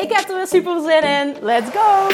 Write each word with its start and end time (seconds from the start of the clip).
Ik 0.00 0.12
heb 0.12 0.28
er 0.28 0.36
weer 0.36 0.46
super 0.46 0.80
zin 0.80 1.02
in. 1.02 1.36
Let's 1.40 1.70
go! 1.70 2.08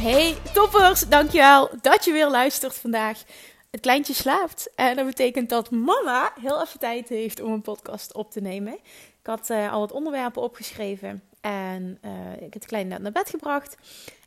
Hey 0.00 0.36
toppers, 0.52 1.00
dankjewel 1.00 1.70
dat 1.80 2.04
je 2.04 2.12
weer 2.12 2.28
luistert 2.28 2.74
vandaag. 2.74 3.22
Het 3.70 3.80
kleintje 3.80 4.14
slaapt 4.14 4.70
en 4.74 4.96
dat 4.96 5.06
betekent 5.06 5.48
dat 5.48 5.70
mama 5.70 6.32
heel 6.40 6.62
even 6.62 6.78
tijd 6.78 7.08
heeft 7.08 7.40
om 7.40 7.52
een 7.52 7.62
podcast 7.62 8.14
op 8.14 8.30
te 8.30 8.40
nemen. 8.40 8.72
Ik 9.20 9.26
had 9.26 9.50
uh, 9.50 9.72
al 9.72 9.80
wat 9.80 9.92
onderwerpen 9.92 10.42
opgeschreven 10.42 11.22
en 11.46 11.98
uh, 12.04 12.32
ik 12.32 12.40
heb 12.40 12.52
het 12.52 12.66
klein 12.66 12.88
net 12.88 13.00
naar 13.00 13.12
bed 13.12 13.30
gebracht. 13.30 13.76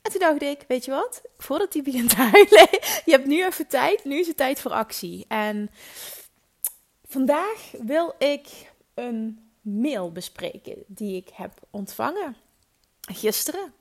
En 0.01 0.11
toen 0.11 0.19
dacht 0.19 0.41
ik, 0.41 0.65
weet 0.67 0.85
je 0.85 0.91
wat? 0.91 1.21
Voordat 1.37 1.73
hij 1.73 1.81
begint 1.81 2.09
te 2.09 2.15
huilen, 2.31 2.67
je 3.05 3.11
hebt 3.11 3.25
nu 3.25 3.45
even 3.45 3.67
tijd. 3.67 4.03
Nu 4.03 4.19
is 4.19 4.27
het 4.27 4.37
tijd 4.37 4.61
voor 4.61 4.71
actie. 4.71 5.25
En 5.27 5.69
vandaag 7.07 7.71
wil 7.81 8.15
ik 8.17 8.47
een 8.93 9.49
mail 9.61 10.11
bespreken 10.11 10.83
die 10.87 11.15
ik 11.15 11.29
heb 11.33 11.53
ontvangen 11.69 12.35
gisteren. 13.01 13.73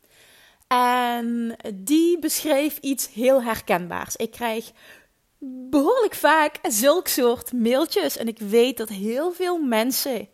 En 0.66 1.56
die 1.74 2.18
beschreef 2.18 2.78
iets 2.78 3.12
heel 3.12 3.42
herkenbaars. 3.42 4.16
Ik 4.16 4.30
krijg 4.30 4.72
behoorlijk 5.70 6.14
vaak 6.14 6.58
zulk 6.62 7.08
soort 7.08 7.52
mailtjes. 7.52 8.16
En 8.16 8.28
ik 8.28 8.38
weet 8.38 8.76
dat 8.76 8.88
heel 8.88 9.32
veel 9.32 9.58
mensen, 9.58 10.28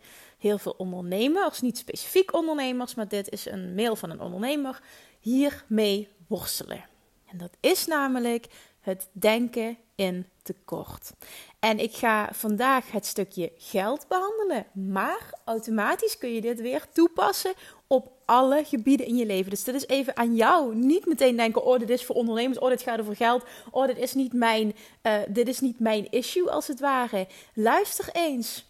heel 0.45 0.57
veel 0.57 0.75
ondernemers, 0.77 1.61
niet 1.61 1.77
specifiek 1.77 2.33
ondernemers, 2.33 2.95
maar 2.95 3.07
dit 3.07 3.29
is 3.29 3.45
een 3.45 3.75
mail 3.75 3.95
van 3.95 4.09
een 4.09 4.21
ondernemer, 4.21 4.81
hiermee 5.19 6.07
worstelen. 6.27 6.85
En 7.25 7.37
dat 7.37 7.57
is 7.59 7.85
namelijk 7.85 8.47
het 8.79 9.07
denken 9.11 9.77
in 9.95 10.25
tekort. 10.43 11.11
En 11.59 11.79
ik 11.79 11.93
ga 11.93 12.29
vandaag 12.31 12.91
het 12.91 13.05
stukje 13.05 13.51
geld 13.57 14.05
behandelen, 14.07 14.65
maar 14.73 15.29
automatisch 15.45 16.17
kun 16.17 16.33
je 16.33 16.41
dit 16.41 16.61
weer 16.61 16.85
toepassen 16.93 17.53
op 17.87 18.11
alle 18.25 18.63
gebieden 18.65 19.05
in 19.05 19.15
je 19.15 19.25
leven. 19.25 19.49
Dus 19.49 19.63
dit 19.63 19.75
is 19.75 19.87
even 19.87 20.17
aan 20.17 20.35
jou. 20.35 20.75
Niet 20.75 21.05
meteen 21.05 21.35
denken: 21.35 21.65
oh, 21.65 21.79
dit 21.79 21.89
is 21.89 22.05
voor 22.05 22.15
ondernemers, 22.15 22.59
oh, 22.59 22.69
dit 22.69 22.81
gaat 22.81 22.99
over 22.99 23.15
geld, 23.15 23.43
oh, 23.71 23.87
dit 23.87 23.97
is 23.97 24.13
niet 24.13 24.33
mijn, 24.33 24.75
uh, 25.03 25.17
dit 25.27 25.47
is 25.47 25.59
niet 25.59 25.79
mijn 25.79 26.11
issue 26.11 26.51
als 26.51 26.67
het 26.67 26.79
ware. 26.79 27.27
Luister 27.53 28.09
eens 28.11 28.65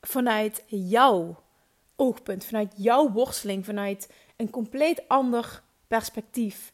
vanuit 0.00 0.64
jouw 0.66 1.42
oogpunt, 1.96 2.44
vanuit 2.44 2.72
jouw 2.76 3.10
worsteling, 3.10 3.64
vanuit 3.64 4.10
een 4.36 4.50
compleet 4.50 5.08
ander 5.08 5.62
perspectief. 5.86 6.72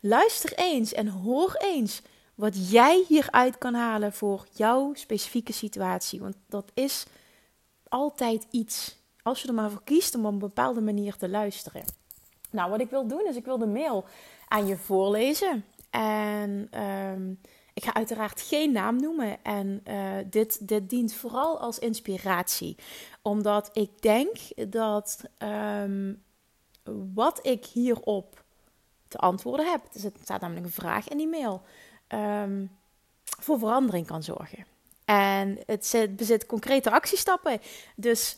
Luister 0.00 0.52
eens 0.58 0.92
en 0.92 1.08
hoor 1.08 1.54
eens 1.58 2.02
wat 2.34 2.70
jij 2.70 3.04
hieruit 3.08 3.58
kan 3.58 3.74
halen 3.74 4.12
voor 4.12 4.46
jouw 4.52 4.94
specifieke 4.94 5.52
situatie. 5.52 6.20
Want 6.20 6.36
dat 6.48 6.70
is 6.74 7.06
altijd 7.88 8.46
iets. 8.50 8.96
Als 9.22 9.42
je 9.42 9.48
er 9.48 9.54
maar 9.54 9.70
voor 9.70 9.84
kiest 9.84 10.14
om 10.14 10.26
op 10.26 10.32
een 10.32 10.38
bepaalde 10.38 10.80
manier 10.80 11.16
te 11.16 11.28
luisteren. 11.28 11.84
Nou, 12.50 12.70
wat 12.70 12.80
ik 12.80 12.90
wil 12.90 13.06
doen 13.06 13.26
is, 13.26 13.36
ik 13.36 13.44
wil 13.44 13.58
de 13.58 13.66
mail 13.66 14.04
aan 14.48 14.66
je 14.66 14.76
voorlezen. 14.76 15.64
En 15.90 16.80
um, 16.82 17.40
ik 17.74 17.84
ga 17.84 17.94
uiteraard 17.94 18.40
geen 18.40 18.72
naam 18.72 19.00
noemen. 19.00 19.44
En 19.44 19.82
uh, 19.88 20.16
dit, 20.26 20.68
dit 20.68 20.90
dient 20.90 21.14
vooral 21.14 21.58
als 21.58 21.78
inspiratie. 21.78 22.76
Omdat 23.22 23.70
ik 23.72 24.02
denk 24.02 24.36
dat 24.68 25.24
um, 25.38 26.22
wat 27.14 27.46
ik 27.46 27.64
hierop 27.64 28.44
te 29.08 29.18
antwoorden 29.18 29.70
heb, 29.70 29.80
dus 29.92 30.02
het 30.02 30.18
staat 30.22 30.40
namelijk 30.40 30.66
een 30.66 30.72
vraag 30.72 31.08
in 31.08 31.16
die 31.16 31.28
mail, 31.28 31.62
um, 32.08 32.70
voor 33.40 33.58
verandering 33.58 34.06
kan 34.06 34.22
zorgen. 34.22 34.66
En 35.04 35.58
het 35.66 35.86
zit, 35.86 36.16
bezit 36.16 36.46
concrete 36.46 36.90
actiestappen. 36.90 37.60
Dus 37.96 38.36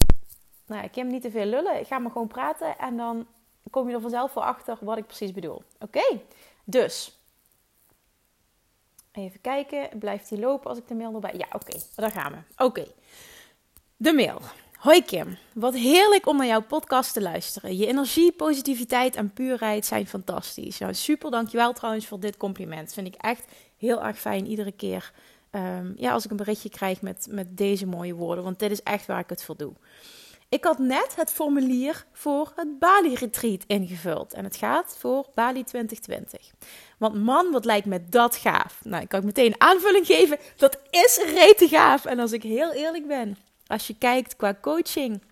nou, 0.66 0.84
ik 0.84 0.94
heb 0.94 1.06
niet 1.06 1.22
te 1.22 1.30
veel 1.30 1.44
lullen. 1.44 1.80
Ik 1.80 1.86
ga 1.86 1.98
maar 1.98 2.10
gewoon 2.10 2.28
praten 2.28 2.78
en 2.78 2.96
dan 2.96 3.26
kom 3.70 3.88
je 3.88 3.94
er 3.94 4.00
vanzelf 4.00 4.32
voor 4.32 4.42
achter 4.42 4.78
wat 4.80 4.98
ik 4.98 5.06
precies 5.06 5.32
bedoel. 5.32 5.62
Oké, 5.80 6.20
dus 6.64 7.15
even 9.16 9.40
kijken. 9.40 9.98
Blijft 9.98 10.28
die 10.28 10.38
lopen 10.38 10.70
als 10.70 10.78
ik 10.78 10.88
de 10.88 10.94
mail 10.94 11.14
erbij? 11.14 11.34
Ja, 11.36 11.46
oké, 11.52 11.56
okay. 11.56 11.80
daar 11.94 12.10
gaan 12.10 12.32
we. 12.32 12.64
Oké, 12.64 12.86
de 13.96 14.12
mail. 14.12 14.40
Hoi 14.76 15.04
Kim, 15.04 15.36
wat 15.54 15.74
heerlijk 15.74 16.26
om 16.26 16.36
naar 16.36 16.46
jouw 16.46 16.62
podcast 16.62 17.12
te 17.12 17.22
luisteren. 17.22 17.76
Je 17.76 17.86
energie, 17.86 18.32
positiviteit 18.32 19.16
en 19.16 19.32
puurheid 19.32 19.86
zijn 19.86 20.06
fantastisch. 20.06 20.78
Nou, 20.78 20.94
super, 20.94 21.30
dankjewel 21.30 21.72
trouwens 21.72 22.06
voor 22.06 22.20
dit 22.20 22.36
compliment. 22.36 22.92
Vind 22.92 23.06
ik 23.06 23.14
echt 23.14 23.44
heel 23.76 24.02
erg 24.02 24.18
fijn 24.18 24.46
iedere 24.46 24.72
keer 24.72 25.12
um, 25.50 25.94
ja, 25.96 26.12
als 26.12 26.24
ik 26.24 26.30
een 26.30 26.36
berichtje 26.36 26.68
krijg 26.68 27.02
met, 27.02 27.26
met 27.30 27.56
deze 27.56 27.86
mooie 27.86 28.14
woorden. 28.14 28.44
Want 28.44 28.58
dit 28.58 28.70
is 28.70 28.82
echt 28.82 29.06
waar 29.06 29.20
ik 29.20 29.28
het 29.28 29.42
voor 29.42 29.56
doe. 29.56 29.72
Ik 30.48 30.64
had 30.64 30.78
net 30.78 31.16
het 31.16 31.32
formulier 31.32 32.04
voor 32.12 32.52
het 32.56 32.78
Bali-retreat 32.78 33.64
ingevuld. 33.66 34.32
En 34.32 34.44
het 34.44 34.56
gaat 34.56 34.96
voor 34.98 35.26
Bali 35.34 35.64
2020. 35.64 36.50
Want 36.98 37.24
man, 37.24 37.50
wat 37.50 37.64
lijkt 37.64 37.86
me 37.86 38.08
dat 38.08 38.36
gaaf. 38.36 38.80
Nou, 38.84 39.02
ik 39.02 39.08
kan 39.08 39.24
meteen 39.24 39.46
een 39.46 39.60
aanvulling 39.60 40.06
geven. 40.06 40.38
Dat 40.56 40.78
is 40.90 41.20
rete 41.24 41.68
gaaf. 41.68 42.04
En 42.04 42.18
als 42.18 42.32
ik 42.32 42.42
heel 42.42 42.72
eerlijk 42.72 43.06
ben, 43.06 43.36
als 43.66 43.86
je 43.86 43.98
kijkt 43.98 44.36
qua 44.36 44.58
coaching, 44.60 45.22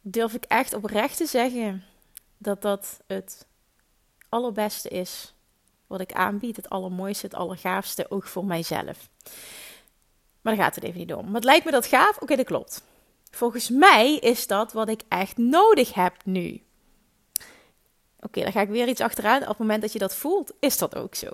durf 0.00 0.34
ik 0.34 0.44
echt 0.44 0.74
oprecht 0.74 1.16
te 1.16 1.26
zeggen 1.26 1.84
dat 2.38 2.62
dat 2.62 3.00
het 3.06 3.46
allerbeste 4.28 4.88
is 4.88 5.34
wat 5.86 6.00
ik 6.00 6.12
aanbied. 6.12 6.56
Het 6.56 6.68
allermooiste, 6.68 7.26
het 7.26 7.34
allergaafste, 7.34 8.10
ook 8.10 8.26
voor 8.26 8.44
mijzelf. 8.44 9.08
Maar 10.40 10.54
daar 10.54 10.64
gaat 10.64 10.74
het 10.74 10.84
even 10.84 10.98
niet 10.98 11.14
om. 11.14 11.34
Het 11.34 11.44
lijkt 11.44 11.64
me 11.64 11.70
dat 11.70 11.86
gaaf? 11.86 12.18
Oké, 12.20 12.36
dat 12.36 12.46
klopt. 12.46 12.82
Volgens 13.34 13.70
mij 13.70 14.16
is 14.16 14.46
dat 14.46 14.72
wat 14.72 14.88
ik 14.88 15.02
echt 15.08 15.36
nodig 15.36 15.94
heb 15.94 16.14
nu. 16.24 16.62
Oké, 18.20 18.42
dan 18.42 18.52
ga 18.52 18.60
ik 18.60 18.68
weer 18.68 18.88
iets 18.88 19.00
achteraan. 19.00 19.42
Op 19.42 19.48
het 19.48 19.58
moment 19.58 19.82
dat 19.82 19.92
je 19.92 19.98
dat 19.98 20.16
voelt, 20.16 20.52
is 20.60 20.78
dat 20.78 20.96
ook 20.96 21.14
zo. 21.14 21.28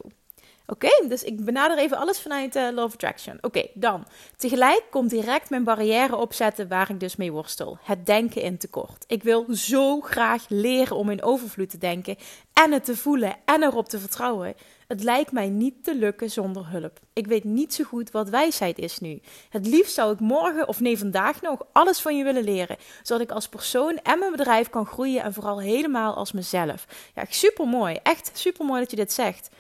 Oké, 0.71 1.09
dus 1.09 1.23
ik 1.23 1.45
benader 1.45 1.79
even 1.79 1.97
alles 1.97 2.21
vanuit 2.21 2.57
uh, 2.57 2.69
Love 2.73 2.95
Attraction. 2.95 3.39
Oké, 3.41 3.67
dan. 3.75 4.07
Tegelijk 4.37 4.83
komt 4.91 5.11
direct 5.11 5.51
mijn 5.51 5.65
barrière 5.65 6.17
opzetten 6.17 6.69
waar 6.69 6.91
ik 6.91 7.01
dus 7.01 7.17
mee 7.17 7.33
worstel. 7.33 7.79
Het 7.83 8.07
denken 8.07 8.43
in 8.43 8.59
tekort. 8.59 9.05
Ik 9.07 9.23
wil 9.23 9.47
zo 9.51 10.01
graag 10.01 10.45
leren 10.49 10.97
om 10.97 11.11
in 11.11 11.23
overvloed 11.23 11.71
te 11.71 11.79
denken 11.79 12.17
en 12.53 12.73
het 12.73 12.85
te 12.85 12.97
voelen 12.97 13.37
en 13.45 13.63
erop 13.63 13.89
te 13.89 13.99
vertrouwen. 13.99 14.55
Het 14.87 15.03
lijkt 15.03 15.33
mij 15.33 15.49
niet 15.49 15.85
te 15.85 15.95
lukken 15.95 16.31
zonder 16.31 16.69
hulp. 16.69 17.01
Ik 17.13 17.27
weet 17.27 17.45
niet 17.45 17.75
zo 17.75 17.85
goed 17.85 18.11
wat 18.11 18.29
wijsheid 18.29 18.79
is 18.79 18.99
nu. 18.99 19.21
Het 19.49 19.67
liefst 19.67 19.95
zou 19.95 20.13
ik 20.13 20.21
morgen 20.21 20.69
of 20.69 20.81
nee 20.81 20.99
vandaag 20.99 21.41
nog 21.43 21.67
alles 21.73 22.01
van 22.01 22.17
je 22.17 22.25
willen 22.25 22.45
leren, 22.45 22.77
zodat 23.03 23.23
ik 23.23 23.31
als 23.31 23.49
persoon 23.49 23.99
en 24.03 24.19
mijn 24.19 24.33
bedrijf 24.33 24.71
kan 24.71 24.87
groeien 24.87 25.23
en 25.23 25.33
vooral 25.33 25.61
helemaal 25.61 26.15
als 26.15 26.33
mezelf. 26.33 26.87
Ja, 27.15 27.25
super 27.29 27.67
mooi. 27.67 27.99
Echt 28.03 28.31
super 28.35 28.65
mooi 28.65 28.81
dat 28.81 28.91
je 28.91 28.97
dit 28.97 29.13
zegt. 29.13 29.51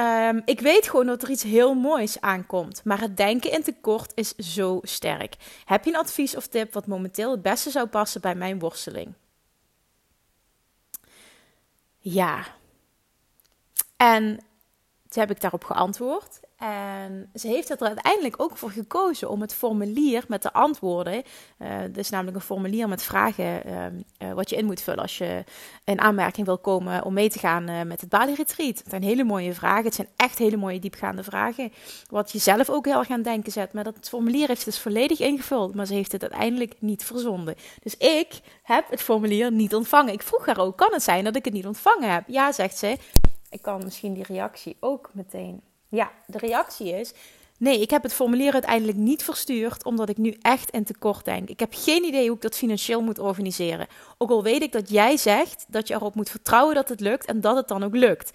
Um, 0.00 0.42
ik 0.44 0.60
weet 0.60 0.88
gewoon 0.88 1.06
dat 1.06 1.22
er 1.22 1.30
iets 1.30 1.42
heel 1.42 1.74
moois 1.74 2.20
aankomt. 2.20 2.84
Maar 2.84 3.00
het 3.00 3.16
denken 3.16 3.52
in 3.52 3.62
tekort 3.62 4.12
is 4.14 4.34
zo 4.34 4.78
sterk. 4.82 5.36
Heb 5.64 5.84
je 5.84 5.90
een 5.90 5.98
advies 5.98 6.36
of 6.36 6.46
tip 6.46 6.72
wat 6.72 6.86
momenteel 6.86 7.30
het 7.30 7.42
beste 7.42 7.70
zou 7.70 7.86
passen 7.86 8.20
bij 8.20 8.34
mijn 8.34 8.58
worsteling? 8.58 9.14
Ja. 11.98 12.46
En 13.96 14.40
heb 15.16 15.30
ik 15.30 15.40
daarop 15.40 15.64
geantwoord. 15.64 16.40
En 16.56 17.30
ze 17.34 17.48
heeft 17.48 17.70
er 17.70 17.78
uiteindelijk 17.78 18.42
ook 18.42 18.56
voor 18.56 18.70
gekozen 18.70 19.30
om 19.30 19.40
het 19.40 19.54
formulier 19.54 20.24
met 20.28 20.42
de 20.42 20.52
antwoorden. 20.52 21.22
Uh, 21.58 21.68
dus 21.92 22.10
namelijk 22.10 22.36
een 22.36 22.42
formulier 22.42 22.88
met 22.88 23.02
vragen 23.02 23.62
uh, 24.22 24.32
wat 24.32 24.50
je 24.50 24.56
in 24.56 24.64
moet 24.64 24.80
vullen 24.80 25.02
als 25.02 25.18
je 25.18 25.44
in 25.84 26.00
aanmerking 26.00 26.46
wil 26.46 26.58
komen 26.58 27.04
om 27.04 27.12
mee 27.14 27.30
te 27.30 27.38
gaan 27.38 27.70
uh, 27.70 27.82
met 27.82 28.00
het 28.00 28.10
Bali 28.10 28.34
Retreat. 28.34 28.78
Het 28.78 28.88
zijn 28.88 29.02
hele 29.02 29.24
mooie 29.24 29.54
vragen. 29.54 29.84
Het 29.84 29.94
zijn 29.94 30.08
echt 30.16 30.38
hele 30.38 30.56
mooie 30.56 30.78
diepgaande 30.78 31.22
vragen. 31.22 31.72
Wat 32.10 32.32
je 32.32 32.38
zelf 32.38 32.70
ook 32.70 32.84
heel 32.84 32.98
erg 32.98 33.10
aan 33.10 33.22
denken 33.22 33.52
zet. 33.52 33.72
Maar 33.72 33.84
dat 33.84 34.08
formulier 34.08 34.48
heeft 34.48 34.62
ze 34.62 34.70
dus 34.70 34.78
volledig 34.78 35.20
ingevuld. 35.20 35.74
Maar 35.74 35.86
ze 35.86 35.94
heeft 35.94 36.12
het 36.12 36.22
uiteindelijk 36.22 36.74
niet 36.78 37.04
verzonden. 37.04 37.54
Dus 37.82 37.96
ik 37.96 38.40
heb 38.62 38.90
het 38.90 39.02
formulier 39.02 39.52
niet 39.52 39.74
ontvangen. 39.74 40.12
Ik 40.12 40.22
vroeg 40.22 40.46
haar 40.46 40.58
ook, 40.58 40.76
kan 40.76 40.92
het 40.92 41.02
zijn 41.02 41.24
dat 41.24 41.36
ik 41.36 41.44
het 41.44 41.54
niet 41.54 41.66
ontvangen 41.66 42.12
heb? 42.12 42.24
Ja, 42.26 42.52
zegt 42.52 42.78
ze. 42.78 42.96
Ik 43.50 43.62
kan 43.62 43.84
misschien 43.84 44.14
die 44.14 44.24
reactie 44.24 44.76
ook 44.80 45.10
meteen 45.12 45.62
ja, 45.88 46.10
de 46.26 46.38
reactie 46.38 46.92
is: 46.92 47.12
nee, 47.58 47.80
ik 47.80 47.90
heb 47.90 48.02
het 48.02 48.12
formulier 48.12 48.52
uiteindelijk 48.52 48.98
niet 48.98 49.24
verstuurd 49.24 49.84
omdat 49.84 50.08
ik 50.08 50.16
nu 50.16 50.36
echt 50.40 50.70
in 50.70 50.84
tekort 50.84 51.24
denk. 51.24 51.48
Ik 51.48 51.60
heb 51.60 51.74
geen 51.76 52.04
idee 52.04 52.26
hoe 52.26 52.36
ik 52.36 52.42
dat 52.42 52.56
financieel 52.56 53.02
moet 53.02 53.18
organiseren. 53.18 53.86
Ook 54.18 54.30
al 54.30 54.42
weet 54.42 54.62
ik 54.62 54.72
dat 54.72 54.90
jij 54.90 55.16
zegt 55.16 55.64
dat 55.68 55.88
je 55.88 55.94
erop 55.94 56.14
moet 56.14 56.30
vertrouwen 56.30 56.74
dat 56.74 56.88
het 56.88 57.00
lukt 57.00 57.26
en 57.26 57.40
dat 57.40 57.56
het 57.56 57.68
dan 57.68 57.84
ook 57.84 57.94
lukt. 57.94 58.32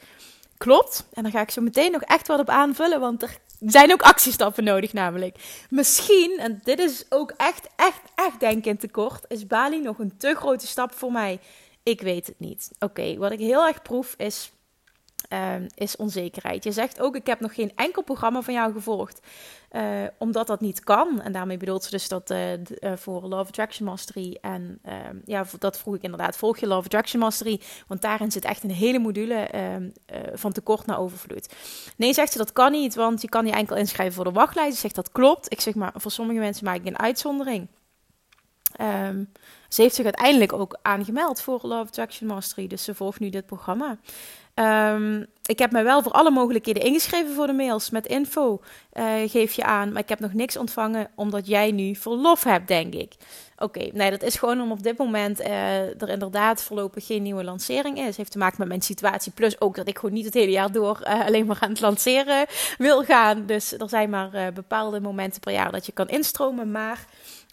Klopt. 0.58 1.06
En 1.14 1.24
dan 1.24 1.32
ga 1.32 1.42
ik 1.42 1.52
zo 1.52 1.62
meteen 1.62 1.92
nog 1.92 2.02
echt 2.02 2.28
wat 2.28 2.40
op 2.40 2.50
aanvullen, 2.50 3.00
want 3.00 3.24
er 3.24 3.38
zijn 3.60 3.92
ook 3.92 4.02
actiestappen 4.02 4.64
nodig 4.64 4.94
namelijk. 4.94 5.38
Misschien, 5.70 6.38
en 6.40 6.60
dit 6.64 6.80
is 6.80 7.06
ook 7.10 7.34
echt, 7.38 7.68
echt, 7.76 8.02
echt 8.16 8.40
denken 8.40 8.72
in 8.72 8.78
tekort, 8.78 9.26
is 9.28 9.48
Bali 9.48 9.82
nog 9.82 10.00
een 10.00 10.18
te 10.18 10.36
grote 10.36 10.68
stap 10.68 10.94
voor 10.94 11.12
mij. 11.12 11.40
Ik 11.84 12.02
weet 12.02 12.28
het 12.28 12.40
niet. 12.40 12.72
Oké, 12.80 13.18
wat 13.18 13.32
ik 13.32 13.40
heel 13.40 13.68
erg 13.68 13.82
proef 13.82 14.14
is 14.18 14.52
Ehm, 15.28 15.68
is 15.76 15.96
onzekerheid. 15.96 16.64
Je 16.64 16.72
zegt 16.72 17.02
ook, 17.02 17.16
ik 17.16 17.28
heb 17.28 17.40
nog 17.40 17.54
geen 17.54 17.72
enkel 17.76 18.04
programma 18.04 18.42
van 18.42 18.54
jou 18.54 18.74
gevolgd, 18.74 19.20
uh, 19.72 19.84
omdat 20.18 20.48
dat 20.48 20.62
niet 20.62 20.84
kan. 20.84 21.22
En 21.22 21.32
daarmee 21.32 21.58
bedoelt 21.58 21.84
ze 21.84 21.90
dus 21.90 22.08
dat 22.08 22.32
uh, 22.32 22.38
voor 22.96 23.22
Love 23.22 23.48
Attraction 23.48 23.88
Mastery 23.88 24.38
en 24.42 24.80
ehm, 24.84 25.16
ja, 25.26 25.46
dat 25.60 25.78
vroeg 25.78 25.96
ik 25.96 26.02
inderdaad, 26.02 26.38
volg 26.38 26.58
je 26.58 26.68
Love 26.68 26.84
Attraction 26.84 27.22
Mastery, 27.22 27.62
want 27.88 28.02
daarin 28.02 28.32
zit 28.32 28.46
echt 28.46 28.64
een 28.64 28.72
hele 28.72 29.00
module 29.00 29.36
ehm, 29.36 29.90
van 30.34 30.52
tekort 30.52 30.86
naar 30.86 31.00
overvloed. 31.00 31.54
Nee, 31.98 32.14
zegt 32.14 32.32
ze, 32.32 32.38
dat 32.38 32.54
kan 32.54 32.72
niet, 32.72 32.96
want 32.96 33.22
je 33.22 33.30
kan 33.30 33.46
je 33.46 33.52
enkel 33.52 33.76
inschrijven 33.76 34.16
voor 34.16 34.24
de 34.24 34.32
wachtlijst. 34.32 34.74
Ze 34.74 34.80
zegt, 34.80 34.96
dat 34.96 35.12
klopt. 35.12 35.52
Ik 35.52 35.62
zeg 35.62 35.76
maar, 35.76 35.94
voor 35.96 36.12
sommige 36.12 36.40
mensen 36.40 36.66
maak 36.66 36.76
ik 36.76 36.86
een 36.86 37.00
uitzondering. 37.00 37.68
Ze 39.70 39.82
heeft 39.82 39.96
zich 39.96 40.06
uiteindelijk 40.06 40.54
ook 40.54 40.80
aangemeld 40.82 41.42
voor 41.42 41.60
Love 41.62 41.88
Attraction 41.88 42.28
Mastery. 42.28 42.68
Dus 42.68 42.84
ze 42.84 42.96
volgt 42.96 43.20
nu 43.20 43.30
dit 43.30 43.46
programma. 43.46 43.98
Um, 44.62 45.26
ik 45.46 45.60
heb 45.60 45.72
me 45.72 45.84
wel 45.84 46.04
voor 46.04 46.12
alle 46.12 46.32
mogelijkheden 46.32 46.84
ingeschreven 46.84 47.34
voor 47.34 47.48
de 47.48 47.54
mails 47.54 47.90
met 47.90 48.06
info. 48.06 48.62
Uh, 48.94 49.06
geef 49.26 49.54
je 49.54 49.64
aan. 49.64 49.92
Maar 49.92 50.02
ik 50.02 50.10
heb 50.10 50.20
nog 50.20 50.34
niks 50.34 50.58
ontvangen 50.58 51.08
omdat 51.16 51.48
jij 51.48 51.72
nu 51.72 51.96
verlof 51.96 52.44
hebt, 52.44 52.68
denk 52.68 52.94
ik. 52.94 53.14
Oké, 53.58 53.90
nee, 53.94 54.10
dat 54.10 54.24
is 54.24 54.36
gewoon 54.36 54.62
om 54.62 54.72
op 54.72 54.84
dit 54.84 54.98
moment 54.98 55.42
uh, 55.42 56.02
er 56.02 56.10
inderdaad 56.10 56.64
voorlopig 56.64 57.06
geen 57.06 57.24
nieuwe 57.24 57.44
lancering 57.44 58.00
is. 58.00 58.18
Heeft 58.18 58.32
te 58.32 58.38
maken 58.38 58.56
met 58.60 58.68
mijn 58.68 58.82
situatie. 58.82 59.32
Plus 59.32 59.62
ook 59.62 59.76
dat 59.76 59.88
ik 59.88 60.00
gewoon 60.00 60.16
niet 60.16 60.26
het 60.26 60.34
hele 60.34 60.52
jaar 60.52 60.72
door 60.72 61.00
uh, 61.04 61.26
alleen 61.26 61.46
maar 61.46 61.58
aan 61.60 61.70
het 61.70 61.82
lanceren 61.82 62.46
wil 62.78 63.04
gaan. 63.04 63.46
Dus 63.46 63.74
er 63.78 63.90
zijn 63.90 64.10
maar 64.10 64.54
bepaalde 64.54 65.00
momenten 65.00 65.40
per 65.40 65.54
jaar 65.54 65.72
dat 65.72 65.86
je 65.86 65.92
kan 65.92 66.08
instromen. 66.08 66.72
Maar 66.72 67.06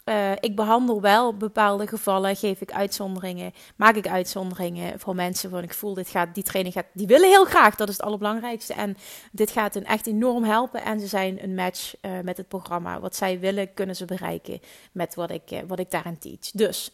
uh, 0.09 0.31
ik 0.31 0.55
behandel 0.55 1.01
wel 1.01 1.37
bepaalde 1.37 1.87
gevallen, 1.87 2.35
geef 2.35 2.61
ik 2.61 2.71
uitzonderingen, 2.71 3.53
maak 3.75 3.95
ik 3.95 4.07
uitzonderingen 4.07 4.99
voor 4.99 5.15
mensen 5.15 5.49
waarvan 5.49 5.69
ik 5.69 5.75
voel, 5.75 5.93
dit 5.93 6.09
gaat, 6.09 6.33
die 6.33 6.43
training 6.43 6.75
gaat, 6.75 6.85
die 6.93 7.07
willen 7.07 7.29
heel 7.29 7.45
graag, 7.45 7.75
dat 7.75 7.89
is 7.89 7.97
het 7.97 8.05
allerbelangrijkste. 8.05 8.73
En 8.73 8.97
dit 9.31 9.51
gaat 9.51 9.73
hen 9.73 9.85
echt 9.85 10.07
enorm 10.07 10.43
helpen 10.43 10.83
en 10.83 10.99
ze 10.99 11.07
zijn 11.07 11.43
een 11.43 11.55
match 11.55 11.93
uh, 12.01 12.11
met 12.23 12.37
het 12.37 12.47
programma. 12.47 12.99
Wat 12.99 13.15
zij 13.15 13.39
willen, 13.39 13.73
kunnen 13.73 13.95
ze 13.95 14.05
bereiken 14.05 14.59
met 14.91 15.15
wat 15.15 15.31
ik, 15.31 15.51
uh, 15.51 15.59
wat 15.67 15.79
ik 15.79 15.91
daarin 15.91 16.17
teach. 16.17 16.51
Dus, 16.53 16.91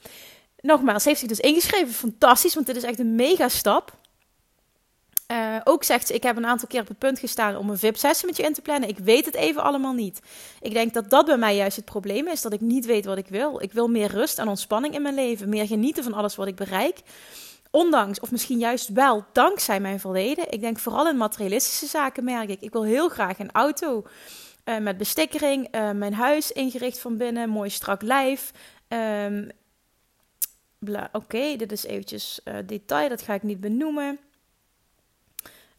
nogmaals, 0.59 1.05
heeft 1.05 1.19
zich 1.19 1.29
dus 1.29 1.39
ingeschreven, 1.39 1.93
fantastisch, 1.93 2.53
want 2.53 2.65
dit 2.65 2.75
is 2.75 2.83
echt 2.83 2.99
een 2.99 3.15
mega 3.15 3.49
stap. 3.49 3.97
Uh, 5.31 5.57
ook 5.63 5.83
zegt 5.83 6.07
ze, 6.07 6.13
ik 6.13 6.23
heb 6.23 6.37
een 6.37 6.45
aantal 6.45 6.67
keer 6.67 6.81
op 6.81 6.87
het 6.87 6.97
punt 6.97 7.19
gestaan 7.19 7.57
om 7.57 7.69
een 7.69 7.77
VIP-sessie 7.77 8.27
met 8.27 8.37
je 8.37 8.43
in 8.43 8.53
te 8.53 8.61
plannen. 8.61 8.89
Ik 8.89 8.97
weet 8.97 9.25
het 9.25 9.35
even 9.35 9.63
allemaal 9.63 9.93
niet. 9.93 10.21
Ik 10.61 10.73
denk 10.73 10.93
dat 10.93 11.09
dat 11.09 11.25
bij 11.25 11.37
mij 11.37 11.55
juist 11.55 11.75
het 11.75 11.85
probleem 11.85 12.27
is, 12.27 12.41
dat 12.41 12.53
ik 12.53 12.61
niet 12.61 12.85
weet 12.85 13.05
wat 13.05 13.17
ik 13.17 13.27
wil. 13.27 13.61
Ik 13.61 13.71
wil 13.71 13.87
meer 13.87 14.11
rust 14.11 14.39
en 14.39 14.47
ontspanning 14.47 14.93
in 14.93 15.01
mijn 15.01 15.15
leven, 15.15 15.49
meer 15.49 15.67
genieten 15.67 16.03
van 16.03 16.13
alles 16.13 16.35
wat 16.35 16.47
ik 16.47 16.55
bereik. 16.55 16.99
Ondanks, 17.71 18.19
of 18.19 18.31
misschien 18.31 18.59
juist 18.59 18.89
wel 18.89 19.25
dankzij 19.31 19.79
mijn 19.79 19.99
verleden. 19.99 20.51
Ik 20.51 20.61
denk 20.61 20.79
vooral 20.79 21.09
in 21.09 21.17
materialistische 21.17 21.85
zaken 21.85 22.23
merk 22.23 22.49
ik. 22.49 22.61
Ik 22.61 22.71
wil 22.71 22.83
heel 22.83 23.09
graag 23.09 23.39
een 23.39 23.51
auto 23.51 24.05
uh, 24.65 24.77
met 24.77 24.97
bestikkering, 24.97 25.75
uh, 25.75 25.91
mijn 25.91 26.13
huis 26.13 26.51
ingericht 26.51 26.99
van 26.99 27.17
binnen, 27.17 27.49
mooi 27.49 27.69
strak 27.69 28.01
lijf. 28.01 28.51
Um, 28.87 29.49
Oké, 31.11 31.55
dit 31.55 31.71
is 31.71 31.85
eventjes 31.85 32.41
detail, 32.65 33.09
dat 33.09 33.21
ga 33.21 33.33
ik 33.33 33.43
niet 33.43 33.59
benoemen. 33.59 34.19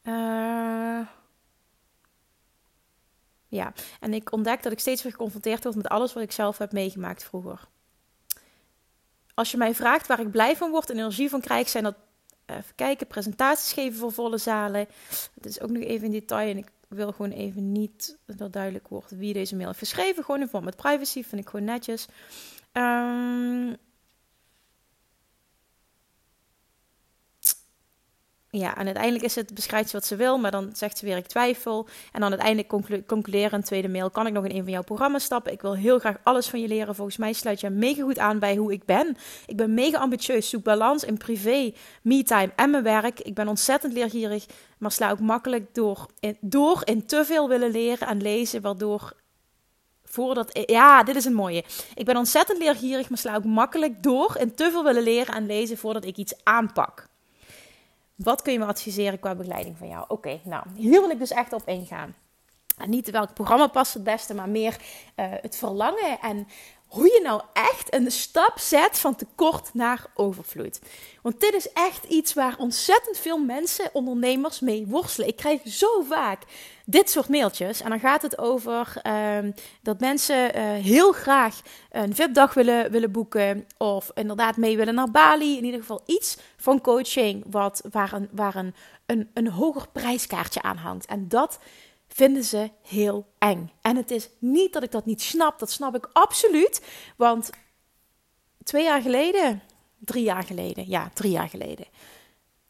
Uh, 0.06 1.06
ja, 3.48 3.72
en 4.00 4.14
ik 4.14 4.32
ontdek 4.32 4.62
dat 4.62 4.72
ik 4.72 4.78
steeds 4.78 5.02
weer 5.02 5.12
geconfronteerd 5.12 5.64
word 5.64 5.76
met 5.76 5.88
alles 5.88 6.12
wat 6.12 6.22
ik 6.22 6.32
zelf 6.32 6.58
heb 6.58 6.72
meegemaakt 6.72 7.24
vroeger. 7.24 7.68
Als 9.34 9.50
je 9.50 9.56
mij 9.56 9.74
vraagt 9.74 10.06
waar 10.06 10.20
ik 10.20 10.30
blij 10.30 10.56
van 10.56 10.70
word 10.70 10.90
en 10.90 10.96
energie 10.96 11.28
van 11.28 11.40
krijg, 11.40 11.68
zijn 11.68 11.84
dat 11.84 11.96
even 12.46 12.74
kijken, 12.74 13.06
presentaties 13.06 13.72
geven 13.72 13.98
voor 13.98 14.12
volle 14.12 14.38
zalen. 14.38 14.88
Dat 15.34 15.44
is 15.44 15.60
ook 15.60 15.70
nog 15.70 15.82
even 15.82 16.06
in 16.06 16.12
detail 16.12 16.50
en 16.50 16.56
ik 16.56 16.70
wil 16.88 17.12
gewoon 17.12 17.30
even 17.30 17.72
niet 17.72 18.18
dat 18.26 18.52
duidelijk 18.52 18.88
wordt 18.88 19.10
wie 19.10 19.32
deze 19.32 19.56
mail 19.56 19.66
heeft 19.66 19.78
geschreven. 19.78 20.24
Gewoon 20.24 20.40
in 20.40 20.48
vorm 20.48 20.64
met 20.64 20.76
privacy, 20.76 21.24
vind 21.24 21.40
ik 21.40 21.48
gewoon 21.48 21.66
netjes. 21.66 22.06
Um, 22.72 23.76
ja, 28.58 28.76
en 28.76 28.84
uiteindelijk 28.84 29.24
is 29.24 29.34
het, 29.34 29.54
beschrijft 29.54 29.88
ze 29.88 29.96
wat 29.96 30.06
ze 30.06 30.16
wil, 30.16 30.38
maar 30.38 30.50
dan 30.50 30.70
zegt 30.72 30.98
ze 30.98 31.04
weer 31.04 31.16
ik 31.16 31.26
twijfel. 31.26 31.88
En 32.12 32.20
dan 32.20 32.28
uiteindelijk 32.28 32.68
conclu 32.68 33.04
concluderen 33.06 33.52
een 33.52 33.62
tweede 33.62 33.88
mail. 33.88 34.10
Kan 34.10 34.26
ik 34.26 34.32
nog 34.32 34.44
in 34.44 34.56
een 34.56 34.62
van 34.62 34.72
jouw 34.72 34.82
programma's 34.82 35.24
stappen? 35.24 35.52
Ik 35.52 35.62
wil 35.62 35.74
heel 35.74 35.98
graag 35.98 36.16
alles 36.22 36.48
van 36.48 36.60
je 36.60 36.68
leren. 36.68 36.94
Volgens 36.94 37.16
mij 37.16 37.32
sluit 37.32 37.60
je 37.60 37.70
mega 37.70 38.02
goed 38.02 38.18
aan 38.18 38.38
bij 38.38 38.56
hoe 38.56 38.72
ik 38.72 38.84
ben. 38.84 39.16
Ik 39.46 39.56
ben 39.56 39.74
mega 39.74 39.98
ambitieus, 39.98 40.48
zoek 40.48 40.62
balans 40.62 41.04
in 41.04 41.16
privé, 41.16 41.72
me-time 42.02 42.52
en 42.56 42.70
mijn 42.70 42.82
werk. 42.82 43.20
Ik 43.20 43.34
ben 43.34 43.48
ontzettend 43.48 43.92
leergierig, 43.92 44.46
maar 44.78 44.92
sla 44.92 45.10
ook 45.10 45.20
makkelijk 45.20 45.74
door 45.74 46.06
in, 46.20 46.36
door 46.40 46.82
in 46.84 47.06
te 47.06 47.24
veel 47.24 47.48
willen 47.48 47.70
leren 47.70 48.08
en 48.08 48.22
lezen, 48.22 48.62
waardoor 48.62 49.12
voordat. 50.04 50.60
Ja, 50.66 51.02
dit 51.02 51.16
is 51.16 51.24
een 51.24 51.34
mooie. 51.34 51.64
Ik 51.94 52.04
ben 52.04 52.16
ontzettend 52.16 52.58
leergierig, 52.58 53.08
maar 53.08 53.18
sla 53.18 53.34
ook 53.34 53.44
makkelijk 53.44 54.02
door 54.02 54.36
in 54.40 54.54
te 54.54 54.70
veel 54.70 54.84
willen 54.84 55.02
leren 55.02 55.34
en 55.34 55.46
lezen 55.46 55.78
voordat 55.78 56.04
ik 56.04 56.16
iets 56.16 56.34
aanpak. 56.42 57.08
Wat 58.16 58.42
kun 58.42 58.52
je 58.52 58.58
me 58.58 58.64
adviseren 58.64 59.18
qua 59.18 59.34
begeleiding 59.34 59.76
van 59.78 59.88
jou? 59.88 60.04
Oké, 60.08 60.40
nou, 60.44 60.64
hier 60.74 61.00
wil 61.00 61.10
ik 61.10 61.18
dus 61.18 61.30
echt 61.30 61.52
op 61.52 61.68
ingaan. 61.68 62.14
En 62.76 62.90
niet 62.90 63.10
welk 63.10 63.34
programma 63.34 63.66
past 63.66 63.94
het 63.94 64.04
beste, 64.04 64.34
maar 64.34 64.48
meer 64.48 64.76
uh, 65.16 65.26
het 65.30 65.56
verlangen 65.56 66.20
en 66.20 66.46
hoe 66.96 67.06
je 67.06 67.20
nou 67.22 67.42
echt 67.52 67.94
een 67.94 68.10
stap 68.10 68.58
zet 68.58 68.98
van 68.98 69.16
tekort 69.16 69.74
naar 69.74 70.06
overvloed. 70.14 70.80
Want 71.22 71.40
dit 71.40 71.54
is 71.54 71.72
echt 71.72 72.04
iets 72.04 72.34
waar 72.34 72.54
ontzettend 72.58 73.18
veel 73.18 73.38
mensen, 73.38 73.90
ondernemers 73.92 74.60
mee 74.60 74.86
worstelen. 74.86 75.28
Ik 75.28 75.36
krijg 75.36 75.60
zo 75.64 76.02
vaak 76.08 76.42
dit 76.84 77.10
soort 77.10 77.28
mailtjes. 77.28 77.80
En 77.80 77.90
dan 77.90 78.00
gaat 78.00 78.22
het 78.22 78.38
over 78.38 78.92
uh, 79.06 79.38
dat 79.82 80.00
mensen 80.00 80.56
uh, 80.56 80.62
heel 80.84 81.12
graag 81.12 81.60
een 81.90 82.14
VIP-dag 82.14 82.54
willen, 82.54 82.90
willen 82.90 83.12
boeken. 83.12 83.66
Of 83.76 84.10
inderdaad 84.14 84.56
mee 84.56 84.76
willen 84.76 84.94
naar 84.94 85.10
Bali. 85.10 85.56
In 85.56 85.64
ieder 85.64 85.80
geval 85.80 86.02
iets 86.06 86.36
van 86.56 86.80
coaching 86.80 87.44
wat, 87.50 87.82
waar, 87.90 88.12
een, 88.12 88.28
een, 88.32 88.74
een, 89.06 89.30
een 89.34 89.48
hoger 89.48 89.86
prijskaartje 89.92 90.62
aan 90.62 90.76
hangt. 90.76 91.06
En 91.06 91.28
dat 91.28 91.58
vinden 92.16 92.44
ze 92.44 92.70
heel 92.82 93.26
eng. 93.38 93.70
En 93.80 93.96
het 93.96 94.10
is 94.10 94.28
niet 94.38 94.72
dat 94.72 94.82
ik 94.82 94.90
dat 94.90 95.06
niet 95.06 95.22
snap, 95.22 95.58
dat 95.58 95.70
snap 95.70 95.96
ik 95.96 96.08
absoluut. 96.12 96.82
Want 97.16 97.50
twee 98.64 98.84
jaar 98.84 99.02
geleden, 99.02 99.62
drie 99.98 100.24
jaar 100.24 100.42
geleden, 100.42 100.88
ja, 100.88 101.10
drie 101.14 101.30
jaar 101.30 101.48
geleden, 101.48 101.86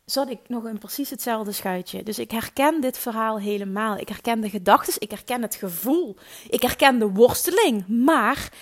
zat 0.04 0.30
ik 0.30 0.38
nog 0.46 0.66
in 0.66 0.78
precies 0.78 1.10
hetzelfde 1.10 1.52
schuitje. 1.52 2.02
Dus 2.02 2.18
ik 2.18 2.30
herken 2.30 2.80
dit 2.80 2.98
verhaal 2.98 3.38
helemaal. 3.38 3.96
Ik 3.96 4.08
herken 4.08 4.40
de 4.40 4.50
gedachten, 4.50 5.00
ik 5.00 5.10
herken 5.10 5.42
het 5.42 5.54
gevoel, 5.54 6.16
ik 6.48 6.62
herken 6.62 6.98
de 6.98 7.08
worsteling. 7.08 7.86
Maar 7.86 8.52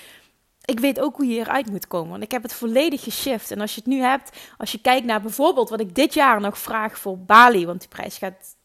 ik 0.64 0.80
weet 0.80 1.00
ook 1.00 1.16
hoe 1.16 1.26
je 1.26 1.38
eruit 1.38 1.71
moet 1.71 1.87
komen. 1.87 2.11
Want 2.11 2.23
ik 2.23 2.30
heb 2.30 2.42
het 2.42 2.52
volledig 2.52 3.02
geshift. 3.02 3.50
En 3.50 3.61
als 3.61 3.75
je 3.75 3.80
het 3.80 3.90
nu 3.90 4.00
hebt, 4.00 4.37
als 4.59 4.73
je 4.73 4.80
kijkt 4.80 5.06
naar 5.06 5.21
bijvoorbeeld 5.21 5.68
wat 5.68 5.80
ik 5.80 5.94
dit 5.94 6.14
jaar 6.14 6.40
nog 6.40 6.59
vraag 6.59 6.99
voor 6.99 7.18
Bali, 7.18 7.66
want 7.66 7.80
die 7.80 7.88
prijs 7.88 8.18
gaat 8.18 8.56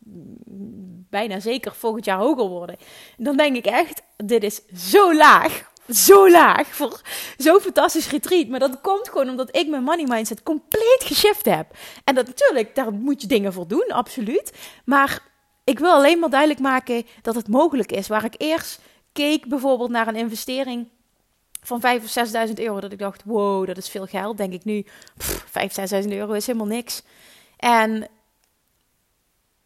bijna 1.09 1.39
zeker 1.39 1.75
volgend 1.75 2.05
jaar 2.05 2.17
hoger 2.17 2.47
worden. 2.47 2.77
Dan 3.17 3.37
denk 3.37 3.55
ik 3.55 3.65
echt, 3.65 4.01
dit 4.17 4.43
is 4.43 4.61
zo 4.75 5.13
laag. 5.15 5.67
Zo 5.89 6.29
laag 6.29 6.67
voor 6.67 7.01
zo'n 7.37 7.59
fantastisch 7.59 8.09
retreat. 8.09 8.47
Maar 8.47 8.59
dat 8.59 8.81
komt 8.81 9.09
gewoon 9.09 9.29
omdat 9.29 9.55
ik 9.55 9.67
mijn 9.67 9.83
money 9.83 10.05
mindset 10.07 10.43
compleet 10.43 11.03
geshift 11.03 11.45
heb. 11.45 11.65
En 12.03 12.15
dat 12.15 12.27
natuurlijk, 12.27 12.75
daar 12.75 12.93
moet 12.93 13.21
je 13.21 13.27
dingen 13.27 13.53
voor 13.53 13.67
doen, 13.67 13.87
absoluut. 13.87 14.53
Maar 14.85 15.21
Ik 15.69 15.79
wil 15.79 15.91
alleen 15.91 16.19
maar 16.19 16.29
duidelijk 16.29 16.59
maken 16.59 17.05
dat 17.21 17.35
het 17.35 17.47
mogelijk 17.47 17.91
is. 17.91 18.07
Waar 18.07 18.23
ik 18.23 18.33
eerst 18.37 18.81
keek 19.13 19.47
bijvoorbeeld 19.47 19.89
naar 19.89 20.07
een 20.07 20.15
investering 20.15 20.87
van 21.61 21.81
5.000 21.81 22.03
of 22.03 22.47
6.000 22.47 22.53
euro. 22.53 22.79
Dat 22.79 22.91
ik 22.91 22.99
dacht, 22.99 23.23
wow, 23.25 23.67
dat 23.67 23.77
is 23.77 23.89
veel 23.89 24.05
geld. 24.05 24.37
Denk 24.37 24.53
ik 24.53 24.63
nu, 24.63 24.85
5.000, 24.85 26.03
6.000 26.03 26.07
euro 26.09 26.33
is 26.33 26.45
helemaal 26.45 26.67
niks. 26.67 27.03
En 27.57 28.07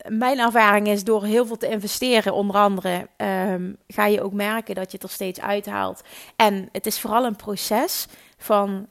mijn 0.07 0.39
ervaring 0.39 0.87
is 0.87 1.03
door 1.03 1.23
heel 1.23 1.45
veel 1.45 1.57
te 1.57 1.69
investeren, 1.69 2.33
onder 2.33 2.55
andere, 2.55 3.07
um, 3.17 3.77
ga 3.87 4.05
je 4.05 4.21
ook 4.21 4.33
merken 4.33 4.75
dat 4.75 4.91
je 4.91 4.97
het 4.97 5.03
er 5.05 5.13
steeds 5.13 5.39
uithaalt. 5.39 6.01
En 6.35 6.69
het 6.71 6.85
is 6.85 6.99
vooral 6.99 7.25
een 7.25 7.35
proces 7.35 8.05
van 8.37 8.87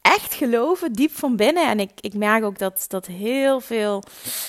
echt 0.00 0.34
geloven, 0.34 0.92
diep 0.92 1.10
van 1.10 1.36
binnen. 1.36 1.68
En 1.68 1.80
ik, 1.80 1.90
ik 2.00 2.14
merk 2.14 2.44
ook 2.44 2.58
dat, 2.58 2.84
dat 2.88 3.06
heel 3.06 3.60
veel, 3.60 4.02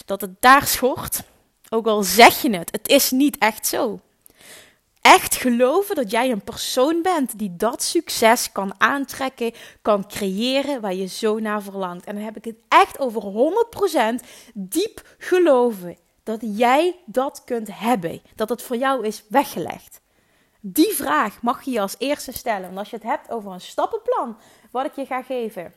dat 0.05 0.21
het 0.21 0.41
daar 0.41 0.67
schort. 0.67 1.23
Ook 1.69 1.87
al 1.87 2.03
zeg 2.03 2.41
je 2.41 2.57
het, 2.57 2.71
het 2.71 2.87
is 2.87 3.11
niet 3.11 3.37
echt 3.37 3.67
zo. 3.67 3.99
Echt 5.05 5.35
geloven 5.35 5.95
dat 5.95 6.11
jij 6.11 6.31
een 6.31 6.43
persoon 6.43 7.01
bent 7.01 7.37
die 7.37 7.55
dat 7.55 7.83
succes 7.83 8.51
kan 8.51 8.73
aantrekken, 8.77 9.53
kan 9.81 10.07
creëren 10.07 10.81
waar 10.81 10.93
je 10.93 11.05
zo 11.05 11.39
naar 11.39 11.61
verlangt. 11.61 12.05
En 12.05 12.15
dan 12.15 12.23
heb 12.23 12.37
ik 12.37 12.45
het 12.45 12.55
echt 12.67 12.99
over 12.99 13.21
100% 14.21 14.25
diep 14.53 15.15
geloven 15.17 15.97
dat 16.23 16.39
jij 16.41 16.95
dat 17.05 17.43
kunt 17.43 17.79
hebben. 17.79 18.21
Dat 18.35 18.49
het 18.49 18.61
voor 18.61 18.75
jou 18.75 19.05
is 19.05 19.23
weggelegd. 19.29 20.01
Die 20.59 20.93
vraag 20.93 21.41
mag 21.41 21.63
je 21.63 21.71
je 21.71 21.81
als 21.81 21.95
eerste 21.97 22.31
stellen. 22.31 22.69
En 22.69 22.77
als 22.77 22.89
je 22.89 22.95
het 22.95 23.05
hebt 23.05 23.29
over 23.29 23.51
een 23.51 23.61
stappenplan, 23.61 24.37
wat 24.71 24.85
ik 24.85 24.95
je 24.95 25.05
ga 25.05 25.21
geven, 25.21 25.73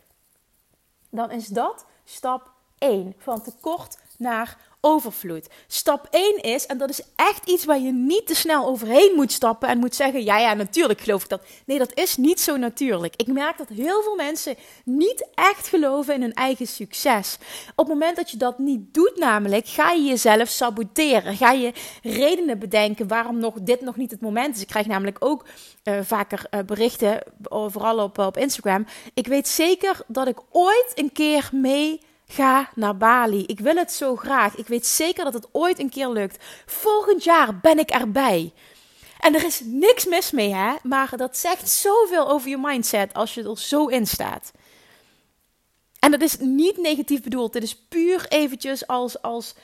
dan 1.11 1.31
is 1.31 1.47
dat 1.47 1.87
stap 2.05 2.51
1. 2.79 3.15
Van 3.19 3.43
tekort 3.43 3.99
naar 4.19 4.68
overvloed. 4.89 5.49
Stap 5.67 6.07
1 6.11 6.37
is, 6.43 6.67
en 6.67 6.79
dat 6.79 6.91
is 6.91 7.03
echt 7.17 7.49
iets 7.49 7.65
waar 7.65 7.81
je 7.81 7.93
niet 7.93 8.27
te 8.27 8.35
snel 8.35 8.67
overheen 8.67 9.13
moet 9.15 9.33
stappen 9.33 9.69
en 9.69 9.79
moet 9.79 9.95
zeggen: 9.95 10.25
ja, 10.25 10.39
ja, 10.39 10.55
natuurlijk 10.55 11.01
geloof 11.01 11.23
ik 11.23 11.29
dat. 11.29 11.43
Nee, 11.65 11.79
dat 11.79 11.95
is 11.95 12.17
niet 12.17 12.41
zo 12.41 12.57
natuurlijk. 12.57 13.15
Ik 13.17 13.27
merk 13.27 13.59
dat 13.59 13.69
heel 13.69 14.03
veel 14.03 14.17
mensen 14.17 14.57
niet 14.85 15.29
echt 15.35 15.69
geloven 15.69 16.15
in 16.15 16.21
hun 16.21 16.35
eigen 16.35 16.67
succes. 16.67 17.39
Op 17.71 17.89
het 17.89 17.89
moment 17.89 18.17
dat 18.17 18.31
je 18.31 18.37
dat 18.37 18.59
niet 18.59 18.95
doet, 18.95 19.17
namelijk, 19.17 19.69
ga 19.69 19.91
je 19.91 20.03
jezelf 20.03 20.49
saboteren. 20.49 21.37
Ga 21.37 21.53
je 21.53 21.73
redenen 22.03 22.59
bedenken 22.59 23.09
waarom 23.09 23.39
nog 23.39 23.55
dit 23.61 23.81
nog 23.81 23.97
niet 23.97 24.11
het 24.11 24.21
moment 24.21 24.57
is. 24.57 24.63
Ik 24.63 24.69
krijg 24.69 24.87
namelijk 24.87 25.17
ook 25.21 25.45
uh, 25.85 25.99
vaker 26.03 26.47
uh, 26.51 26.61
berichten, 26.61 27.23
vooral 27.49 27.99
op, 27.99 28.19
op 28.19 28.37
Instagram. 28.37 28.87
Ik 29.15 29.27
weet 29.27 29.49
zeker 29.49 30.01
dat 30.07 30.29
ik 30.29 30.39
ooit 30.51 30.93
een 30.95 31.13
keer 31.13 31.49
mee 31.53 32.01
Ga 32.33 32.71
naar 32.75 32.97
Bali. 32.97 33.45
Ik 33.47 33.61
wil 33.61 33.77
het 33.77 33.93
zo 33.93 34.17
graag. 34.17 34.57
Ik 34.57 34.67
weet 34.67 34.87
zeker 34.87 35.25
dat 35.25 35.35
het 35.35 35.49
ooit 35.53 35.79
een 35.79 35.91
keer 35.91 36.09
lukt. 36.09 36.45
Volgend 36.67 37.25
jaar 37.25 37.59
ben 37.59 37.79
ik 37.79 37.91
erbij. 37.91 38.53
En 39.21 39.35
er 39.35 39.45
is 39.45 39.61
niks 39.65 40.05
mis 40.05 40.31
mee, 40.31 40.55
hè? 40.55 40.75
Maar 40.83 41.17
dat 41.17 41.37
zegt 41.37 41.71
zoveel 41.71 42.31
over 42.31 42.49
je 42.49 42.59
mindset 42.59 43.15
als 43.15 43.35
je 43.35 43.43
er 43.43 43.59
zo 43.59 43.87
in 43.87 44.07
staat. 44.07 44.53
En 45.99 46.11
dat 46.11 46.21
is 46.21 46.39
niet 46.39 46.77
negatief 46.77 47.23
bedoeld. 47.23 47.53
Dit 47.53 47.63
is 47.63 47.77
puur 47.77 48.27
eventjes 48.29 48.87
als, 48.87 49.23
als 49.23 49.55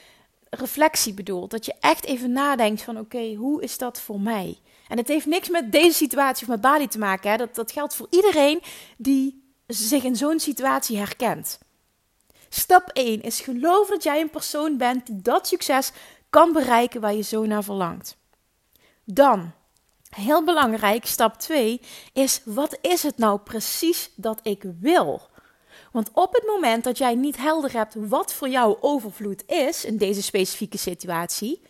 reflectie 0.51 1.15
bedoeld. 1.15 1.51
Dat 1.51 1.65
je 1.65 1.75
echt 1.81 2.05
even 2.05 2.33
nadenkt 2.33 2.83
van 2.83 2.99
oké, 2.99 3.35
hoe 3.35 3.63
is 3.63 3.79
dat 3.79 4.01
voor 4.01 4.21
mij? 4.21 4.59
En 4.89 4.97
het 4.97 5.09
heeft 5.09 5.27
niks 5.27 5.49
met 5.49 5.73
deze 5.73 5.97
situatie 5.97 6.43
of 6.43 6.49
met 6.49 6.61
Bali 6.61 6.89
te 6.89 6.99
maken. 6.99 7.31
Hè? 7.31 7.37
Dat, 7.37 7.55
dat 7.55 7.73
geldt 7.73 7.95
voor 7.95 8.07
iedereen 8.11 8.63
die 8.97 9.53
zich 9.67 10.03
in 10.03 10.17
zo'n 10.17 10.41
situatie 10.41 10.97
herkent. 10.97 11.59
Stap 12.57 12.91
1 12.93 13.23
is 13.23 13.41
geloven 13.41 13.95
dat 13.95 14.03
jij 14.03 14.21
een 14.21 14.31
persoon 14.31 14.77
bent 14.77 15.07
die 15.07 15.23
dat 15.23 15.47
succes 15.47 15.93
kan 16.31 16.53
bereiken 16.53 17.01
waar 17.01 17.15
je 17.15 17.23
zo 17.23 17.45
naar 17.45 17.65
verlangt. 17.65 18.17
Dan, 19.05 19.53
heel 20.11 20.45
belangrijk, 20.45 21.07
stap 21.07 21.39
2 21.39 21.81
is 22.13 22.41
wat 22.45 22.79
is 22.81 23.03
het 23.03 23.19
nou 23.19 23.39
precies 23.39 24.11
dat 24.17 24.41
ik 24.43 24.65
wil? 24.81 25.29
Want 25.93 26.11
op 26.13 26.33
het 26.33 26.47
moment 26.47 26.85
dat 26.85 26.99
jij 26.99 27.15
niet 27.15 27.37
helder 27.37 27.73
hebt 27.73 27.95
wat 27.95 28.33
voor 28.33 28.49
jou 28.49 28.77
overvloed 28.81 29.43
is 29.47 29.85
in 29.85 29.97
deze 29.97 30.23
specifieke 30.23 30.79
situatie, 30.79 31.63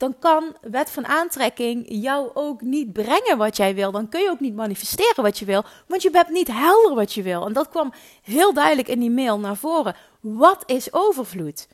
dan 0.00 0.18
kan 0.18 0.56
wet 0.60 0.90
van 0.90 1.06
aantrekking 1.06 1.84
jou 1.88 2.30
ook 2.34 2.60
niet 2.60 2.92
brengen 2.92 3.38
wat 3.38 3.56
jij 3.56 3.74
wil. 3.74 3.90
Dan 3.90 4.08
kun 4.08 4.20
je 4.20 4.30
ook 4.30 4.40
niet 4.40 4.54
manifesteren 4.54 5.22
wat 5.22 5.38
je 5.38 5.44
wil, 5.44 5.64
want 5.86 6.02
je 6.02 6.10
bent 6.10 6.28
niet 6.28 6.48
helder 6.48 6.94
wat 6.94 7.12
je 7.12 7.22
wil. 7.22 7.46
En 7.46 7.52
dat 7.52 7.68
kwam 7.68 7.92
heel 8.22 8.52
duidelijk 8.52 8.88
in 8.88 9.00
die 9.00 9.10
mail 9.10 9.38
naar 9.38 9.56
voren. 9.56 9.96
Wat 10.20 10.62
is 10.66 10.92
overvloed? 10.92 11.68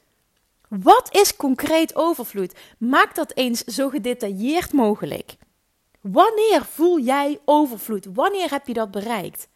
Wat 0.69 1.15
is 1.15 1.37
concreet 1.37 1.95
overvloed? 1.95 2.55
Maak 2.79 3.15
dat 3.15 3.33
eens 3.35 3.65
zo 3.65 3.88
gedetailleerd 3.88 4.73
mogelijk. 4.73 5.37
Wanneer 6.00 6.65
voel 6.65 6.99
jij 6.99 7.41
overvloed? 7.45 8.07
Wanneer 8.15 8.50
heb 8.50 8.67
je 8.67 8.73
dat 8.73 8.91
bereikt? 8.91 9.49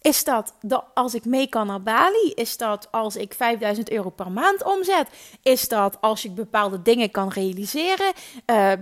Is 0.00 0.24
dat 0.24 0.54
als 0.94 1.14
ik 1.14 1.24
mee 1.24 1.48
kan 1.48 1.66
naar 1.66 1.82
Bali? 1.82 2.32
Is 2.34 2.56
dat 2.56 2.88
als 2.90 3.16
ik 3.16 3.34
5000 3.34 3.90
euro 3.90 4.10
per 4.10 4.30
maand 4.30 4.64
omzet? 4.64 5.08
Is 5.42 5.68
dat 5.68 6.00
als 6.00 6.24
ik 6.24 6.34
bepaalde 6.34 6.82
dingen 6.82 7.10
kan 7.10 7.28
realiseren? 7.28 8.12
Uh, 8.46 8.72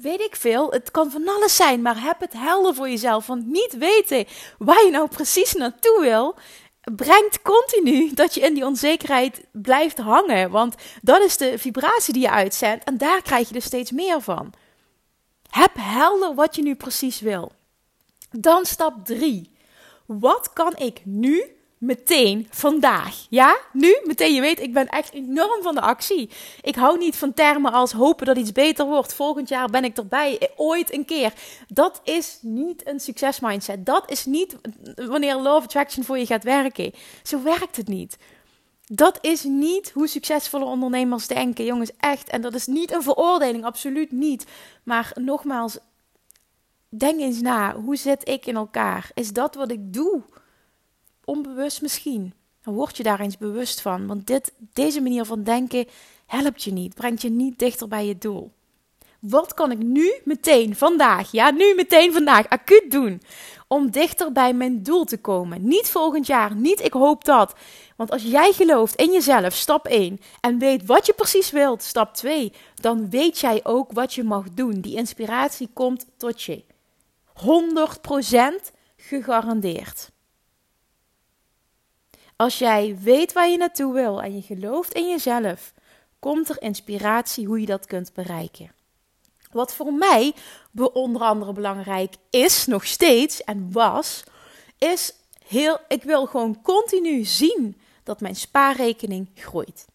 weet 0.00 0.20
ik 0.20 0.36
veel. 0.36 0.70
Het 0.70 0.90
kan 0.90 1.10
van 1.10 1.28
alles 1.28 1.56
zijn, 1.56 1.82
maar 1.82 2.02
heb 2.02 2.20
het 2.20 2.32
helder 2.32 2.74
voor 2.74 2.88
jezelf. 2.88 3.26
Want 3.26 3.46
niet 3.46 3.76
weten 3.78 4.26
waar 4.58 4.84
je 4.84 4.90
nou 4.90 5.08
precies 5.08 5.52
naartoe 5.52 5.98
wil, 6.00 6.34
brengt 6.80 7.42
continu 7.42 8.14
dat 8.14 8.34
je 8.34 8.40
in 8.40 8.54
die 8.54 8.64
onzekerheid 8.64 9.44
blijft 9.52 9.98
hangen. 9.98 10.50
Want 10.50 10.74
dat 11.02 11.22
is 11.22 11.36
de 11.36 11.58
vibratie 11.58 12.12
die 12.12 12.22
je 12.22 12.30
uitzendt 12.30 12.84
en 12.84 12.98
daar 12.98 13.22
krijg 13.22 13.48
je 13.48 13.54
er 13.54 13.62
steeds 13.62 13.90
meer 13.90 14.20
van. 14.20 14.52
Heb 15.50 15.72
helder 15.78 16.34
wat 16.34 16.56
je 16.56 16.62
nu 16.62 16.74
precies 16.74 17.20
wil. 17.20 17.52
Dan 18.30 18.64
stap 18.64 19.04
3. 19.04 19.56
Wat 20.06 20.52
kan 20.52 20.76
ik 20.76 21.00
nu 21.04 21.57
meteen 21.78 22.46
vandaag? 22.50 23.26
Ja, 23.30 23.56
nu 23.72 24.00
meteen. 24.04 24.34
Je 24.34 24.40
weet, 24.40 24.60
ik 24.60 24.72
ben 24.72 24.88
echt 24.88 25.12
enorm 25.12 25.62
van 25.62 25.74
de 25.74 25.80
actie. 25.80 26.30
Ik 26.62 26.74
hou 26.74 26.98
niet 26.98 27.16
van 27.16 27.34
termen 27.34 27.72
als 27.72 27.92
hopen 27.92 28.26
dat 28.26 28.36
iets 28.36 28.52
beter 28.52 28.86
wordt. 28.86 29.14
Volgend 29.14 29.48
jaar 29.48 29.68
ben 29.68 29.84
ik 29.84 29.96
erbij. 29.96 30.50
Ooit 30.56 30.92
een 30.92 31.04
keer. 31.04 31.32
Dat 31.68 32.00
is 32.04 32.38
niet 32.42 32.86
een 32.86 33.00
succesmindset. 33.00 33.86
Dat 33.86 34.10
is 34.10 34.24
niet 34.24 34.56
wanneer 34.94 35.36
of 35.36 35.64
Attraction 35.64 36.04
voor 36.04 36.18
je 36.18 36.26
gaat 36.26 36.44
werken. 36.44 36.92
Zo 37.22 37.42
werkt 37.42 37.76
het 37.76 37.88
niet. 37.88 38.16
Dat 38.86 39.18
is 39.20 39.42
niet 39.42 39.90
hoe 39.90 40.06
succesvolle 40.06 40.64
ondernemers 40.64 41.26
denken, 41.26 41.64
jongens, 41.64 41.90
echt. 41.98 42.28
En 42.28 42.40
dat 42.40 42.54
is 42.54 42.66
niet 42.66 42.92
een 42.92 43.02
veroordeling, 43.02 43.64
absoluut 43.64 44.12
niet. 44.12 44.46
Maar 44.82 45.12
nogmaals, 45.14 45.78
denk 46.88 47.20
eens 47.20 47.40
na, 47.40 47.74
hoe 47.74 47.96
zit 47.96 48.28
ik 48.28 48.46
in 48.46 48.56
elkaar? 48.56 49.10
Is 49.14 49.32
dat 49.32 49.54
wat 49.54 49.70
ik 49.70 49.92
doe? 49.92 50.22
Onbewust 51.28 51.82
misschien. 51.82 52.32
Dan 52.62 52.74
word 52.74 52.96
je 52.96 53.02
daar 53.02 53.20
eens 53.20 53.38
bewust 53.38 53.80
van. 53.80 54.06
Want 54.06 54.26
dit, 54.26 54.52
deze 54.72 55.00
manier 55.00 55.24
van 55.24 55.42
denken 55.42 55.86
helpt 56.26 56.62
je 56.62 56.72
niet, 56.72 56.94
brengt 56.94 57.22
je 57.22 57.30
niet 57.30 57.58
dichter 57.58 57.88
bij 57.88 58.06
je 58.06 58.18
doel. 58.18 58.52
Wat 59.20 59.54
kan 59.54 59.70
ik 59.70 59.78
nu 59.78 60.20
meteen, 60.24 60.76
vandaag, 60.76 61.30
ja, 61.30 61.50
nu 61.50 61.74
meteen 61.74 62.12
vandaag, 62.12 62.48
acuut 62.48 62.90
doen 62.90 63.22
om 63.66 63.90
dichter 63.90 64.32
bij 64.32 64.52
mijn 64.52 64.82
doel 64.82 65.04
te 65.04 65.18
komen? 65.18 65.68
Niet 65.68 65.88
volgend 65.88 66.26
jaar, 66.26 66.54
niet 66.54 66.84
ik 66.84 66.92
hoop 66.92 67.24
dat. 67.24 67.54
Want 67.96 68.10
als 68.10 68.22
jij 68.22 68.52
gelooft 68.52 68.94
in 68.94 69.12
jezelf, 69.12 69.54
stap 69.54 69.86
1, 69.86 70.20
en 70.40 70.58
weet 70.58 70.86
wat 70.86 71.06
je 71.06 71.12
precies 71.12 71.50
wilt, 71.50 71.82
stap 71.82 72.14
2, 72.14 72.52
dan 72.74 73.10
weet 73.10 73.38
jij 73.38 73.60
ook 73.62 73.92
wat 73.92 74.14
je 74.14 74.24
mag 74.24 74.44
doen. 74.50 74.80
Die 74.80 74.96
inspiratie 74.96 75.68
komt 75.72 76.06
tot 76.16 76.42
je. 76.42 76.64
100% 78.70 78.72
gegarandeerd. 78.96 80.10
Als 82.40 82.58
jij 82.58 82.98
weet 83.02 83.32
waar 83.32 83.48
je 83.48 83.56
naartoe 83.56 83.92
wil 83.92 84.22
en 84.22 84.34
je 84.34 84.42
gelooft 84.42 84.92
in 84.92 85.08
jezelf, 85.08 85.72
komt 86.18 86.48
er 86.48 86.62
inspiratie 86.62 87.46
hoe 87.46 87.60
je 87.60 87.66
dat 87.66 87.86
kunt 87.86 88.12
bereiken. 88.14 88.72
Wat 89.52 89.74
voor 89.74 89.92
mij 89.92 90.34
onder 90.92 91.22
andere 91.22 91.52
belangrijk 91.52 92.14
is, 92.30 92.66
nog 92.66 92.86
steeds 92.86 93.44
en 93.44 93.72
was, 93.72 94.24
is 94.78 95.14
heel, 95.46 95.78
ik 95.88 96.02
wil 96.02 96.26
gewoon 96.26 96.62
continu 96.62 97.24
zien 97.24 97.80
dat 98.02 98.20
mijn 98.20 98.36
spaarrekening 98.36 99.28
groeit. 99.34 99.86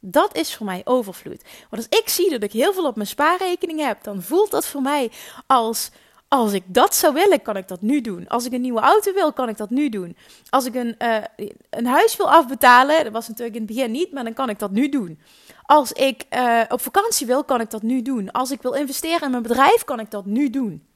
Dat 0.00 0.36
is 0.36 0.54
voor 0.54 0.66
mij 0.66 0.80
overvloed. 0.84 1.42
Want 1.70 1.88
als 1.88 2.00
ik 2.00 2.08
zie 2.08 2.30
dat 2.30 2.42
ik 2.42 2.52
heel 2.52 2.72
veel 2.72 2.86
op 2.86 2.96
mijn 2.96 3.08
spaarrekening 3.08 3.80
heb, 3.80 4.02
dan 4.02 4.22
voelt 4.22 4.50
dat 4.50 4.66
voor 4.66 4.82
mij 4.82 5.10
als 5.46 5.90
als 6.28 6.52
ik 6.52 6.62
dat 6.66 6.94
zou 6.94 7.14
willen, 7.14 7.42
kan 7.42 7.56
ik 7.56 7.68
dat 7.68 7.80
nu 7.80 8.00
doen. 8.00 8.28
Als 8.28 8.44
ik 8.44 8.52
een 8.52 8.60
nieuwe 8.60 8.80
auto 8.80 9.12
wil, 9.12 9.32
kan 9.32 9.48
ik 9.48 9.56
dat 9.56 9.70
nu 9.70 9.88
doen. 9.88 10.16
Als 10.50 10.64
ik 10.64 10.74
een, 10.74 10.94
uh, 10.98 11.24
een 11.70 11.86
huis 11.86 12.16
wil 12.16 12.30
afbetalen, 12.30 13.04
dat 13.04 13.12
was 13.12 13.28
natuurlijk 13.28 13.56
in 13.56 13.62
het 13.62 13.74
begin 13.74 13.90
niet, 13.90 14.12
maar 14.12 14.24
dan 14.24 14.34
kan 14.34 14.48
ik 14.48 14.58
dat 14.58 14.70
nu 14.70 14.88
doen. 14.88 15.20
Als 15.62 15.92
ik 15.92 16.24
uh, 16.30 16.62
op 16.68 16.80
vakantie 16.80 17.26
wil, 17.26 17.44
kan 17.44 17.60
ik 17.60 17.70
dat 17.70 17.82
nu 17.82 18.02
doen. 18.02 18.30
Als 18.30 18.50
ik 18.50 18.62
wil 18.62 18.72
investeren 18.72 19.22
in 19.22 19.30
mijn 19.30 19.42
bedrijf, 19.42 19.84
kan 19.84 20.00
ik 20.00 20.10
dat 20.10 20.26
nu 20.26 20.50
doen. 20.50 20.86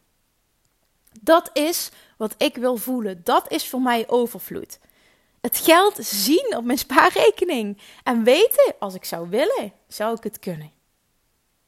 Dat 1.21 1.51
is 1.53 1.91
wat 2.17 2.35
ik 2.39 2.57
wil 2.57 2.77
voelen. 2.77 3.21
Dat 3.25 3.51
is 3.51 3.69
voor 3.69 3.81
mij 3.81 4.09
overvloed. 4.09 4.79
het 5.41 5.57
geld 5.57 5.97
zien 6.01 6.57
op 6.57 6.65
mijn 6.65 6.79
spaarrekening. 6.79 7.79
En 8.03 8.25
weten, 8.25 8.75
als 8.79 8.95
ik 8.95 9.05
zou 9.05 9.29
willen, 9.29 9.73
zou 9.89 10.17
ik 10.17 10.23
het 10.23 10.39
kunnen. 10.39 10.71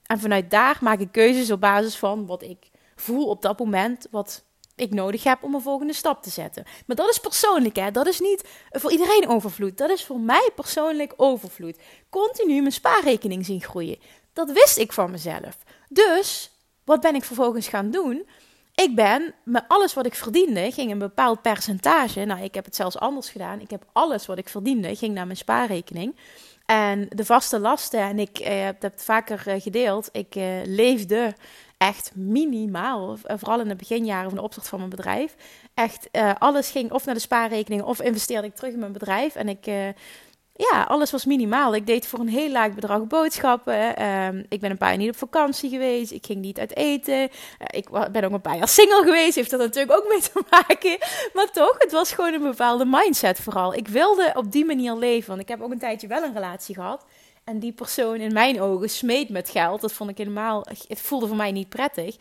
En 0.07 0.21
vanuit 0.21 0.51
daar 0.51 0.79
maak 0.81 0.99
ik 0.99 1.13
keuzes 1.13 1.51
op 1.51 1.61
basis 1.61 1.97
van 1.97 2.27
wat 2.27 2.43
ik 2.43 2.73
voel 3.05 3.27
op 3.27 3.43
dat 3.43 3.59
moment, 3.59 4.07
wat 4.11 4.45
ik 4.75 4.91
nodig 4.91 5.25
heb 5.25 5.43
om 5.43 5.55
een 5.55 5.61
volgende 5.61 5.93
stap 5.93 6.23
te 6.23 6.31
zetten. 6.31 6.65
Maar 6.87 6.97
dat 6.97 7.11
is 7.11 7.19
persoonlijk, 7.19 7.77
hè? 7.77 7.91
Dat 7.91 8.07
is 8.07 8.21
niet 8.21 8.45
voor 8.71 8.93
iedereen 8.93 9.29
overvloed. 9.29 9.79
Dat 9.79 9.91
is 9.91 10.05
voor 10.05 10.21
mij 10.21 10.51
persoonlijk 10.55 11.13
overvloed. 11.17 11.79
Continu 12.11 12.61
mijn 12.61 12.73
spaarrekening 12.73 13.45
zien 13.45 13.63
groeien. 13.63 13.99
Dat 14.33 14.53
wist 14.53 14.79
ik 14.79 14.93
van 14.93 15.11
mezelf. 15.11 15.57
Dus, 15.89 16.51
wat 16.85 17.01
ben 17.01 17.15
ik 17.15 17.25
vervolgens 17.25 17.69
gaan 17.69 17.91
doen? 17.91 18.27
Ik 18.75 18.95
ben 18.95 19.35
met 19.45 19.65
alles 19.69 19.95
wat 19.95 20.07
ik 20.07 20.15
verdiende, 20.15 20.73
ging 20.73 20.91
een 20.91 20.99
bepaald 20.99 21.43
percentage. 21.43 22.25
Nou, 22.25 22.43
ik 22.43 22.55
heb 22.55 22.65
het 22.65 22.77
zelfs 22.77 22.99
anders 22.99 23.31
gedaan. 23.31 23.61
Ik 23.61 23.71
heb 23.71 23.85
alles 23.93 24.27
wat 24.27 24.39
ik 24.39 24.49
verdiende, 24.49 24.97
ging 24.97 25.15
naar 25.15 25.27
mijn 25.27 25.39
spaarrekening. 25.39 26.17
En 26.67 27.07
de 27.09 27.25
vaste 27.25 27.59
lasten, 27.59 28.01
en 28.01 28.19
ik 28.19 28.39
eh, 28.39 28.65
heb 28.65 28.83
het 28.83 29.03
vaker 29.05 29.43
eh, 29.47 29.61
gedeeld, 29.61 30.09
ik 30.13 30.35
eh, 30.35 30.45
leefde 30.65 31.35
echt 31.79 32.11
minimaal, 32.15 33.17
eh, 33.23 33.37
vooral 33.39 33.61
in 33.61 33.69
de 33.69 33.77
beginjaren 33.77 34.29
van 34.29 34.39
de 34.39 34.45
opstart 34.45 34.69
van 34.69 34.79
mijn 34.79 34.91
bedrijf. 34.91 35.35
Echt, 35.75 36.09
uh, 36.13 36.33
alles 36.39 36.71
ging 36.71 36.93
of 36.93 37.05
naar 37.05 37.15
de 37.15 37.21
spaarrekening 37.21 37.83
of 37.83 38.01
investeerde 38.01 38.47
ik 38.47 38.55
terug 38.55 38.73
in 38.73 38.79
mijn 38.79 38.93
bedrijf. 38.93 39.35
En 39.35 39.49
ik, 39.49 39.67
uh, 39.67 39.89
ja, 40.53 40.83
alles 40.89 41.11
was 41.11 41.25
minimaal. 41.25 41.75
Ik 41.75 41.87
deed 41.87 42.07
voor 42.07 42.19
een 42.19 42.29
heel 42.29 42.51
laag 42.51 42.75
bedrag 42.75 43.07
boodschappen. 43.07 44.01
Uh, 44.01 44.29
ik 44.49 44.61
ben 44.61 44.71
een 44.71 44.79
paar 44.79 44.89
jaar 44.89 44.99
niet 44.99 45.09
op 45.09 45.17
vakantie 45.17 45.71
geweest. 45.71 46.13
Ik 46.13 46.27
ging 46.27 46.41
niet 46.41 46.59
uit 46.59 46.77
eten. 46.77 47.31
ik 47.67 47.89
ben 48.13 48.25
ook 48.25 48.33
een 48.33 48.41
paar 48.41 48.57
jaar 48.57 48.69
single 48.69 49.03
geweest. 49.03 49.35
Heeft 49.35 49.53
er 49.53 49.59
natuurlijk 49.59 49.99
ook 49.99 50.09
mee 50.13 50.21
te 50.21 50.43
maken. 50.51 50.99
Maar 51.33 51.51
toch, 51.51 51.75
het 51.79 51.93
was 51.93 52.13
gewoon 52.13 52.35
een 52.35 52.43
bepaalde 52.43 52.85
mindset 52.85 53.41
vooral. 53.41 53.75
Ik 53.75 53.89
wilde 53.89 54.33
op 54.35 54.53
die 54.53 54.65
manier 54.65 54.95
leven. 54.95 55.29
Want 55.29 55.41
ik 55.41 55.49
heb 55.49 55.63
ook 55.63 55.71
een 55.71 55.79
tijdje 55.79 56.07
wel 56.07 56.23
een 56.23 56.35
relatie 56.35 56.75
gehad. 56.75 57.05
En 57.45 57.59
die 57.59 57.73
persoon 57.73 58.17
in 58.17 58.33
mijn 58.33 58.61
ogen 58.61 58.91
smeet 58.91 59.29
met 59.29 59.49
geld. 59.49 59.81
Dat 59.81 59.93
vond 59.93 60.11
ik 60.11 60.19
helemaal, 60.19 60.67
het 60.89 61.01
voelde 61.01 61.27
voor 61.27 61.37
mij 61.37 61.53
niet 61.53 61.69
prettig. 61.69 62.17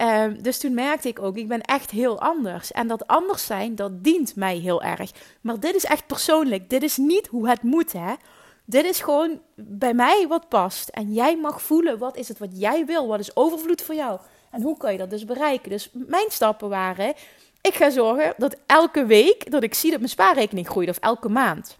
Um, 0.00 0.42
dus 0.42 0.58
toen 0.58 0.74
merkte 0.74 1.08
ik 1.08 1.22
ook, 1.22 1.36
ik 1.36 1.48
ben 1.48 1.60
echt 1.60 1.90
heel 1.90 2.20
anders. 2.20 2.72
En 2.72 2.88
dat 2.88 3.06
anders 3.06 3.46
zijn, 3.46 3.74
dat 3.74 4.04
dient 4.04 4.36
mij 4.36 4.56
heel 4.56 4.82
erg. 4.82 5.10
Maar 5.40 5.60
dit 5.60 5.74
is 5.74 5.84
echt 5.84 6.06
persoonlijk. 6.06 6.70
Dit 6.70 6.82
is 6.82 6.96
niet 6.96 7.26
hoe 7.26 7.48
het 7.48 7.62
moet, 7.62 7.92
hè. 7.92 8.14
Dit 8.64 8.84
is 8.84 9.00
gewoon 9.00 9.40
bij 9.54 9.94
mij 9.94 10.26
wat 10.28 10.48
past. 10.48 10.88
En 10.88 11.12
jij 11.12 11.36
mag 11.36 11.62
voelen, 11.62 11.98
wat 11.98 12.16
is 12.16 12.28
het 12.28 12.38
wat 12.38 12.60
jij 12.60 12.86
wil? 12.86 13.06
Wat 13.06 13.20
is 13.20 13.36
overvloed 13.36 13.82
voor 13.82 13.94
jou? 13.94 14.20
En 14.50 14.62
hoe 14.62 14.76
kan 14.76 14.92
je 14.92 14.98
dat 14.98 15.10
dus 15.10 15.24
bereiken? 15.24 15.70
Dus 15.70 15.90
mijn 15.92 16.26
stappen 16.28 16.68
waren, 16.68 17.14
ik 17.60 17.74
ga 17.74 17.90
zorgen 17.90 18.34
dat 18.36 18.56
elke 18.66 19.06
week, 19.06 19.50
dat 19.50 19.62
ik 19.62 19.74
zie 19.74 19.90
dat 19.90 19.98
mijn 19.98 20.10
spaarrekening 20.10 20.68
groeit. 20.68 20.88
Of 20.88 20.98
elke 20.98 21.28
maand. 21.28 21.77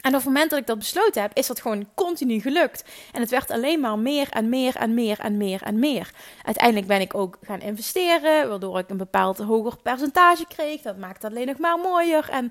En 0.00 0.10
op 0.10 0.16
het 0.16 0.24
moment 0.24 0.50
dat 0.50 0.58
ik 0.58 0.66
dat 0.66 0.78
besloten 0.78 1.22
heb, 1.22 1.36
is 1.36 1.46
dat 1.46 1.60
gewoon 1.60 1.88
continu 1.94 2.40
gelukt. 2.40 2.84
En 3.12 3.20
het 3.20 3.30
werd 3.30 3.50
alleen 3.50 3.80
maar 3.80 3.98
meer 3.98 4.28
en 4.30 4.48
meer 4.48 4.76
en 4.76 4.94
meer 4.94 5.18
en 5.18 5.36
meer 5.36 5.62
en 5.62 5.78
meer. 5.78 6.10
Uiteindelijk 6.42 6.86
ben 6.86 7.00
ik 7.00 7.14
ook 7.14 7.38
gaan 7.42 7.60
investeren, 7.60 8.48
waardoor 8.48 8.78
ik 8.78 8.88
een 8.88 8.96
bepaald 8.96 9.38
hoger 9.38 9.76
percentage 9.82 10.46
kreeg. 10.46 10.82
Dat 10.82 10.98
maakt 10.98 11.22
het 11.22 11.32
alleen 11.32 11.46
nog 11.46 11.58
maar 11.58 11.78
mooier. 11.78 12.28
En 12.30 12.50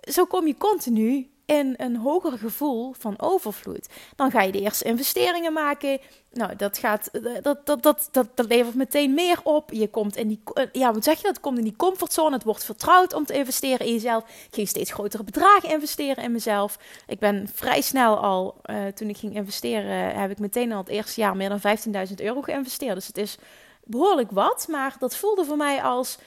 zo 0.00 0.24
kom 0.24 0.46
je 0.46 0.56
continu 0.56 1.30
in 1.48 1.74
een 1.76 1.96
hoger 1.96 2.38
gevoel 2.38 2.94
van 2.98 3.14
overvloed. 3.18 3.88
Dan 4.16 4.30
ga 4.30 4.42
je 4.42 4.52
de 4.52 4.60
eerste 4.60 4.84
investeringen 4.84 5.52
maken. 5.52 5.98
Nou, 6.32 6.56
dat, 6.56 6.78
gaat, 6.78 7.10
dat, 7.42 7.66
dat, 7.66 7.82
dat, 7.82 8.08
dat, 8.10 8.28
dat 8.34 8.48
levert 8.48 8.74
meteen 8.74 9.14
meer 9.14 9.40
op. 9.42 9.72
Je 9.72 9.88
komt 9.88 10.16
in 10.16 10.28
die, 10.28 10.42
ja, 10.72 10.92
wat 10.92 11.04
zeg 11.04 11.16
je 11.16 11.22
dat? 11.22 11.40
komt 11.40 11.58
in 11.58 11.64
die 11.64 11.76
comfortzone. 11.76 12.34
Het 12.34 12.44
wordt 12.44 12.64
vertrouwd 12.64 13.12
om 13.14 13.24
te 13.24 13.32
investeren 13.32 13.86
in 13.86 13.92
jezelf. 13.92 14.22
Ik 14.22 14.54
ging 14.54 14.68
steeds 14.68 14.92
grotere 14.92 15.24
bedragen 15.24 15.70
investeren 15.70 16.24
in 16.24 16.32
mezelf. 16.32 16.78
Ik 17.06 17.18
ben 17.18 17.48
vrij 17.54 17.80
snel 17.80 18.16
al, 18.16 18.60
uh, 18.64 18.86
toen 18.86 19.08
ik 19.08 19.16
ging 19.16 19.34
investeren, 19.34 20.20
heb 20.20 20.30
ik 20.30 20.38
meteen 20.38 20.72
al 20.72 20.78
het 20.78 20.88
eerste 20.88 21.20
jaar 21.20 21.36
meer 21.36 21.48
dan 21.48 21.60
15.000 22.08 22.14
euro 22.16 22.42
geïnvesteerd. 22.42 22.94
Dus 22.94 23.06
het 23.06 23.18
is 23.18 23.36
behoorlijk 23.84 24.30
wat, 24.30 24.66
maar 24.70 24.96
dat 24.98 25.16
voelde 25.16 25.44
voor 25.44 25.56
mij 25.56 25.82
als 25.82 26.18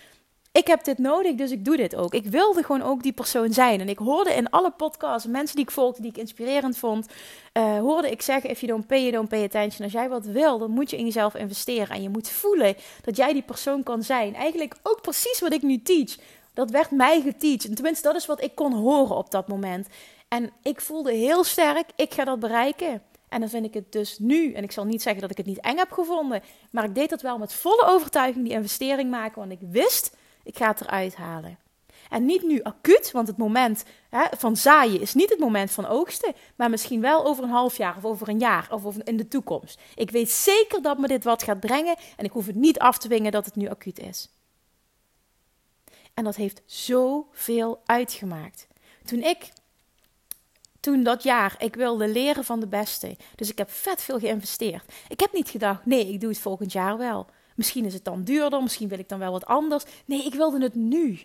ik 0.52 0.68
heb 0.68 0.84
dit 0.84 0.98
nodig, 0.98 1.36
dus 1.36 1.52
ik 1.52 1.66
doe 1.66 1.78
dit 1.78 1.96
ook. 1.96 2.14
Ik 2.14 2.26
wilde 2.26 2.64
gewoon 2.64 2.82
ook 2.82 3.04
die 3.04 3.12
persoon 3.12 3.54
zijn. 3.54 3.80
En 3.80 3.90
ik 3.90 3.98
hoorde 3.98 4.34
in 4.34 4.50
alle 4.50 4.72
podcasts, 4.72 5.28
mensen 5.28 5.56
die 5.56 5.66
ik 5.66 5.72
volgde, 5.72 6.02
die 6.02 6.12
ik 6.12 6.18
inspirerend 6.18 6.78
vond, 6.78 7.08
uh, 7.54 7.80
hoorde 7.80 8.12
ik 8.12 8.22
zeggen: 8.22 8.50
If 8.50 8.60
you 8.60 8.72
don't 8.72 8.88
pay, 8.88 9.00
you 9.00 9.12
don't 9.12 9.30
pay 9.30 9.44
attention. 9.44 9.84
Als 9.84 9.92
jij 9.92 10.10
wat 10.10 10.26
wil, 10.26 10.58
dan 10.58 10.72
moet 10.72 10.90
je 10.90 10.98
in 10.98 11.06
jezelf 11.06 11.36
investeren. 11.36 11.96
En 11.96 12.02
je 12.02 12.10
moet 12.10 12.30
voelen 12.30 12.76
dat 13.02 13.18
jij 13.18 13.34
die 13.34 13.42
persoon 13.42 13.84
kan 13.84 14.04
zijn. 14.04 14.36
Eigenlijk 14.36 14.76
ook 14.84 15.02
precies 15.02 15.40
wat 15.40 15.54
ik 15.54 15.62
nu 15.62 15.82
teach. 15.82 16.18
Dat 16.54 16.72
werd 16.72 16.92
mij 16.92 17.22
geteacht. 17.22 17.66
En 17.66 17.76
tenminste, 17.76 18.08
dat 18.08 18.16
is 18.16 18.26
wat 18.26 18.44
ik 18.44 18.56
kon 18.56 18.74
horen 18.74 19.16
op 19.16 19.32
dat 19.32 19.48
moment. 19.48 19.88
En 20.28 20.52
ik 20.64 20.82
voelde 20.82 21.12
heel 21.12 21.44
sterk: 21.44 21.90
ik 21.96 22.14
ga 22.14 22.24
dat 22.24 22.40
bereiken. 22.40 23.02
En 23.30 23.40
dan 23.40 23.50
vind 23.50 23.66
ik 23.66 23.74
het 23.74 23.92
dus 23.92 24.20
nu, 24.20 24.54
en 24.54 24.64
ik 24.64 24.72
zal 24.72 24.86
niet 24.86 25.02
zeggen 25.02 25.22
dat 25.22 25.32
ik 25.32 25.38
het 25.38 25.46
niet 25.46 25.60
eng 25.60 25.78
heb 25.78 25.92
gevonden, 25.92 26.42
maar 26.72 26.84
ik 26.84 26.96
deed 26.96 27.10
dat 27.10 27.22
wel 27.22 27.38
met 27.38 27.54
volle 27.54 27.86
overtuiging, 27.86 28.46
die 28.46 28.54
investering 28.54 29.10
maken, 29.10 29.40
want 29.40 29.52
ik 29.52 29.68
wist 29.70 30.16
ik 30.44 30.58
ga 30.58 30.68
het 30.68 30.82
eruit 30.82 31.16
halen. 31.16 31.58
En 32.10 32.26
niet 32.26 32.44
nu 32.44 32.62
acuut, 32.62 33.12
want 33.12 33.28
het 33.28 33.38
moment 33.38 33.84
hè, 34.10 34.26
van 34.38 34.58
zaaien 34.58 35.02
is 35.02 35.14
niet 35.14 35.30
het 35.30 35.40
moment 35.40 35.72
van 35.72 35.86
oogsten, 35.86 36.34
maar 36.56 36.70
misschien 36.70 37.02
wel 37.02 37.26
over 37.26 37.44
een 37.44 37.50
half 37.50 37.78
jaar 37.78 37.98
of 37.98 38.06
over 38.06 38.30
een 38.30 38.40
jaar 38.40 38.68
of 38.72 38.98
in 38.98 39.18
de 39.18 39.28
toekomst. 39.28 39.80
Ik 39.96 40.12
weet 40.12 40.32
zeker 40.32 40.82
dat 40.82 40.98
me 40.98 41.08
dit 41.08 41.24
wat 41.24 41.44
gaat 41.44 41.60
brengen 41.60 41.96
en 42.18 42.26
ik 42.26 42.32
hoef 42.32 42.46
het 42.46 42.56
niet 42.56 42.80
af 42.80 42.98
te 42.98 43.08
dwingen 43.08 43.32
dat 43.32 43.46
het 43.46 43.56
nu 43.56 43.70
acuut 43.70 44.00
is. 44.00 44.30
En 46.14 46.24
dat 46.24 46.36
heeft 46.36 46.62
zoveel 46.66 47.82
uitgemaakt. 47.86 48.68
Toen 49.06 49.24
ik, 49.24 49.52
toen 50.80 51.04
dat 51.04 51.24
jaar, 51.24 51.56
ik 51.58 51.76
wilde 51.76 52.08
leren 52.08 52.44
van 52.44 52.60
de 52.60 52.68
beste. 52.68 53.18
Dus 53.36 53.50
ik 53.50 53.58
heb 53.58 53.72
vet 53.72 54.02
veel 54.02 54.20
geïnvesteerd. 54.20 54.94
Ik 55.08 55.20
heb 55.20 55.34
niet 55.34 55.50
gedacht, 55.50 55.86
nee, 55.86 56.14
ik 56.14 56.20
doe 56.20 56.30
het 56.30 56.40
volgend 56.40 56.72
jaar 56.72 56.98
wel. 56.98 57.28
Misschien 57.62 57.86
is 57.86 57.94
het 57.94 58.06
dan 58.06 58.24
duurder, 58.24 58.64
misschien 58.64 58.88
wil 58.88 59.00
ik 59.00 59.10
dan 59.10 59.20
wel 59.20 59.32
wat 59.32 59.46
anders. 59.46 59.84
Nee, 60.06 60.26
ik 60.26 60.34
wilde 60.34 60.62
het 60.62 60.76
nu. 60.76 61.20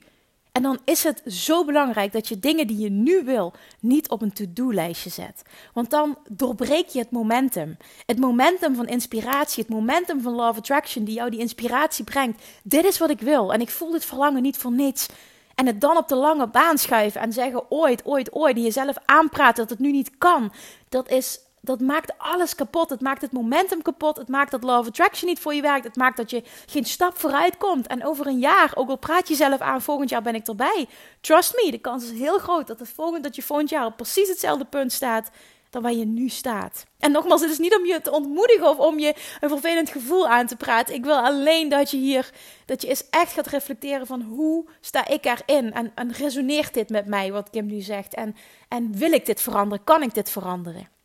En 0.52 0.62
dan 0.62 0.78
is 0.84 1.04
het 1.04 1.22
zo 1.26 1.64
belangrijk 1.64 2.12
dat 2.12 2.28
je 2.28 2.38
dingen 2.38 2.66
die 2.66 2.78
je 2.78 2.90
nu 2.90 3.24
wil 3.24 3.52
niet 3.80 4.08
op 4.08 4.22
een 4.22 4.32
to-do-lijstje 4.32 5.10
zet. 5.10 5.42
Want 5.72 5.90
dan 5.90 6.18
doorbreek 6.28 6.88
je 6.88 6.98
het 6.98 7.10
momentum. 7.10 7.76
Het 8.06 8.18
momentum 8.18 8.74
van 8.74 8.86
inspiratie, 8.86 9.62
het 9.62 9.72
momentum 9.72 10.20
van 10.20 10.32
Love 10.34 10.58
Attraction 10.58 11.04
die 11.04 11.14
jou 11.14 11.30
die 11.30 11.40
inspiratie 11.40 12.04
brengt. 12.04 12.42
Dit 12.62 12.84
is 12.84 12.98
wat 12.98 13.10
ik 13.10 13.20
wil 13.20 13.52
en 13.52 13.60
ik 13.60 13.70
voel 13.70 13.90
dit 13.90 14.04
verlangen 14.04 14.42
niet 14.42 14.56
voor 14.56 14.72
niets. 14.72 15.06
En 15.54 15.66
het 15.66 15.80
dan 15.80 15.96
op 15.96 16.08
de 16.08 16.16
lange 16.16 16.46
baan 16.46 16.78
schuiven 16.78 17.20
en 17.20 17.32
zeggen 17.32 17.70
ooit, 17.70 18.04
ooit, 18.04 18.32
ooit. 18.32 18.56
En 18.56 18.62
jezelf 18.62 18.96
aanpraten 19.04 19.62
dat 19.62 19.70
het 19.70 19.78
nu 19.78 19.92
niet 19.92 20.10
kan. 20.18 20.52
Dat 20.88 21.10
is 21.10 21.40
dat 21.66 21.80
maakt 21.80 22.12
alles 22.18 22.54
kapot. 22.54 22.90
Het 22.90 23.00
maakt 23.00 23.22
het 23.22 23.32
momentum 23.32 23.82
kapot. 23.82 24.16
Het 24.16 24.28
maakt 24.28 24.50
dat 24.50 24.64
Love 24.64 24.88
Attraction 24.88 25.28
niet 25.28 25.40
voor 25.40 25.54
je 25.54 25.62
werkt. 25.62 25.84
Het 25.84 25.96
maakt 25.96 26.16
dat 26.16 26.30
je 26.30 26.42
geen 26.66 26.84
stap 26.84 27.18
vooruit 27.18 27.56
komt. 27.56 27.86
En 27.86 28.04
over 28.04 28.26
een 28.26 28.38
jaar, 28.38 28.72
ook 28.74 28.88
al 28.88 28.98
praat 28.98 29.28
je 29.28 29.34
zelf 29.34 29.60
aan, 29.60 29.82
volgend 29.82 30.10
jaar 30.10 30.22
ben 30.22 30.34
ik 30.34 30.46
erbij. 30.46 30.86
Trust 31.20 31.54
me, 31.54 31.70
de 31.70 31.78
kans 31.78 32.04
is 32.04 32.18
heel 32.18 32.38
groot 32.38 32.66
dat, 32.66 32.78
het 32.78 32.88
volgend, 32.88 33.24
dat 33.24 33.36
je 33.36 33.42
volgend 33.42 33.70
jaar 33.70 33.86
op 33.86 33.96
precies 33.96 34.28
hetzelfde 34.28 34.64
punt 34.64 34.92
staat 34.92 35.30
dan 35.70 35.82
waar 35.82 35.92
je 35.92 36.04
nu 36.04 36.28
staat. 36.28 36.84
En 36.98 37.12
nogmaals, 37.12 37.40
het 37.40 37.50
is 37.50 37.58
niet 37.58 37.76
om 37.76 37.86
je 37.86 38.00
te 38.00 38.12
ontmoedigen 38.12 38.68
of 38.68 38.78
om 38.78 38.98
je 38.98 39.14
een 39.40 39.48
vervelend 39.48 39.90
gevoel 39.90 40.28
aan 40.28 40.46
te 40.46 40.56
praten. 40.56 40.94
Ik 40.94 41.04
wil 41.04 41.18
alleen 41.18 41.68
dat 41.68 41.90
je 41.90 41.96
hier, 41.96 42.30
dat 42.64 42.82
je 42.82 42.88
eens 42.88 43.08
echt 43.10 43.32
gaat 43.32 43.46
reflecteren 43.46 44.06
van 44.06 44.22
hoe 44.22 44.68
sta 44.80 45.08
ik 45.08 45.24
erin? 45.24 45.72
En, 45.72 45.92
en 45.94 46.12
resoneert 46.12 46.74
dit 46.74 46.88
met 46.88 47.06
mij, 47.06 47.32
wat 47.32 47.50
Kim 47.50 47.66
nu 47.66 47.80
zegt? 47.80 48.14
En, 48.14 48.36
en 48.68 48.98
wil 48.98 49.12
ik 49.12 49.26
dit 49.26 49.40
veranderen? 49.40 49.84
Kan 49.84 50.02
ik 50.02 50.14
dit 50.14 50.30
veranderen? 50.30 50.95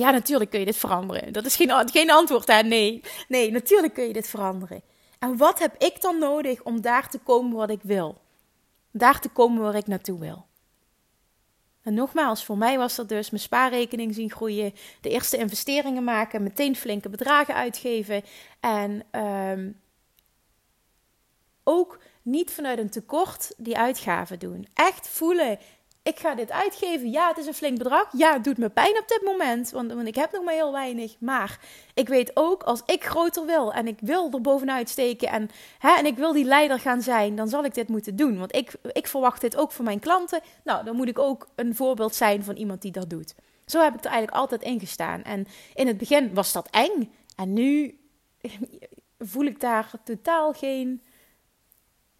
Ja, 0.00 0.10
natuurlijk 0.10 0.50
kun 0.50 0.58
je 0.58 0.66
dit 0.66 0.76
veranderen. 0.76 1.32
Dat 1.32 1.44
is 1.44 1.56
geen, 1.56 1.88
geen 1.88 2.10
antwoord, 2.10 2.46
hè? 2.46 2.62
Nee. 2.62 3.02
Nee, 3.28 3.50
natuurlijk 3.50 3.94
kun 3.94 4.06
je 4.06 4.12
dit 4.12 4.28
veranderen. 4.28 4.82
En 5.18 5.36
wat 5.36 5.58
heb 5.58 5.74
ik 5.78 6.00
dan 6.00 6.18
nodig 6.18 6.62
om 6.62 6.80
daar 6.80 7.10
te 7.10 7.18
komen 7.18 7.56
wat 7.56 7.70
ik 7.70 7.82
wil? 7.82 8.20
Daar 8.90 9.20
te 9.20 9.28
komen 9.28 9.62
waar 9.62 9.74
ik 9.74 9.86
naartoe 9.86 10.18
wil. 10.18 10.46
En 11.82 11.94
nogmaals, 11.94 12.44
voor 12.44 12.58
mij 12.58 12.78
was 12.78 12.94
dat 12.94 13.08
dus 13.08 13.30
mijn 13.30 13.42
spaarrekening 13.42 14.14
zien 14.14 14.30
groeien, 14.30 14.74
de 15.00 15.08
eerste 15.08 15.36
investeringen 15.36 16.04
maken, 16.04 16.42
meteen 16.42 16.76
flinke 16.76 17.08
bedragen 17.08 17.54
uitgeven 17.54 18.22
en 18.60 19.04
um, 19.20 19.80
ook 21.64 21.98
niet 22.22 22.50
vanuit 22.50 22.78
een 22.78 22.90
tekort 22.90 23.54
die 23.56 23.78
uitgaven 23.78 24.38
doen. 24.38 24.66
Echt 24.74 25.08
voelen, 25.08 25.58
ik 26.02 26.18
ga 26.18 26.34
dit 26.34 26.50
uitgeven. 26.50 27.10
Ja, 27.10 27.28
het 27.28 27.38
is 27.38 27.46
een 27.46 27.54
flink 27.54 27.78
bedrag. 27.78 28.08
Ja, 28.12 28.32
het 28.32 28.44
doet 28.44 28.58
me 28.58 28.68
pijn 28.68 28.98
op 28.98 29.08
dit 29.08 29.22
moment, 29.24 29.70
want, 29.70 29.92
want 29.92 30.06
ik 30.06 30.14
heb 30.14 30.32
nog 30.32 30.44
maar 30.44 30.54
heel 30.54 30.72
weinig. 30.72 31.16
Maar 31.18 31.58
ik 31.94 32.08
weet 32.08 32.30
ook, 32.34 32.62
als 32.62 32.82
ik 32.86 33.04
groter 33.04 33.46
wil 33.46 33.72
en 33.72 33.86
ik 33.86 33.98
wil 34.00 34.30
er 34.32 34.40
bovenuit 34.40 34.88
steken 34.88 35.28
en, 35.28 35.50
hè, 35.78 35.90
en 35.98 36.06
ik 36.06 36.16
wil 36.16 36.32
die 36.32 36.44
leider 36.44 36.80
gaan 36.80 37.02
zijn, 37.02 37.36
dan 37.36 37.48
zal 37.48 37.64
ik 37.64 37.74
dit 37.74 37.88
moeten 37.88 38.16
doen. 38.16 38.38
Want 38.38 38.56
ik, 38.56 38.72
ik 38.92 39.06
verwacht 39.06 39.40
dit 39.40 39.56
ook 39.56 39.72
van 39.72 39.84
mijn 39.84 39.98
klanten. 39.98 40.40
Nou, 40.64 40.84
dan 40.84 40.96
moet 40.96 41.08
ik 41.08 41.18
ook 41.18 41.48
een 41.54 41.74
voorbeeld 41.74 42.14
zijn 42.14 42.44
van 42.44 42.56
iemand 42.56 42.82
die 42.82 42.92
dat 42.92 43.10
doet. 43.10 43.34
Zo 43.66 43.82
heb 43.82 43.94
ik 43.94 44.04
er 44.04 44.10
eigenlijk 44.10 44.36
altijd 44.36 44.62
in 44.62 44.80
gestaan. 44.80 45.22
En 45.22 45.46
in 45.74 45.86
het 45.86 45.98
begin 45.98 46.34
was 46.34 46.52
dat 46.52 46.68
eng. 46.70 47.12
En 47.36 47.52
nu 47.52 47.98
voel 49.18 49.44
ik 49.44 49.60
daar 49.60 49.90
totaal 50.04 50.52
geen 50.52 51.02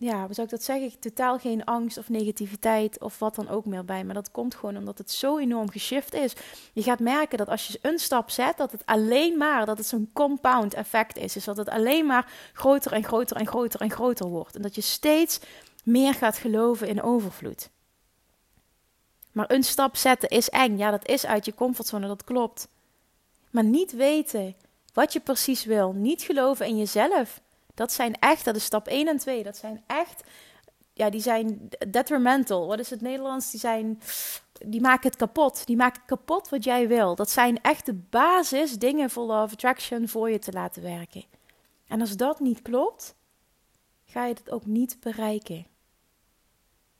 ja, 0.00 0.24
hoe 0.24 0.34
zou 0.34 0.46
ik 0.46 0.52
dat 0.52 0.62
zeggen? 0.62 0.98
Totaal 0.98 1.38
geen 1.38 1.64
angst 1.64 1.98
of 1.98 2.08
negativiteit 2.08 3.00
of 3.00 3.18
wat 3.18 3.34
dan 3.34 3.48
ook 3.48 3.64
meer 3.64 3.84
bij. 3.84 4.04
Maar 4.04 4.14
dat 4.14 4.30
komt 4.30 4.54
gewoon 4.54 4.76
omdat 4.76 4.98
het 4.98 5.10
zo 5.10 5.38
enorm 5.38 5.70
geshift 5.70 6.14
is. 6.14 6.34
Je 6.72 6.82
gaat 6.82 7.00
merken 7.00 7.38
dat 7.38 7.48
als 7.48 7.66
je 7.66 7.78
een 7.82 7.98
stap 7.98 8.30
zet, 8.30 8.56
dat 8.56 8.72
het 8.72 8.86
alleen 8.86 9.38
maar, 9.38 9.66
dat 9.66 9.78
het 9.78 9.86
zo'n 9.86 10.10
compound 10.12 10.74
effect 10.74 11.16
is. 11.16 11.32
Dus 11.32 11.44
dat 11.44 11.56
het 11.56 11.68
alleen 11.68 12.06
maar 12.06 12.32
groter 12.52 12.92
en 12.92 13.04
groter 13.04 13.36
en 13.36 13.46
groter 13.46 13.80
en 13.80 13.90
groter 13.90 14.26
wordt. 14.26 14.56
En 14.56 14.62
dat 14.62 14.74
je 14.74 14.80
steeds 14.80 15.40
meer 15.84 16.14
gaat 16.14 16.36
geloven 16.36 16.88
in 16.88 17.02
overvloed. 17.02 17.70
Maar 19.32 19.50
een 19.50 19.64
stap 19.64 19.96
zetten 19.96 20.28
is 20.28 20.48
eng. 20.48 20.76
Ja, 20.76 20.90
dat 20.90 21.08
is 21.08 21.26
uit 21.26 21.44
je 21.44 21.54
comfortzone, 21.54 22.06
dat 22.06 22.24
klopt. 22.24 22.68
Maar 23.50 23.64
niet 23.64 23.92
weten 23.92 24.54
wat 24.92 25.12
je 25.12 25.20
precies 25.20 25.64
wil, 25.64 25.92
niet 25.92 26.22
geloven 26.22 26.66
in 26.66 26.78
jezelf 26.78 27.40
dat 27.80 27.92
zijn 27.92 28.14
echt, 28.18 28.44
dat 28.44 28.56
is 28.56 28.64
stap 28.64 28.86
1 28.86 29.08
en 29.08 29.18
2. 29.18 29.42
Dat 29.42 29.56
zijn 29.56 29.84
echt, 29.86 30.22
ja, 30.92 31.10
die 31.10 31.20
zijn 31.20 31.68
detrimental. 31.88 32.66
Wat 32.66 32.78
is 32.78 32.90
het 32.90 33.00
Nederlands? 33.00 33.50
Die 33.50 33.60
zijn, 33.60 34.00
die 34.64 34.80
maken 34.80 35.08
het 35.08 35.18
kapot. 35.18 35.66
Die 35.66 35.76
maken 35.76 36.02
kapot 36.06 36.48
wat 36.48 36.64
jij 36.64 36.88
wil. 36.88 37.14
Dat 37.14 37.30
zijn 37.30 37.62
echt 37.62 37.86
de 37.86 37.94
basis 37.94 38.78
dingen 38.78 39.10
voor 39.10 39.24
Love 39.24 39.54
Attraction 39.54 40.08
voor 40.08 40.30
je 40.30 40.38
te 40.38 40.52
laten 40.52 40.82
werken. 40.82 41.24
En 41.86 42.00
als 42.00 42.16
dat 42.16 42.40
niet 42.40 42.62
klopt, 42.62 43.14
ga 44.04 44.24
je 44.24 44.34
het 44.34 44.50
ook 44.50 44.66
niet 44.66 44.96
bereiken. 45.00 45.66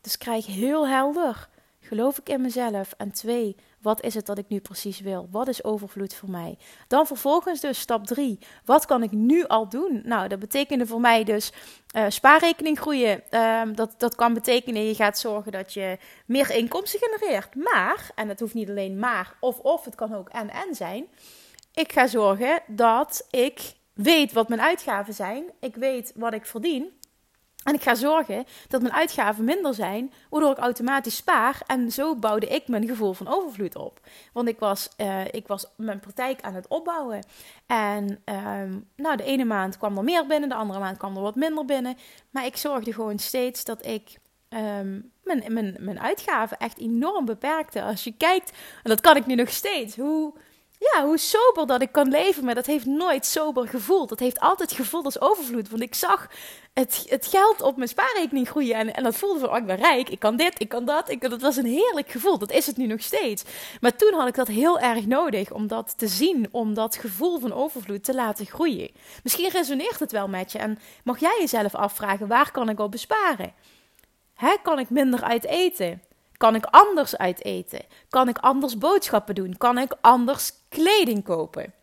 Dus 0.00 0.18
krijg 0.18 0.46
heel 0.46 0.88
helder. 0.88 1.48
Geloof 1.90 2.18
ik 2.18 2.28
in 2.28 2.40
mezelf? 2.40 2.94
En 2.96 3.12
twee, 3.12 3.56
wat 3.80 4.02
is 4.02 4.14
het 4.14 4.26
dat 4.26 4.38
ik 4.38 4.48
nu 4.48 4.60
precies 4.60 5.00
wil? 5.00 5.28
Wat 5.30 5.48
is 5.48 5.64
overvloed 5.64 6.14
voor 6.14 6.30
mij? 6.30 6.58
Dan 6.88 7.06
vervolgens 7.06 7.60
dus 7.60 7.80
stap 7.80 8.06
3. 8.06 8.38
Wat 8.64 8.86
kan 8.86 9.02
ik 9.02 9.12
nu 9.12 9.46
al 9.46 9.68
doen? 9.68 10.00
Nou, 10.04 10.28
dat 10.28 10.38
betekende 10.38 10.86
voor 10.86 11.00
mij 11.00 11.24
dus 11.24 11.52
uh, 11.96 12.04
spaarrekening 12.08 12.78
groeien. 12.78 13.22
Ehm, 13.30 13.74
dat, 13.74 13.94
dat 13.98 14.14
kan 14.14 14.34
betekenen 14.34 14.86
je 14.86 14.94
gaat 14.94 15.18
zorgen 15.18 15.52
dat 15.52 15.72
je 15.72 15.98
meer 16.26 16.50
inkomsten 16.50 17.00
genereert. 17.00 17.54
Maar, 17.54 18.10
en 18.14 18.28
het 18.28 18.40
hoeft 18.40 18.54
niet 18.54 18.68
alleen 18.68 18.98
maar 18.98 19.36
of 19.40 19.58
of, 19.58 19.84
het 19.84 19.94
kan 19.94 20.14
ook 20.14 20.28
en 20.28 20.50
en 20.50 20.74
zijn. 20.74 21.06
Ik 21.74 21.92
ga 21.92 22.06
zorgen 22.06 22.62
dat 22.66 23.26
ik 23.30 23.72
weet 23.94 24.32
wat 24.32 24.48
mijn 24.48 24.60
uitgaven 24.60 25.14
zijn. 25.14 25.44
Ik 25.60 25.76
weet 25.76 26.12
wat 26.14 26.32
ik 26.32 26.46
verdien. 26.46 26.99
En 27.64 27.74
ik 27.74 27.82
ga 27.82 27.94
zorgen 27.94 28.44
dat 28.68 28.82
mijn 28.82 28.94
uitgaven 28.94 29.44
minder 29.44 29.74
zijn, 29.74 30.12
waardoor 30.30 30.50
ik 30.50 30.58
automatisch 30.58 31.16
spaar. 31.16 31.62
En 31.66 31.92
zo 31.92 32.16
bouwde 32.16 32.46
ik 32.46 32.68
mijn 32.68 32.86
gevoel 32.86 33.12
van 33.12 33.28
overvloed 33.28 33.76
op. 33.76 34.00
Want 34.32 34.48
ik 34.48 34.58
was, 34.58 34.88
uh, 34.96 35.24
ik 35.30 35.46
was 35.46 35.66
mijn 35.76 36.00
praktijk 36.00 36.40
aan 36.40 36.54
het 36.54 36.68
opbouwen. 36.68 37.24
En 37.66 38.22
uh, 38.24 38.78
nou, 38.96 39.16
de 39.16 39.24
ene 39.24 39.44
maand 39.44 39.78
kwam 39.78 39.96
er 39.96 40.04
meer 40.04 40.26
binnen, 40.26 40.48
de 40.48 40.54
andere 40.54 40.80
maand 40.80 40.96
kwam 40.96 41.16
er 41.16 41.22
wat 41.22 41.34
minder 41.34 41.64
binnen. 41.64 41.96
Maar 42.30 42.46
ik 42.46 42.56
zorgde 42.56 42.92
gewoon 42.92 43.18
steeds 43.18 43.64
dat 43.64 43.86
ik 43.86 44.18
um, 44.48 45.12
mijn, 45.24 45.44
mijn, 45.48 45.76
mijn 45.78 46.00
uitgaven 46.00 46.58
echt 46.58 46.78
enorm 46.78 47.24
beperkte. 47.24 47.82
Als 47.82 48.04
je 48.04 48.12
kijkt, 48.16 48.50
en 48.82 48.90
dat 48.90 49.00
kan 49.00 49.16
ik 49.16 49.26
nu 49.26 49.34
nog 49.34 49.50
steeds, 49.50 49.96
hoe 49.96 50.34
ja, 50.80 51.04
hoe 51.04 51.18
sober 51.18 51.66
dat 51.66 51.82
ik 51.82 51.92
kan 51.92 52.08
leven. 52.08 52.44
Maar 52.44 52.54
dat 52.54 52.66
heeft 52.66 52.86
nooit 52.86 53.26
sober 53.26 53.68
gevoeld. 53.68 54.08
Dat 54.08 54.18
heeft 54.18 54.40
altijd 54.40 54.72
gevoeld 54.72 55.04
als 55.04 55.20
overvloed. 55.20 55.68
Want 55.68 55.82
ik 55.82 55.94
zag 55.94 56.30
het, 56.72 57.06
het 57.08 57.26
geld 57.26 57.62
op 57.62 57.76
mijn 57.76 57.88
spaarrekening 57.88 58.48
groeien. 58.48 58.74
En, 58.74 58.94
en 58.94 59.02
dat 59.02 59.16
voelde 59.16 59.40
van, 59.40 59.50
oh, 59.50 59.56
ik 59.56 59.66
ben 59.66 59.76
rijk. 59.76 60.08
Ik 60.08 60.18
kan 60.18 60.36
dit, 60.36 60.60
ik 60.60 60.68
kan 60.68 60.84
dat. 60.84 61.10
Ik, 61.10 61.30
dat 61.30 61.40
was 61.40 61.56
een 61.56 61.66
heerlijk 61.66 62.10
gevoel. 62.10 62.38
Dat 62.38 62.50
is 62.50 62.66
het 62.66 62.76
nu 62.76 62.86
nog 62.86 63.02
steeds. 63.02 63.44
Maar 63.80 63.96
toen 63.96 64.14
had 64.14 64.28
ik 64.28 64.34
dat 64.34 64.48
heel 64.48 64.78
erg 64.78 65.06
nodig. 65.06 65.52
Om 65.52 65.66
dat 65.66 65.98
te 65.98 66.08
zien. 66.08 66.48
Om 66.50 66.74
dat 66.74 66.96
gevoel 66.96 67.38
van 67.38 67.52
overvloed 67.52 68.04
te 68.04 68.14
laten 68.14 68.46
groeien. 68.46 68.90
Misschien 69.22 69.50
resoneert 69.50 70.00
het 70.00 70.12
wel 70.12 70.28
met 70.28 70.52
je. 70.52 70.58
En 70.58 70.78
mag 71.04 71.20
jij 71.20 71.36
jezelf 71.40 71.74
afvragen, 71.74 72.28
waar 72.28 72.50
kan 72.50 72.68
ik 72.68 72.80
op 72.80 72.90
besparen? 72.90 73.54
Hè, 74.34 74.56
kan 74.62 74.78
ik 74.78 74.90
minder 74.90 75.22
uit 75.22 75.44
eten? 75.44 76.02
Kan 76.40 76.54
ik 76.54 76.64
anders 76.64 77.16
uit 77.16 77.44
eten? 77.44 77.84
Kan 78.08 78.28
ik 78.28 78.38
anders 78.38 78.78
boodschappen 78.78 79.34
doen? 79.34 79.56
Kan 79.56 79.78
ik 79.78 79.94
anders 80.00 80.52
kleding 80.68 81.24
kopen? 81.24 81.74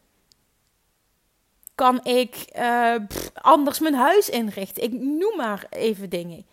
Kan 1.76 2.04
ik 2.04 2.46
uh, 2.56 2.96
anders 3.34 3.80
mijn 3.80 3.94
huis 3.94 4.30
inrichten? 4.30 4.84
Ik 4.84 4.92
noem 4.92 5.36
maar 5.36 5.68
even 5.70 6.10
dingen. 6.10 6.46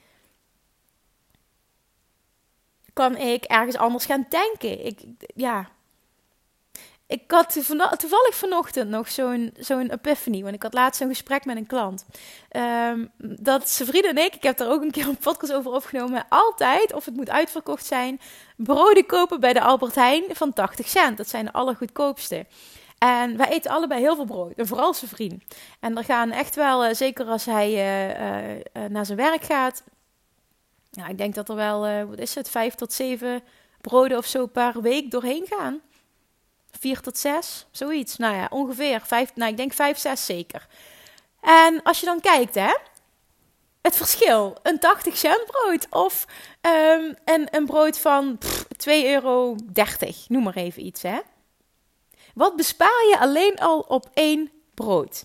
Kan 2.92 3.16
ik 3.16 3.44
ergens 3.44 3.76
anders 3.76 4.04
gaan 4.04 4.28
tanken? 4.28 4.86
Ik, 4.86 5.00
ja, 5.34 5.70
ik 7.14 7.30
had 7.30 7.52
toevallig 7.98 8.34
vanochtend 8.34 8.90
nog 8.90 9.10
zo'n 9.10 9.54
zo'n 9.58 9.90
epiphany. 9.90 10.42
Want 10.42 10.54
ik 10.54 10.62
had 10.62 10.74
laatst 10.74 11.00
een 11.00 11.08
gesprek 11.08 11.44
met 11.44 11.56
een 11.56 11.66
klant. 11.66 12.04
Um, 12.90 13.10
dat 13.18 13.68
zijn 13.68 13.88
vrienden 13.88 14.10
en 14.10 14.24
ik, 14.24 14.34
ik 14.34 14.42
heb 14.42 14.56
daar 14.56 14.70
ook 14.70 14.82
een 14.82 14.90
keer 14.90 15.08
een 15.08 15.16
podcast 15.16 15.52
over 15.52 15.72
opgenomen. 15.72 16.26
Altijd, 16.28 16.92
of 16.92 17.04
het 17.04 17.16
moet 17.16 17.30
uitverkocht 17.30 17.86
zijn, 17.86 18.20
broden 18.56 19.06
kopen 19.06 19.40
bij 19.40 19.52
de 19.52 19.60
Albert 19.60 19.94
Heijn 19.94 20.24
van 20.28 20.52
80 20.52 20.88
cent. 20.88 21.16
Dat 21.16 21.28
zijn 21.28 21.44
de 21.44 21.52
allergoedkoopste. 21.52 22.46
En 22.98 23.36
wij 23.36 23.48
eten 23.48 23.70
allebei 23.70 24.00
heel 24.00 24.14
veel 24.14 24.24
brood. 24.24 24.52
En 24.56 24.66
vooral 24.66 24.94
zijn 24.94 25.10
vriend. 25.10 25.44
En 25.80 25.96
er 25.96 26.04
gaan 26.04 26.30
echt 26.30 26.54
wel, 26.54 26.86
uh, 26.86 26.94
zeker 26.94 27.26
als 27.26 27.44
hij 27.44 27.70
uh, 27.70 28.50
uh, 28.50 28.90
naar 28.90 29.06
zijn 29.06 29.18
werk 29.18 29.44
gaat. 29.44 29.84
Ja, 30.90 31.06
ik 31.06 31.18
denk 31.18 31.34
dat 31.34 31.48
er 31.48 31.54
wel, 31.54 32.06
wat 32.06 32.18
is 32.18 32.34
het, 32.34 32.50
vijf 32.50 32.74
tot 32.74 32.92
zeven 32.92 33.42
broden 33.80 34.18
of 34.18 34.26
zo 34.26 34.46
per 34.46 34.82
week 34.82 35.10
doorheen 35.10 35.46
gaan 35.48 35.80
vier 36.80 37.00
tot 37.00 37.18
zes, 37.18 37.66
zoiets. 37.70 38.16
Nou 38.16 38.34
ja, 38.34 38.46
ongeveer 38.50 39.00
vijf, 39.04 39.34
nou 39.34 39.50
ik 39.50 39.56
denk 39.56 39.72
vijf, 39.72 39.98
zes 39.98 40.24
zeker. 40.24 40.66
En 41.40 41.82
als 41.82 42.00
je 42.00 42.06
dan 42.06 42.20
kijkt, 42.20 42.54
hè, 42.54 42.74
het 43.80 43.96
verschil, 43.96 44.56
een 44.62 44.78
80 44.78 45.16
cent 45.16 45.44
brood 45.46 45.86
of 45.90 46.26
um, 46.60 47.14
een, 47.24 47.48
een 47.50 47.66
brood 47.66 47.98
van 47.98 48.38
2,30 48.42 48.46
euro, 48.86 49.56
noem 50.28 50.42
maar 50.42 50.56
even 50.56 50.86
iets, 50.86 51.02
hè. 51.02 51.20
Wat 52.34 52.56
bespaar 52.56 53.06
je 53.10 53.18
alleen 53.18 53.58
al 53.58 53.80
op 53.80 54.10
één 54.14 54.50
brood? 54.74 55.24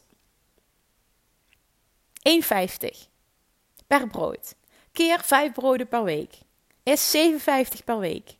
1,50 2.29 3.07
per 3.87 4.07
brood. 4.07 4.55
Keer 4.91 5.19
5 5.23 5.51
broden 5.51 5.87
per 5.87 6.03
week. 6.03 6.33
Is 6.83 7.11
57 7.11 7.83
per 7.83 7.99
week. 7.99 8.35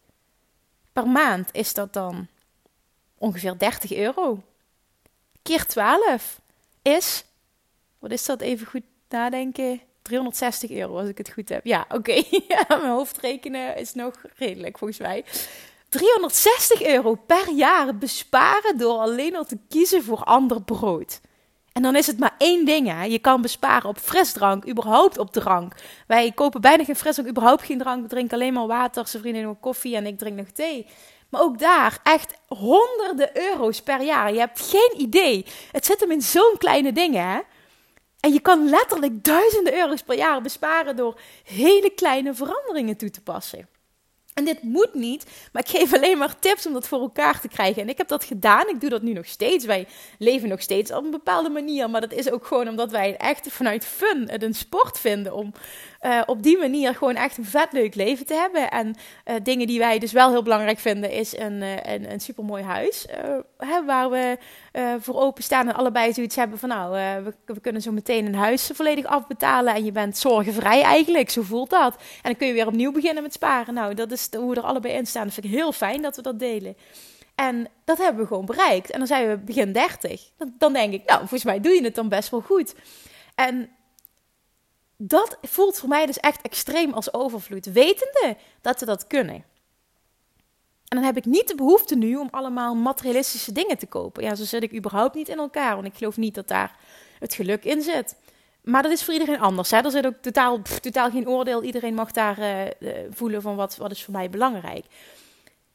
Per 0.94 1.08
maand 1.08 1.50
is 1.52 1.74
dat 1.74 1.94
dan 1.94 2.28
ongeveer 3.20 3.58
30 3.58 3.94
euro. 3.94 4.44
Keer 5.42 5.66
12 5.66 6.42
is, 6.82 7.26
wat 8.00 8.12
is 8.12 8.26
dat 8.26 8.42
even 8.42 8.68
goed 8.68 8.84
nadenken? 9.10 9.82
360 10.02 10.72
euro 10.72 10.98
als 10.98 11.10
ik 11.10 11.18
het 11.18 11.32
goed 11.32 11.50
heb. 11.50 11.66
Ja, 11.66 11.86
oké. 11.90 12.24
mijn 12.68 12.90
hoofdrekenen 12.90 13.78
is 13.78 13.94
nog 13.94 14.14
redelijk 14.36 14.78
volgens 14.78 15.00
mij. 15.00 15.26
360 15.90 16.84
euro 16.84 17.16
per 17.16 17.50
jaar 17.50 17.98
besparen 17.98 18.78
door 18.78 19.00
alleen 19.00 19.36
al 19.36 19.46
te 19.46 19.58
kiezen 19.70 20.04
voor 20.04 20.24
ander 20.24 20.62
brood. 20.62 21.22
En 21.74 21.82
dan 21.82 21.96
is 21.96 22.08
het 22.08 22.20
maar 22.20 22.36
één 22.38 22.66
ding. 22.66 22.88
Hè. 22.88 23.04
Je 23.04 23.20
kan 23.20 23.42
besparen 23.42 23.90
op 23.90 23.98
frisdrank, 23.98 24.68
überhaupt 24.68 25.18
op 25.18 25.32
drank. 25.32 25.76
Wij 26.08 26.32
kopen 26.32 26.62
bijna 26.62 26.84
geen 26.84 26.96
frisdrank, 26.96 27.30
überhaupt 27.30 27.64
geen 27.64 27.78
drank. 27.78 28.02
We 28.02 28.08
drinken 28.08 28.34
alleen 28.34 28.54
maar 28.54 28.68
water. 28.68 29.08
Zijn 29.08 29.22
vrienden 29.22 29.44
nog 29.44 29.60
koffie 29.60 29.96
en 29.96 30.06
ik 30.06 30.18
drink 30.18 30.38
nog 30.38 30.50
thee. 30.50 30.88
Maar 31.30 31.42
ook 31.42 31.60
daar 31.60 32.00
echt 32.04 32.34
honderden 32.48 33.38
euro's 33.38 33.82
per 33.82 34.02
jaar. 34.02 34.34
Je 34.34 34.40
hebt 34.40 34.62
geen 34.62 34.94
idee. 34.98 35.46
Het 35.72 35.86
zit 35.86 36.00
hem 36.00 36.12
in 36.12 36.22
zo'n 36.22 36.56
kleine 36.58 36.94
dingen. 36.94 37.28
Hè? 37.28 37.40
En 38.20 38.34
je 38.34 38.40
kan 38.40 38.70
letterlijk 38.70 39.24
duizenden 39.24 39.76
euro's 39.76 40.02
per 40.02 40.18
jaar 40.18 40.42
besparen 40.42 40.96
door 40.96 41.20
hele 41.44 41.90
kleine 41.90 42.34
veranderingen 42.34 42.98
toe 42.98 43.10
te 43.10 43.22
passen. 43.22 43.68
En 44.34 44.46
dit 44.46 44.64
moet 44.64 44.94
niet, 44.94 45.26
maar 45.52 45.62
ik 45.62 45.70
geef 45.70 45.94
alleen 45.94 46.18
maar 46.18 46.40
tips 46.40 46.66
om 46.66 46.74
dat 46.74 46.88
voor 46.88 47.00
elkaar 47.00 47.40
te 47.42 47.48
krijgen. 47.48 47.82
En 47.82 47.90
ik 47.90 47.98
heb 47.98 48.08
dat 48.08 48.24
gedaan, 48.24 48.68
ik 48.68 48.82
doe 48.82 48.90
dat 48.90 49.02
nu 49.02 49.14
nog 49.14 49.26
steeds. 49.26 49.66
Wij 49.66 49.88
leven 50.18 50.50
nog 50.50 50.62
steeds 50.62 50.92
op 50.92 51.04
een 51.04 51.12
bepaalde 51.12 51.50
manier, 51.50 51.90
maar 51.90 52.02
dat 52.02 52.12
is 52.12 52.32
ook 52.32 52.46
gewoon 52.46 52.68
omdat 52.68 52.92
wij 52.92 53.18
echt 53.18 53.48
vanuit 53.52 53.86
fun 53.86 54.30
het 54.30 54.44
een 54.44 54.54
sport 54.54 55.00
vinden 55.00 55.34
om 55.34 55.54
uh, 56.02 56.22
op 56.26 56.44
die 56.44 56.58
manier 56.58 56.96
gewoon 56.96 57.16
echt 57.16 57.38
een 57.38 57.46
vet 57.46 57.68
leuk 57.72 57.96
leven 57.96 58.26
te 58.26 58.34
hebben. 58.34 58.72
En 58.72 58.96
uh, 59.26 59.36
dingen 59.44 59.68
die 59.68 59.80
wij 59.80 60.00
dus 60.00 60.12
wel 60.12 60.30
heel 60.30 60.44
belangrijk 60.44 60.80
vinden, 60.80 61.12
is 61.12 61.38
een, 61.38 61.62
uh, 61.62 61.76
een, 61.76 62.12
een 62.12 62.20
supermooi 62.20 62.64
huis. 62.64 63.06
Hè, 63.58 63.86
waar 63.86 64.10
we 64.10 64.38
voor 65.00 65.16
openstaan 65.16 65.68
en 65.68 65.76
allebei 65.76 66.14
zoiets 66.14 66.36
hebben 66.36 66.60
van 66.60 66.70
nou, 66.70 66.92
we, 67.24 67.34
we, 67.46 67.60
kunnen 67.60 67.82
zo 67.82 67.92
meteen 67.92 68.26
een 68.26 68.36
huis 68.36 68.70
volledig 68.74 69.06
afbetalen. 69.06 69.76
En 69.76 69.86
je 69.86 69.92
bent 69.92 70.18
zorgenvrij 70.18 70.82
eigenlijk, 70.82 71.30
zo 71.30 71.42
voelt 71.42 71.70
dat. 71.70 71.96
En 71.96 72.22
dan 72.22 72.36
kun 72.36 72.48
je 72.48 72.54
weer 72.54 72.68
opnieuw 72.68 72.92
beginnen 72.92 73.24
met 73.24 73.34
sparen. 73.34 73.74
Nou, 73.74 73.94
dat 73.94 74.12
is 74.12 74.28
hoe 74.38 74.50
we 74.50 74.56
er 74.56 74.68
allebei 74.68 74.94
in 74.94 75.06
staan. 75.06 75.24
Dat 75.24 75.34
vind 75.34 75.46
ik 75.46 75.52
heel 75.52 75.72
fijn 75.72 76.02
dat 76.02 76.16
we 76.16 76.22
dat 76.22 76.40
delen. 76.40 76.76
En 77.36 77.68
dat 77.86 77.98
hebben 77.98 78.22
we 78.22 78.28
gewoon 78.28 78.46
bereikt. 78.46 78.92
En 78.92 78.98
dan 78.98 79.08
zijn 79.08 79.30
we 79.30 79.38
begin 79.38 79.72
30. 79.72 80.30
Dan, 80.38 80.54
dan 80.58 80.74
denk 80.74 80.94
ik, 80.94 81.06
nou, 81.06 81.20
volgens 81.20 81.44
mij 81.44 81.60
doe 81.60 81.74
je 81.74 81.84
het 81.84 81.96
dan 81.96 82.10
best 82.10 82.30
wel 82.30 82.42
goed. 82.42 82.76
En 83.36 83.70
dat 85.02 85.38
voelt 85.42 85.78
voor 85.78 85.90
mij 85.90 86.06
dus 86.06 86.18
echt 86.18 86.42
extreem 86.42 86.94
als 86.94 87.14
overvloed, 87.14 87.66
wetende 87.66 88.38
dat 88.62 88.80
we 88.80 88.86
dat 88.86 89.08
kunnen. 89.08 89.36
En 90.88 90.98
dan 90.98 91.04
heb 91.04 91.18
ik 91.18 91.26
niet 91.26 91.48
de 91.48 91.56
behoefte 91.56 91.96
nu 91.96 92.16
om 92.16 92.28
allemaal 92.32 92.76
materialistische 92.76 93.52
dingen 93.52 93.78
te 93.78 93.88
kopen. 93.88 94.24
Ja, 94.24 94.36
zo 94.36 94.44
zit 94.44 94.64
ik 94.64 94.76
überhaupt 94.76 95.16
niet 95.16 95.30
in 95.30 95.38
elkaar, 95.38 95.76
want 95.76 95.88
ik 95.88 95.96
geloof 95.96 96.18
niet 96.18 96.36
dat 96.36 96.48
daar 96.48 96.76
het 97.20 97.34
geluk 97.34 97.66
in 97.66 97.82
zit. 97.82 98.16
maar 98.64 98.84
dat 98.84 98.92
is 98.92 99.04
voor 99.04 99.14
iedereen 99.14 99.40
anders. 99.40 99.72
Hè? 99.72 99.78
Er 99.78 99.92
zit 99.92 100.06
ook 100.06 100.22
totaal, 100.22 100.62
totaal 100.82 101.10
geen 101.10 101.28
oordeel. 101.28 101.64
Iedereen 101.64 101.94
mag 101.94 102.12
daar 102.12 102.40
uh, 102.40 102.92
voelen 103.10 103.42
van 103.42 103.56
wat, 103.56 103.76
wat 103.76 103.92
is 103.92 104.04
voor 104.04 104.14
mij 104.14 104.30
belangrijk. 104.30 104.86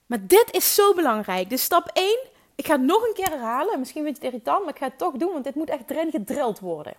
Maar 0.07 0.27
dit 0.27 0.49
is 0.51 0.75
zo 0.75 0.95
belangrijk. 0.95 1.51
Dus 1.51 1.63
stap 1.63 1.91
1, 1.93 2.19
ik 2.55 2.67
ga 2.67 2.73
het 2.73 2.83
nog 2.83 3.07
een 3.07 3.15
keer 3.15 3.31
herhalen. 3.31 3.79
Misschien 3.79 4.03
vind 4.05 4.17
je 4.17 4.23
het 4.23 4.33
irritant, 4.33 4.65
maar 4.65 4.75
ik 4.75 4.81
ga 4.81 4.87
het 4.87 4.99
toch 4.99 5.15
doen, 5.15 5.33
want 5.33 5.45
dit 5.45 5.55
moet 5.55 5.71
echt 5.71 5.91
erin 5.91 6.11
gedrild 6.11 6.61
worden. 6.61 6.95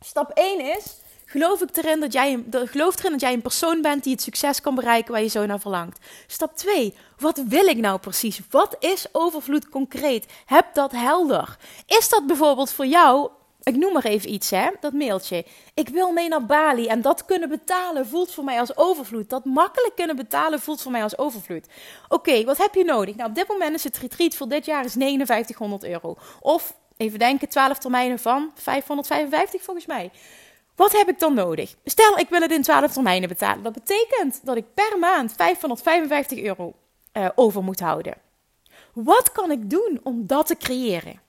Stap 0.00 0.30
1 0.30 0.76
is, 0.76 0.96
geloof, 1.30 1.60
ik 1.60 1.76
erin 1.76 2.00
dat 2.00 2.12
jij, 2.12 2.44
geloof 2.50 2.98
erin 2.98 3.10
dat 3.10 3.20
jij 3.20 3.32
een 3.32 3.42
persoon 3.42 3.82
bent 3.82 4.04
die 4.04 4.12
het 4.12 4.22
succes 4.22 4.60
kan 4.60 4.74
bereiken 4.74 5.12
waar 5.12 5.22
je 5.22 5.28
zo 5.28 5.46
naar 5.46 5.60
verlangt. 5.60 5.98
Stap 6.26 6.56
2, 6.56 6.94
wat 7.18 7.42
wil 7.48 7.66
ik 7.66 7.76
nou 7.76 7.98
precies? 7.98 8.40
Wat 8.50 8.76
is 8.78 9.06
overvloed 9.12 9.68
concreet? 9.68 10.26
Heb 10.46 10.74
dat 10.74 10.92
helder. 10.92 11.56
Is 11.86 12.08
dat 12.08 12.26
bijvoorbeeld 12.26 12.72
voor 12.72 12.86
jou 12.86 13.30
ik 13.62 13.76
noem 13.76 13.92
maar 13.92 14.04
even 14.04 14.32
iets, 14.32 14.50
hè, 14.50 14.68
dat 14.80 14.92
mailtje. 14.92 15.44
Ik 15.74 15.88
wil 15.88 16.12
mee 16.12 16.28
naar 16.28 16.46
Bali 16.46 16.86
en 16.86 17.02
dat 17.02 17.24
kunnen 17.24 17.48
betalen 17.48 18.06
voelt 18.06 18.32
voor 18.32 18.44
mij 18.44 18.60
als 18.60 18.76
overvloed. 18.76 19.30
Dat 19.30 19.44
makkelijk 19.44 19.96
kunnen 19.96 20.16
betalen 20.16 20.60
voelt 20.60 20.82
voor 20.82 20.92
mij 20.92 21.02
als 21.02 21.18
overvloed. 21.18 21.66
Oké, 22.08 22.44
wat 22.44 22.58
heb 22.58 22.74
je 22.74 22.84
nodig? 22.84 23.16
Nou, 23.16 23.28
op 23.28 23.34
dit 23.34 23.48
moment 23.48 23.74
is 23.74 23.84
het 23.84 23.98
retreat 23.98 24.34
voor 24.34 24.48
dit 24.48 24.64
jaar 24.64 24.84
is 24.84 24.92
5900 24.92 25.84
euro. 25.84 26.16
Of, 26.40 26.74
even 26.96 27.18
denken, 27.18 27.48
12 27.48 27.78
termijnen 27.78 28.18
van 28.18 28.50
555 28.54 29.62
volgens 29.62 29.86
mij. 29.86 30.10
Wat 30.80 30.92
heb 30.92 31.08
ik 31.08 31.18
dan 31.18 31.34
nodig? 31.34 31.74
Stel, 31.84 32.18
ik 32.18 32.28
wil 32.28 32.40
het 32.40 32.50
in 32.50 32.62
12 32.62 32.92
termijnen 32.92 33.28
betalen. 33.28 33.62
Dat 33.62 33.72
betekent 33.72 34.40
dat 34.42 34.56
ik 34.56 34.74
per 34.74 34.98
maand 34.98 35.32
555 35.32 36.38
euro 36.38 36.74
uh, 37.12 37.28
over 37.34 37.62
moet 37.62 37.80
houden. 37.80 38.14
Wat 38.92 39.32
kan 39.32 39.50
ik 39.50 39.70
doen 39.70 40.00
om 40.02 40.26
dat 40.26 40.46
te 40.46 40.56
creëren? 40.56 41.20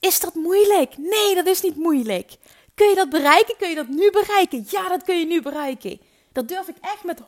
Is 0.00 0.20
dat 0.20 0.34
moeilijk? 0.34 0.96
Nee, 0.96 1.34
dat 1.34 1.46
is 1.46 1.60
niet 1.60 1.76
moeilijk. 1.76 2.36
Kun 2.74 2.88
je 2.88 2.94
dat 2.94 3.10
bereiken? 3.10 3.56
Kun 3.56 3.68
je 3.68 3.74
dat 3.74 3.88
nu 3.88 4.10
bereiken? 4.10 4.66
Ja, 4.68 4.88
dat 4.88 5.02
kun 5.02 5.18
je 5.18 5.26
nu 5.26 5.42
bereiken. 5.42 6.00
Dat 6.32 6.48
durf 6.48 6.68
ik 6.68 6.76
echt 6.80 7.04
met 7.04 7.20
100% 7.20 7.24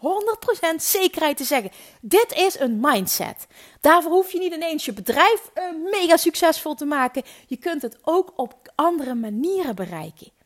zekerheid 0.76 1.36
te 1.36 1.44
zeggen. 1.44 1.70
Dit 2.00 2.32
is 2.36 2.58
een 2.58 2.78
mindset. 2.80 3.46
Daarvoor 3.80 4.12
hoef 4.12 4.32
je 4.32 4.38
niet 4.38 4.54
ineens 4.54 4.84
je 4.84 4.92
bedrijf 4.92 5.50
uh, 5.54 5.90
mega 5.90 6.16
succesvol 6.16 6.74
te 6.74 6.84
maken. 6.84 7.22
Je 7.46 7.56
kunt 7.56 7.82
het 7.82 7.98
ook 8.02 8.32
op 8.36 8.72
andere 8.74 9.14
manieren 9.14 9.74
bereiken. 9.74 10.36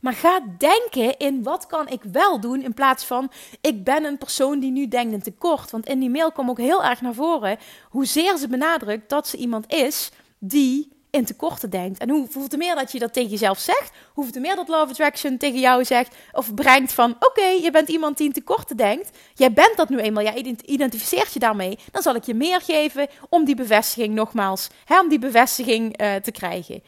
Maar 0.00 0.12
ga 0.12 0.40
denken 0.58 1.16
in 1.16 1.42
wat 1.42 1.66
kan 1.66 1.88
ik 1.88 2.02
wel 2.12 2.40
doen 2.40 2.62
in 2.62 2.74
plaats 2.74 3.04
van 3.04 3.30
ik 3.60 3.84
ben 3.84 4.04
een 4.04 4.18
persoon 4.18 4.60
die 4.60 4.70
nu 4.70 4.88
denkt 4.88 5.12
in 5.12 5.22
tekort. 5.22 5.70
Want 5.70 5.86
in 5.86 5.98
die 5.98 6.10
mail 6.10 6.32
kwam 6.32 6.50
ook 6.50 6.58
heel 6.58 6.84
erg 6.84 7.00
naar 7.00 7.14
voren 7.14 7.58
hoezeer 7.90 8.36
ze 8.36 8.48
benadrukt 8.48 9.08
dat 9.08 9.28
ze 9.28 9.36
iemand 9.36 9.72
is 9.72 10.10
die 10.38 10.96
in 11.10 11.24
tekorten 11.24 11.70
denkt. 11.70 11.98
En 11.98 12.10
hoeveel 12.10 12.48
te 12.48 12.56
meer 12.56 12.74
dat 12.74 12.92
je 12.92 12.98
dat 12.98 13.12
tegen 13.12 13.30
jezelf 13.30 13.58
zegt, 13.58 13.90
hoeveel 14.12 14.32
te 14.32 14.40
meer 14.40 14.56
dat 14.56 14.68
Love 14.68 14.90
Attraction 14.90 15.36
tegen 15.36 15.60
jou 15.60 15.84
zegt 15.84 16.14
of 16.32 16.54
brengt 16.54 16.92
van: 16.92 17.16
oké, 17.20 17.46
je 17.46 17.70
bent 17.70 17.88
iemand 17.88 18.16
die 18.16 18.26
in 18.26 18.32
tekorten 18.32 18.76
denkt. 18.76 19.18
Jij 19.34 19.52
bent 19.52 19.76
dat 19.76 19.88
nu 19.88 19.98
eenmaal, 19.98 20.22
jij 20.22 20.56
identificeert 20.64 21.32
je 21.32 21.38
daarmee. 21.38 21.78
Dan 21.92 22.02
zal 22.02 22.14
ik 22.14 22.24
je 22.24 22.34
meer 22.34 22.60
geven 22.60 23.08
om 23.28 23.44
die 23.44 23.54
bevestiging 23.54 24.14
nogmaals, 24.14 24.68
hè, 24.84 25.00
om 25.00 25.08
die 25.08 25.18
bevestiging 25.18 26.00
uh, 26.00 26.14
te 26.14 26.30
krijgen. 26.30 26.82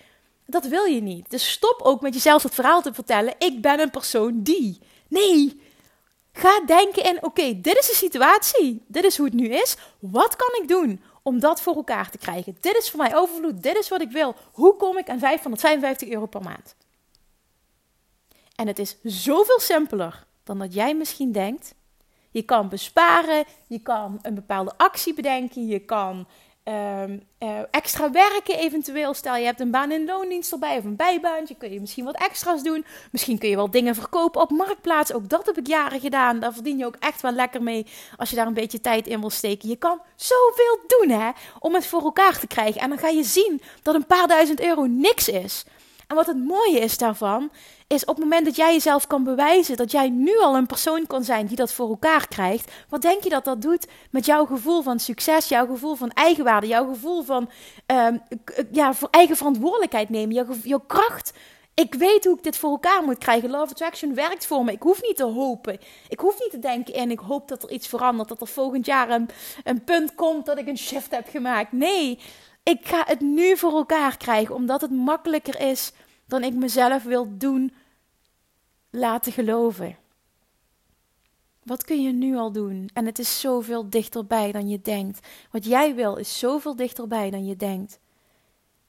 Dat 0.51 0.67
wil 0.67 0.85
je 0.85 1.03
niet. 1.03 1.31
Dus 1.31 1.51
stop 1.51 1.81
ook 1.83 2.01
met 2.01 2.15
jezelf 2.15 2.43
het 2.43 2.55
verhaal 2.55 2.83
te 2.83 2.95
vertellen: 2.95 3.35
ik 3.39 3.63
ben 3.63 3.81
een 3.81 3.91
persoon 3.91 4.43
die. 4.43 4.79
Nee. 5.09 5.61
Ga 6.33 6.61
denken 6.67 7.05
in: 7.05 7.23
oké, 7.23 7.61
dit 7.61 7.79
is 7.79 7.87
de 7.87 7.95
situatie. 7.95 8.85
Dit 8.87 9.05
is 9.05 9.17
hoe 9.17 9.27
het 9.27 9.35
nu 9.35 9.49
is. 9.49 9.77
Wat 9.99 10.37
kan 10.37 10.63
ik 10.63 10.69
doen 10.69 11.01
om 11.23 11.41
dat 11.41 11.61
voor 11.61 11.75
elkaar 11.75 12.11
te 12.11 12.19
krijgen. 12.19 12.57
Dit 12.61 12.77
is 12.77 12.91
voor 12.91 13.01
mij 13.01 13.17
overvloed, 13.17 13.63
dit 13.63 13.77
is 13.77 13.89
wat 13.89 14.01
ik 14.01 14.11
wil. 14.11 14.35
Hoe 14.53 14.77
kom 14.77 14.99
ik 14.99 15.09
aan 15.09 15.19
555 15.19 16.09
euro 16.09 16.27
per 16.27 16.43
maand? 16.43 16.75
En 18.55 18.67
het 18.67 18.79
is 18.79 18.97
zoveel 19.03 19.61
simpeler 19.61 20.27
dan 20.45 20.59
dat 20.59 20.75
jij 20.75 20.95
misschien 20.95 21.33
denkt. 21.33 21.75
Je 22.31 22.43
kan 22.43 22.69
besparen, 22.69 23.45
je 23.67 23.79
kan 23.79 24.19
een 24.23 24.35
bepaalde 24.35 24.73
actie 24.77 25.15
bedenken, 25.15 25.67
je 25.67 25.79
kan 25.79 26.29
Ehm, 26.63 27.19
eh, 27.39 27.59
extra 27.71 28.11
werken 28.11 28.59
eventueel. 28.59 29.15
Stel 29.15 29.37
je 29.37 29.45
hebt 29.45 29.61
een 29.61 29.71
baan 29.71 29.93
in 29.93 30.05
loondienst 30.05 30.53
erbij 30.53 30.79
of 30.79 30.85
een 30.85 30.97
bijbaantje. 30.97 31.55
Kun 31.55 31.73
je 31.73 31.81
misschien 31.81 32.05
wat 32.05 32.17
extra's 32.17 32.63
doen. 32.63 32.85
Misschien 33.13 33.39
kun 33.39 33.49
je 33.49 33.57
wel 33.57 33.71
dingen 33.71 33.95
verkopen 33.95 34.41
op 34.41 34.51
marktplaats. 34.51 35.13
Ook 35.13 35.29
dat 35.29 35.47
heb 35.47 35.59
ik 35.59 35.67
jaren 35.67 36.01
gedaan. 36.01 36.41
Daar 36.41 36.53
verdien 36.53 36.79
je 36.79 36.87
ook 36.87 36.97
echt 36.99 37.21
wel 37.21 37.33
lekker 37.33 37.63
mee 37.63 37.87
als 38.17 38.31
je 38.31 38.37
daar 38.37 38.47
een 38.47 38.55
beetje 38.55 38.81
tijd 38.81 39.07
in 39.07 39.21
wil 39.21 39.31
steken. 39.31 39.69
Je 39.69 39.77
kan 39.77 40.01
zoveel 40.17 40.79
doen 40.87 41.09
hè, 41.09 41.31
om 41.59 41.75
het 41.75 41.87
voor 41.87 42.03
elkaar 42.03 42.39
te 42.39 42.47
krijgen. 42.47 42.81
En 42.81 42.89
dan 42.89 42.99
ga 42.99 43.09
je 43.09 43.25
zien 43.25 43.63
dat 43.83 43.95
een 43.95 44.07
paar 44.07 44.29
duizend 44.29 44.61
euro 44.61 44.87
niks 44.87 45.29
is. 45.29 45.65
En 46.11 46.17
wat 46.17 46.27
het 46.27 46.45
mooie 46.45 46.79
is 46.79 46.99
daarvan, 46.99 47.51
is 47.87 48.05
op 48.05 48.15
het 48.15 48.25
moment 48.25 48.45
dat 48.45 48.57
jij 48.57 48.73
jezelf 48.73 49.07
kan 49.07 49.25
bewijzen 49.25 49.77
dat 49.77 49.91
jij 49.91 50.09
nu 50.09 50.39
al 50.39 50.57
een 50.57 50.67
persoon 50.67 51.07
kan 51.07 51.25
zijn 51.25 51.47
die 51.47 51.57
dat 51.57 51.73
voor 51.73 51.89
elkaar 51.89 52.29
krijgt, 52.29 52.73
wat 52.89 53.03
denk 53.03 53.23
je 53.23 53.29
dat 53.29 53.45
dat 53.45 53.63
doet 53.63 53.87
met 54.11 54.27
jouw 54.27 54.47
gevoel 54.47 54.83
van 54.83 54.99
succes, 54.99 55.49
jouw 55.49 55.67
gevoel 55.67 55.95
van 55.95 56.11
eigenwaarde, 56.11 56.67
jouw 56.67 56.87
gevoel 56.87 57.23
van 57.23 57.51
uh, 57.93 58.07
ja, 58.73 58.95
voor 58.95 59.09
eigen 59.11 59.37
verantwoordelijkheid 59.37 60.09
nemen, 60.09 60.35
jouw, 60.35 60.47
jouw 60.63 60.83
kracht. 60.87 61.33
Ik 61.75 61.95
weet 61.95 62.25
hoe 62.25 62.37
ik 62.37 62.43
dit 62.43 62.57
voor 62.57 62.71
elkaar 62.71 63.03
moet 63.03 63.19
krijgen. 63.19 63.51
Love 63.51 63.71
Attraction 63.71 64.15
werkt 64.15 64.47
voor 64.47 64.65
me. 64.65 64.73
Ik 64.73 64.83
hoef 64.83 65.03
niet 65.03 65.17
te 65.17 65.25
hopen. 65.25 65.79
Ik 66.09 66.21
hoef 66.21 66.39
niet 66.39 66.51
te 66.51 66.59
denken 66.59 66.95
en 66.95 67.11
ik 67.11 67.19
hoop 67.19 67.49
dat 67.49 67.63
er 67.63 67.71
iets 67.71 67.89
verandert. 67.89 68.29
Dat 68.29 68.41
er 68.41 68.47
volgend 68.47 68.87
jaar 68.87 69.11
een 69.65 69.85
punt 69.85 70.15
komt 70.15 70.47
dat 70.47 70.59
ik 70.59 70.67
een 70.67 70.79
shift 70.79 71.11
heb 71.11 71.29
gemaakt. 71.29 71.73
Nee, 71.73 72.19
ik 72.63 72.89
ga 72.89 73.03
het 73.07 73.21
nu 73.21 73.57
voor 73.57 73.73
elkaar 73.73 74.17
krijgen, 74.17 74.55
omdat 74.55 74.81
het 74.81 74.91
makkelijker 74.91 75.61
is 75.61 75.93
dan 76.31 76.43
ik 76.43 76.55
mezelf 76.55 77.03
wil 77.03 77.37
doen 77.39 77.75
laten 78.91 79.33
geloven. 79.33 79.97
Wat 81.63 81.85
kun 81.85 82.03
je 82.03 82.13
nu 82.13 82.37
al 82.37 82.53
doen? 82.53 82.91
En 82.93 83.07
het 83.07 83.19
is 83.19 83.41
zoveel 83.41 83.91
dichterbij 83.91 84.53
dan 84.53 84.69
je 84.69 84.81
denkt. 84.81 85.27
Wat 85.51 85.65
jij 85.65 85.95
wil 85.95 86.17
is 86.17 86.39
zoveel 86.39 86.77
dichterbij 86.77 87.31
dan 87.31 87.47
je 87.47 87.57
denkt. 87.57 87.99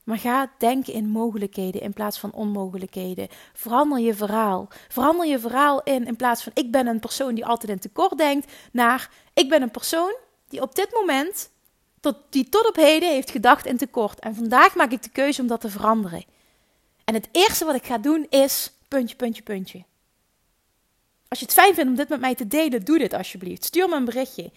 Maar 0.04 0.18
ga 0.18 0.52
denken 0.58 0.94
in 0.94 1.10
mogelijkheden 1.10 1.82
in 1.82 1.94
plaats 1.94 2.20
van 2.20 2.34
onmogelijkheden. 2.34 3.28
Verander 3.54 4.00
je 4.00 4.14
verhaal. 4.14 4.68
Verander 4.88 5.28
je 5.28 5.40
verhaal 5.40 5.84
in 5.84 6.06
in 6.06 6.16
plaats 6.16 6.44
van 6.44 6.52
ik 6.56 6.72
ben 6.72 6.88
een 6.88 7.00
persoon 7.00 7.36
die 7.36 7.46
altijd 7.46 7.72
in 7.72 7.80
tekort 7.80 8.18
denkt, 8.18 8.52
naar 8.72 9.10
ik 9.34 9.50
ben 9.50 9.62
een 9.62 9.72
persoon 9.72 10.16
die 10.48 10.62
op 10.62 10.76
dit 10.76 10.92
moment 10.94 11.52
tot, 12.00 12.16
die 12.30 12.50
tot 12.50 12.68
op 12.68 12.76
heden 12.76 13.10
heeft 13.10 13.32
gedacht 13.32 13.66
in 13.66 13.78
tekort. 13.78 14.20
En 14.20 14.36
vandaag 14.36 14.76
maak 14.76 14.92
ik 14.92 15.04
de 15.04 15.10
keuze 15.10 15.42
om 15.42 15.48
dat 15.48 15.62
te 15.62 15.70
veranderen. 15.70 16.26
En 17.12 17.18
het 17.18 17.30
eerste 17.32 17.66
wat 17.66 17.76
ik 17.76 17.86
ga 17.86 17.98
doen 17.98 18.26
is 18.30 18.72
puntje, 18.88 19.16
puntje, 19.16 19.44
puntje. 19.44 19.84
Als 21.28 21.40
je 21.40 21.46
het 21.46 21.54
fijn 21.54 21.74
vindt 21.74 21.90
om 21.90 21.96
dit 21.96 22.10
met 22.10 22.20
mij 22.20 22.36
te 22.36 22.48
delen, 22.48 22.86
doe 22.86 22.98
dit 22.98 23.14
alsjeblieft. 23.14 23.64
Stuur 23.64 23.90
me 23.90 23.96
een 23.96 24.06
berichtje. 24.06 24.52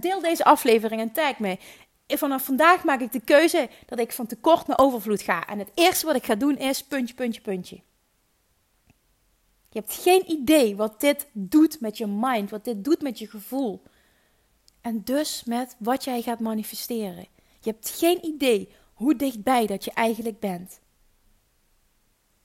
Deel 0.00 0.20
deze 0.20 0.44
aflevering 0.44 1.00
en 1.00 1.12
tag 1.12 1.38
me. 1.38 1.58
Vanaf 2.06 2.44
vandaag 2.44 2.84
maak 2.84 3.00
ik 3.00 3.12
de 3.12 3.20
keuze 3.20 3.68
dat 3.86 3.98
ik 3.98 4.12
van 4.12 4.26
tekort 4.26 4.66
naar 4.66 4.78
overvloed 4.78 5.22
ga. 5.22 5.46
En 5.46 5.58
het 5.58 5.70
eerste 5.74 6.06
wat 6.06 6.14
ik 6.14 6.24
ga 6.24 6.34
doen 6.34 6.58
is 6.58 6.84
puntje, 6.84 7.14
puntje, 7.14 7.40
puntje. 7.40 7.80
Je 9.68 9.78
hebt 9.78 9.94
geen 9.94 10.30
idee 10.30 10.76
wat 10.76 11.00
dit 11.00 11.26
doet 11.32 11.80
met 11.80 11.98
je 11.98 12.06
mind, 12.06 12.50
wat 12.50 12.64
dit 12.64 12.84
doet 12.84 13.02
met 13.02 13.18
je 13.18 13.28
gevoel. 13.28 13.82
En 14.80 15.02
dus 15.04 15.44
met 15.44 15.76
wat 15.78 16.04
jij 16.04 16.22
gaat 16.22 16.40
manifesteren. 16.40 17.26
Je 17.60 17.70
hebt 17.70 17.90
geen 17.90 18.24
idee 18.24 18.72
hoe 18.92 19.16
dichtbij 19.16 19.66
dat 19.66 19.84
je 19.84 19.90
eigenlijk 19.90 20.40
bent. 20.40 20.80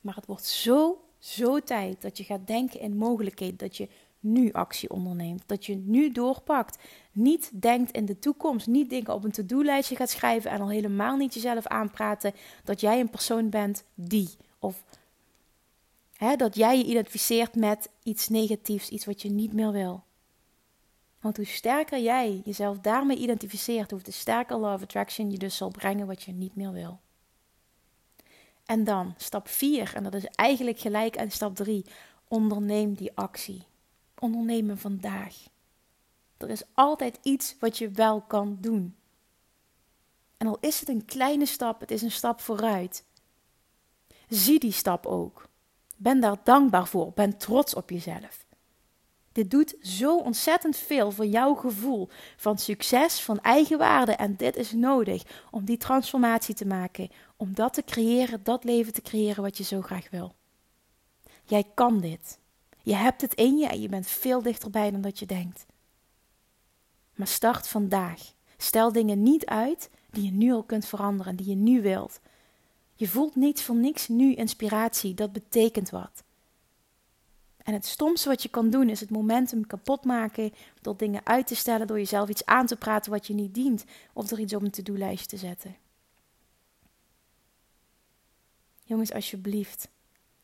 Maar 0.08 0.16
het 0.16 0.26
wordt 0.26 0.46
zo, 0.46 1.04
zo 1.20 1.60
tijd 1.60 2.02
dat 2.02 2.18
je 2.18 2.24
gaat 2.24 2.48
denken 2.48 2.80
in 2.80 2.98
mogelijkheden. 2.98 3.58
Dat 3.58 3.78
je 3.78 3.90
nu 4.20 4.52
actie 4.52 4.90
onderneemt. 4.90 5.44
Dat 5.46 5.66
je 5.66 5.76
nu 5.76 6.12
doorpakt. 6.12 6.78
Niet 7.12 7.62
denkt 7.62 7.92
in 7.92 8.06
de 8.06 8.20
toekomst. 8.20 8.68
Niet 8.68 8.90
dingen 8.90 9.14
op 9.14 9.24
een 9.24 9.32
to-do-lijstje 9.32 9.96
gaat 9.96 10.10
schrijven. 10.10 10.52
En 10.52 10.62
al 10.62 10.70
helemaal 10.70 11.18
niet 11.18 11.34
jezelf 11.34 11.68
aanpraten 11.68 12.34
dat 12.64 12.82
jij 12.82 13.00
een 13.00 13.10
persoon 13.10 13.50
bent 13.50 13.84
die. 13.94 14.30
Of 14.60 14.84
hè, 16.14 16.36
dat 16.36 16.56
jij 16.56 16.78
je 16.78 16.86
identificeert 16.86 17.56
met 17.56 17.90
iets 18.04 18.28
negatiefs. 18.28 18.90
Iets 18.90 19.06
wat 19.06 19.22
je 19.22 19.30
niet 19.30 19.54
meer 19.54 19.72
wil. 19.72 20.04
Want 21.20 21.38
hoe 21.38 21.46
sterker 21.46 22.00
jij 22.00 22.42
jezelf 22.46 22.80
daarmee 22.80 23.18
identificeert, 23.18 23.92
hoe 23.92 24.02
sterker 24.04 24.58
Love 24.58 24.84
Attraction 24.84 25.32
je 25.32 25.38
dus 25.38 25.58
zal 25.58 25.70
brengen 25.70 26.08
wat 26.08 26.24
je 26.24 26.32
niet 26.32 26.56
meer 26.56 26.72
wil. 26.72 27.00
En 28.68 28.84
dan 28.84 29.14
stap 29.18 29.48
4, 29.48 29.92
en 29.96 30.04
dat 30.04 30.14
is 30.14 30.26
eigenlijk 30.26 30.80
gelijk 30.80 31.18
aan 31.18 31.32
stap 31.32 31.56
3, 31.56 31.86
onderneem 32.28 32.94
die 32.94 33.12
actie. 33.16 33.64
Onderneem 34.20 34.68
hem 34.68 34.78
vandaag. 34.78 35.36
Er 36.38 36.50
is 36.50 36.64
altijd 36.74 37.20
iets 37.22 37.56
wat 37.60 37.78
je 37.78 37.90
wel 37.90 38.22
kan 38.22 38.58
doen. 38.62 38.96
En 40.38 40.48
al 40.48 40.58
is 40.60 40.80
het 40.80 40.90
een 40.90 41.06
kleine 41.06 41.46
stap, 41.46 41.80
het 41.80 41.92
is 41.92 42.02
een 42.02 42.12
stap 42.12 42.42
vooruit. 42.42 43.04
Zie 44.28 44.60
die 44.60 44.72
stap 44.72 45.06
ook. 45.06 45.48
Ben 45.96 46.20
daar 46.20 46.38
dankbaar 46.44 46.88
voor. 46.88 47.12
Ben 47.16 47.38
trots 47.38 47.74
op 47.74 47.90
jezelf. 47.90 48.46
Dit 49.32 49.52
doet 49.52 49.76
zo 49.82 50.18
ontzettend 50.18 50.78
veel 50.78 51.12
voor 51.12 51.26
jouw 51.26 51.54
gevoel 51.54 52.10
van 52.38 52.58
succes, 52.58 53.22
van 53.22 53.42
eigenwaarde. 53.42 54.12
En 54.12 54.36
dit 54.36 54.56
is 54.56 54.72
nodig 54.72 55.24
om 55.52 55.66
die 55.66 55.78
transformatie 55.78 56.56
te 56.56 56.66
maken, 56.66 57.10
om 57.38 57.54
dat 57.54 57.74
te 57.74 57.84
creëren, 57.84 58.44
dat 58.44 58.64
leven 58.64 58.94
te 58.94 59.02
creëren 59.02 59.44
wat 59.44 59.58
je 59.58 59.64
zo 59.64 59.82
graag 59.82 60.10
wil. 60.10 60.36
Jij 61.44 61.64
kan 61.74 62.00
dit. 62.00 62.40
Je 62.84 62.96
hebt 62.96 63.22
het 63.22 63.34
in 63.34 63.58
je 63.58 63.68
en 63.68 63.82
je 63.82 63.90
bent 63.90 64.08
veel 64.08 64.42
dichterbij 64.42 64.92
dan 64.92 65.02
dat 65.02 65.20
je 65.20 65.26
denkt. 65.26 65.66
Maar 67.16 67.28
start 67.28 67.68
vandaag. 67.68 68.34
Stel 68.58 68.92
dingen 68.92 69.24
niet 69.24 69.46
uit 69.46 69.90
die 70.12 70.24
je 70.24 70.32
nu 70.32 70.52
al 70.52 70.64
kunt 70.64 70.86
veranderen, 70.86 71.36
die 71.36 71.50
je 71.50 71.56
nu 71.56 71.82
wilt. 71.82 72.20
Je 72.96 73.08
voelt 73.08 73.36
niet 73.36 73.62
voor 73.62 73.76
niks 73.76 74.08
nu 74.08 74.34
inspiratie, 74.34 75.14
dat 75.14 75.32
betekent 75.32 75.90
wat. 75.90 76.24
En 77.64 77.74
het 77.74 77.86
stomste 77.86 78.30
wat 78.30 78.44
je 78.44 78.50
kan 78.50 78.70
doen 78.70 78.90
is 78.90 79.00
het 79.00 79.10
momentum 79.10 79.68
kapot 79.68 80.06
maken 80.06 80.54
door 80.82 80.98
dingen 80.98 81.26
uit 81.26 81.48
te 81.48 81.56
stellen, 81.56 81.88
door 81.88 81.98
jezelf 81.98 82.30
iets 82.30 82.46
aan 82.46 82.66
te 82.66 82.76
praten 82.76 83.12
wat 83.12 83.28
je 83.28 83.34
niet 83.34 83.54
dient, 83.54 83.86
of 84.14 84.32
er 84.32 84.40
iets 84.40 84.54
op 84.54 84.62
een 84.62 84.72
to-do-lijstje 84.72 85.28
te 85.28 85.38
zetten. 85.38 85.76
Jongens, 88.88 89.14
alsjeblieft. 89.14 89.90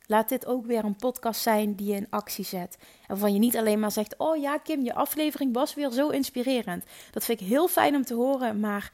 Laat 0.06 0.30
dit 0.30 0.46
ook 0.46 0.66
weer 0.66 0.84
een 0.84 0.96
podcast 0.96 1.42
zijn 1.42 1.76
die 1.76 1.88
je 1.88 1.96
in 1.96 2.08
actie 2.10 2.46
zet. 2.46 2.78
En 2.80 3.08
waarvan 3.08 3.34
je 3.34 3.40
niet 3.40 3.58
alleen 3.58 3.80
maar 3.80 3.92
zegt: 3.92 4.18
Oh 4.18 4.38
ja, 4.38 4.58
Kim, 4.58 4.84
je 4.84 4.94
aflevering 4.94 5.54
was 5.54 5.74
weer 5.74 5.92
zo 5.92 6.10
inspirerend. 6.10 6.86
Dat 7.12 7.26
vind 7.26 7.42
ik 7.42 7.48
heel 7.48 7.68
fijn 7.68 7.96
om 7.96 8.04
te 8.04 8.14
horen. 8.14 8.60
Maar 8.60 8.92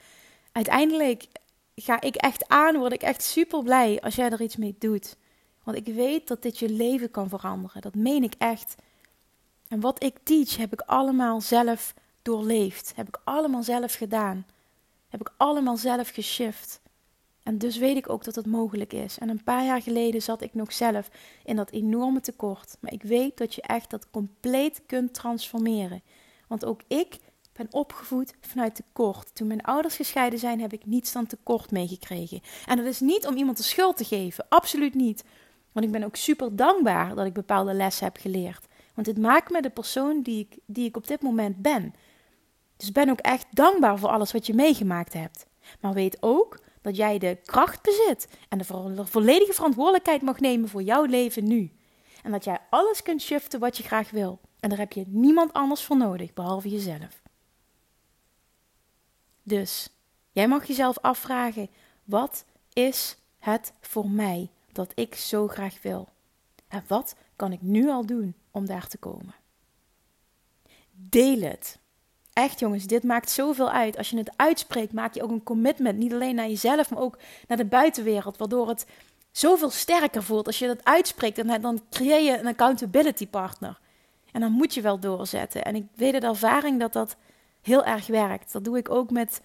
uiteindelijk 0.52 1.28
ga 1.76 2.02
ik 2.02 2.16
echt 2.16 2.48
aan, 2.48 2.78
word 2.78 2.94
ik 2.94 3.02
echt 3.02 3.24
super 3.24 3.64
blij 3.64 4.02
als 4.02 4.16
jij 4.16 4.30
er 4.30 4.42
iets 4.42 4.56
mee 4.56 4.76
doet. 4.80 5.16
Want 5.64 5.78
ik 5.78 5.94
weet 5.96 6.28
dat 6.28 6.42
dit 6.42 6.58
je 6.58 6.70
leven 6.70 7.12
kan 7.12 7.30
veranderen. 7.30 7.82
Dat 7.82 7.96
meen 7.96 8.24
ik 8.24 8.34
echt. 8.38 8.76
En 9.68 9.80
wat 9.80 10.04
ik 10.04 10.18
teach 10.24 10.58
heb 10.58 10.74
ik 10.74 10.82
allemaal 10.82 11.42
zelf 11.42 11.94
doorleefd. 12.22 12.92
Heb 12.96 13.08
ik 13.08 13.20
allemaal 13.24 13.64
zelf 13.64 13.94
gedaan. 13.94 14.46
Heb 15.10 15.22
ik 15.22 15.34
allemaal 15.38 15.78
zelf 15.78 16.10
geshift. 16.10 16.82
En 17.50 17.58
dus 17.58 17.78
weet 17.78 17.98
ik 17.98 18.10
ook 18.10 18.24
dat 18.24 18.36
het 18.36 18.46
mogelijk 18.46 18.94
is. 18.94 19.18
En 19.18 19.30
een 19.30 19.44
paar 19.44 19.66
jaar 19.66 19.82
geleden 19.82 20.22
zat 20.22 20.42
ik 20.42 20.54
nog 20.54 20.74
zelf 20.74 21.10
in 21.44 21.56
dat 21.56 21.72
enorme 21.72 22.20
tekort. 22.20 22.78
Maar 22.80 22.94
ik 22.94 23.04
weet 23.04 23.38
dat 23.38 23.56
je 23.56 23.62
echt 23.62 23.90
dat 23.90 24.10
compleet 24.10 24.82
kunt 24.86 25.14
transformeren. 25.14 26.02
Want 26.48 26.66
ook 26.66 26.82
ik 26.88 27.18
ben 27.54 27.68
opgevoed 27.72 28.34
vanuit 28.42 28.76
tekort. 28.76 29.36
Toen 29.36 29.48
mijn 29.48 29.62
ouders 29.62 29.96
gescheiden 29.96 30.40
zijn, 30.40 30.62
heb 30.62 30.74
ik 30.74 30.86
niets 30.86 31.12
dan 31.12 31.26
tekort 31.26 31.72
meegekregen. 31.72 32.42
En 32.66 32.78
dat 32.78 32.86
is 32.86 33.00
niet 33.00 33.28
om 33.28 33.36
iemand 33.36 33.58
de 33.58 33.64
schuld 33.64 33.98
te 33.98 34.06
geven, 34.06 34.46
absoluut 34.50 34.94
niet. 34.94 35.24
Want 35.72 35.86
ik 35.86 35.92
ben 35.92 36.04
ook 36.04 36.16
super 36.16 36.56
dankbaar 36.56 37.16
dat 37.16 37.26
ik 37.26 37.34
bepaalde 37.34 37.74
lessen 37.74 38.06
heb 38.06 38.18
geleerd. 38.18 38.68
Want 38.94 39.08
dit 39.08 39.18
maakt 39.18 39.52
me 39.52 39.62
de 39.62 39.70
persoon 39.70 40.22
die 40.22 40.48
ik, 40.50 40.60
die 40.66 40.88
ik 40.88 40.98
op 40.98 41.08
dit 41.08 41.22
moment 41.22 41.62
ben. 41.62 41.94
Dus 42.78 42.92
ben 42.92 43.10
ook 43.10 43.20
echt 43.20 43.46
dankbaar 43.52 44.00
voor 44.00 44.10
alles 44.10 44.32
wat 44.32 44.46
je 44.46 44.54
meegemaakt 44.54 45.14
hebt. 45.14 45.46
Maar 45.80 45.94
weet 45.94 46.18
ook 46.20 46.68
dat 46.82 46.96
jij 46.96 47.18
de 47.18 47.38
kracht 47.46 47.82
bezit 47.82 48.28
en 48.50 48.58
de 48.58 49.06
volledige 49.06 49.54
verantwoordelijkheid 49.54 50.22
mag 50.22 50.40
nemen 50.40 50.70
voor 50.70 50.82
jouw 50.82 51.04
leven 51.04 51.48
nu. 51.48 51.72
En 52.24 52.32
dat 52.32 52.44
jij 52.44 52.60
alles 52.70 53.02
kunt 53.02 53.22
shiften 53.22 53.60
wat 53.60 53.78
je 53.78 53.84
graag 53.84 54.10
wil. 54.10 54.40
En 54.60 54.70
daar 54.70 54.78
heb 54.78 54.94
je 54.94 55.04
niemand 55.08 55.54
anders 55.54 55.84
voor 55.84 55.98
nodig, 55.98 56.34
behalve 56.34 56.70
jezelf. 56.70 57.22
Dus, 59.44 59.90
jij 60.32 60.48
mag 60.48 60.66
jezelf 60.66 61.00
afvragen: 61.00 61.70
wat 62.04 62.46
is 62.74 63.18
het 63.40 63.74
voor 63.82 64.10
mij 64.10 64.50
dat 64.72 64.92
ik 64.96 65.16
zo 65.16 65.48
graag 65.48 65.82
wil? 65.82 66.10
En 66.68 66.84
wat 66.88 67.16
kan 67.36 67.52
ik 67.52 67.62
nu 67.62 67.90
al 67.90 68.06
doen 68.06 68.36
om 68.52 68.66
daar 68.66 68.88
te 68.88 68.98
komen? 68.98 69.36
Deel 70.92 71.42
het. 71.42 71.79
Echt 72.40 72.60
jongens, 72.60 72.86
dit 72.86 73.04
maakt 73.04 73.30
zoveel 73.30 73.72
uit. 73.72 73.98
Als 73.98 74.10
je 74.10 74.18
het 74.18 74.32
uitspreekt, 74.36 74.94
maak 74.94 75.14
je 75.14 75.24
ook 75.24 75.30
een 75.30 75.44
commitment. 75.44 75.98
Niet 75.98 76.14
alleen 76.14 76.36
naar 76.36 76.48
jezelf, 76.48 76.90
maar 76.90 77.00
ook 77.00 77.18
naar 77.48 77.58
de 77.58 77.66
buitenwereld. 77.66 78.38
Waardoor 78.38 78.68
het 78.68 78.86
zoveel 79.32 79.70
sterker 79.70 80.24
voelt. 80.24 80.48
Als 80.48 80.60
je 80.60 80.68
dat 80.68 80.84
uitspreekt, 80.84 81.48
dan, 81.48 81.62
dan 81.62 81.82
creëer 81.90 82.22
je 82.22 82.38
een 82.38 82.48
accountability 82.48 83.28
partner. 83.28 83.80
En 84.32 84.42
dan 84.42 84.52
moet 84.52 84.74
je 84.74 84.82
wel 84.82 85.00
doorzetten. 85.00 85.64
En 85.64 85.76
ik 85.76 85.86
weet 85.96 86.14
uit 86.14 86.24
ervaring 86.24 86.80
dat 86.80 86.94
dat 86.94 87.16
heel 87.62 87.86
erg 87.86 88.08
werkt. 88.08 88.52
Dat 88.52 88.64
doe 88.64 88.78
ik 88.78 88.90
ook 88.90 89.12
met, 89.12 89.42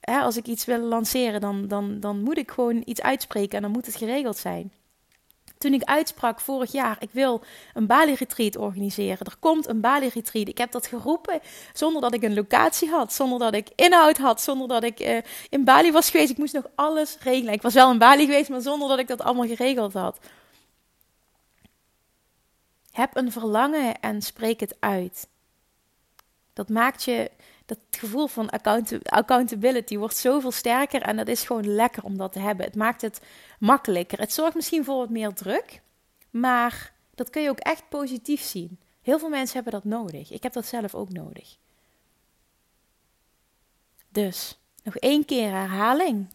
hè, 0.00 0.18
als 0.20 0.36
ik 0.36 0.46
iets 0.46 0.64
wil 0.64 0.78
lanceren, 0.78 1.40
dan, 1.40 1.68
dan, 1.68 2.00
dan 2.00 2.22
moet 2.22 2.38
ik 2.38 2.50
gewoon 2.50 2.82
iets 2.84 3.02
uitspreken 3.02 3.56
en 3.56 3.62
dan 3.62 3.72
moet 3.72 3.86
het 3.86 3.96
geregeld 3.96 4.36
zijn. 4.36 4.72
Toen 5.58 5.72
ik 5.74 5.82
uitsprak 5.82 6.40
vorig 6.40 6.72
jaar, 6.72 6.96
ik 7.00 7.08
wil 7.12 7.42
een 7.74 7.86
Bali-retreat 7.86 8.56
organiseren. 8.56 9.26
Er 9.26 9.36
komt 9.38 9.68
een 9.68 9.80
Bali-retreat. 9.80 10.48
Ik 10.48 10.58
heb 10.58 10.72
dat 10.72 10.86
geroepen 10.86 11.40
zonder 11.72 12.00
dat 12.00 12.14
ik 12.14 12.22
een 12.22 12.34
locatie 12.34 12.90
had, 12.90 13.12
zonder 13.12 13.38
dat 13.38 13.54
ik 13.54 13.68
inhoud 13.74 14.16
had, 14.16 14.40
zonder 14.40 14.68
dat 14.68 14.82
ik 14.82 15.00
uh, 15.00 15.18
in 15.48 15.64
Bali 15.64 15.92
was 15.92 16.10
geweest. 16.10 16.30
Ik 16.30 16.38
moest 16.38 16.54
nog 16.54 16.66
alles 16.74 17.16
regelen. 17.20 17.52
Ik 17.52 17.62
was 17.62 17.74
wel 17.74 17.90
in 17.90 17.98
Bali 17.98 18.24
geweest, 18.24 18.50
maar 18.50 18.60
zonder 18.60 18.88
dat 18.88 18.98
ik 18.98 19.08
dat 19.08 19.22
allemaal 19.22 19.46
geregeld 19.46 19.92
had. 19.92 20.18
Heb 22.90 23.16
een 23.16 23.32
verlangen 23.32 24.00
en 24.00 24.22
spreek 24.22 24.60
het 24.60 24.76
uit. 24.80 25.28
Dat 26.52 26.68
maakt 26.68 27.04
je, 27.04 27.30
dat 27.66 27.78
gevoel 27.90 28.26
van 28.26 28.50
accountability 29.02 29.96
wordt 29.96 30.16
zoveel 30.16 30.52
sterker 30.52 31.02
en 31.02 31.16
dat 31.16 31.28
is 31.28 31.44
gewoon 31.44 31.74
lekker 31.74 32.02
om 32.02 32.16
dat 32.16 32.32
te 32.32 32.38
hebben. 32.38 32.66
Het 32.66 32.74
maakt 32.74 33.00
het 33.00 33.20
makkelijker. 33.58 34.18
Het 34.18 34.32
zorgt 34.32 34.54
misschien 34.54 34.84
voor 34.84 34.96
wat 34.96 35.10
meer 35.10 35.32
druk, 35.32 35.80
maar 36.30 36.92
dat 37.14 37.30
kun 37.30 37.42
je 37.42 37.50
ook 37.50 37.58
echt 37.58 37.88
positief 37.88 38.42
zien. 38.42 38.78
Heel 39.02 39.18
veel 39.18 39.28
mensen 39.28 39.54
hebben 39.54 39.72
dat 39.72 39.84
nodig. 39.84 40.30
Ik 40.30 40.42
heb 40.42 40.52
dat 40.52 40.66
zelf 40.66 40.94
ook 40.94 41.12
nodig. 41.12 41.56
Dus, 44.08 44.58
nog 44.82 44.96
één 44.96 45.24
keer 45.24 45.50
herhaling. 45.50 46.26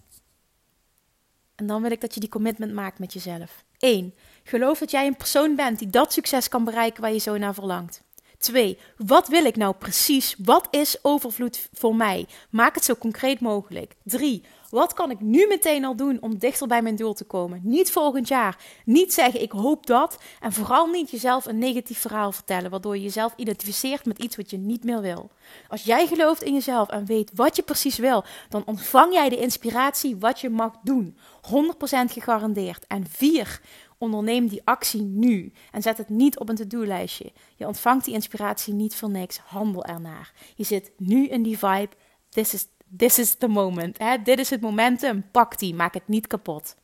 En 1.56 1.68
dan 1.68 1.82
wil 1.82 1.92
ik 1.92 2.02
dat 2.02 2.14
je 2.14 2.20
die 2.20 2.30
commitment 2.30 2.74
maakt 2.74 3.00
met 3.00 3.14
jezelf. 3.14 3.64
1. 3.78 4.14
Geloof 4.44 4.80
dat 4.80 4.92
jij 4.92 5.08
een 5.08 5.16
persoon 5.16 5.56
bent 5.56 5.80
die 5.80 5.90
dat 5.90 6.14
succes 6.14 6.48
kan 6.48 6.64
bereiken 6.64 7.02
waar 7.02 7.14
je 7.14 7.20
zo 7.20 7.38
naar 7.38 7.54
verlangt. 7.54 8.04
Twee, 8.42 8.78
wat 8.98 9.28
wil 9.28 9.46
ik 9.46 9.56
nou 9.56 9.76
precies? 9.76 10.36
Wat 10.44 10.68
is 10.72 10.98
overvloed 11.02 11.70
voor 11.74 11.96
mij? 11.96 12.28
Maak 12.50 12.76
het 12.76 12.84
zo 12.84 12.96
concreet 12.96 13.40
mogelijk. 13.40 13.96
Drie, 14.04 14.44
wat 14.70 14.94
kan 14.94 15.12
ik 15.12 15.20
nu 15.20 15.48
meteen 15.48 15.86
al 15.86 15.96
doen 15.96 16.18
om 16.22 16.38
dichter 16.38 16.68
bij 16.68 16.82
mijn 16.82 16.96
doel 16.96 17.14
te 17.14 17.24
komen? 17.24 17.62
Niet 17.64 17.92
volgend 17.92 18.28
jaar. 18.28 18.58
Niet 18.86 19.14
zeggen 19.14 19.42
ik 19.42 19.52
hoop 19.52 19.86
dat. 19.86 20.18
En 20.40 20.54
vooral 20.54 20.88
niet 20.88 21.12
jezelf 21.12 21.46
een 21.46 21.58
negatief 21.58 22.00
verhaal 22.00 22.32
vertellen, 22.32 22.72
waardoor 22.72 22.96
je 22.96 23.04
jezelf 23.04 23.34
identificeert 23.36 24.06
met 24.06 24.20
iets 24.20 24.36
wat 24.36 24.50
je 24.50 24.58
niet 24.58 24.84
meer 24.84 25.02
wil. 25.02 25.32
Als 25.68 25.84
jij 25.84 26.08
gelooft 26.08 26.44
in 26.44 26.54
jezelf 26.54 26.90
en 26.90 27.06
weet 27.06 27.32
wat 27.34 27.56
je 27.56 27.62
precies 27.62 27.98
wil, 27.98 28.24
dan 28.50 28.64
ontvang 28.66 29.14
jij 29.14 29.30
de 29.30 29.38
inspiratie 29.38 30.18
wat 30.18 30.40
je 30.40 30.50
mag 30.50 30.74
doen. 30.84 31.18
100% 31.42 32.12
gegarandeerd. 32.12 32.86
En 32.88 33.06
vier, 33.10 33.62
Onderneem 34.02 34.48
die 34.48 34.62
actie 34.64 35.02
nu 35.02 35.52
en 35.72 35.82
zet 35.82 35.98
het 35.98 36.10
niet 36.10 36.40
op 36.40 36.50
een 36.50 36.56
to-do-lijstje. 36.56 37.32
Je 37.56 37.68
ontvangt 37.68 38.06
die 38.06 38.14
inspiratie 38.14 38.74
niet 38.74 38.96
voor 38.96 39.10
niks. 39.10 39.38
Handel 39.38 39.86
ernaar. 39.86 40.34
Je 40.56 40.64
zit 40.64 40.92
nu 40.98 41.28
in 41.28 41.44
die 41.44 41.58
vibe. 41.58 41.90
This 42.30 42.54
is, 42.54 42.68
this 42.98 43.20
is 43.20 43.36
the 43.36 43.48
moment. 43.48 43.98
Dit 44.24 44.40
is 44.40 44.50
het 44.50 44.62
momentum. 44.62 45.32
Pak 45.32 45.58
die. 45.58 45.76
Maak 45.76 45.94
het 45.94 46.08
niet 46.08 46.28
kapot. 46.28 46.76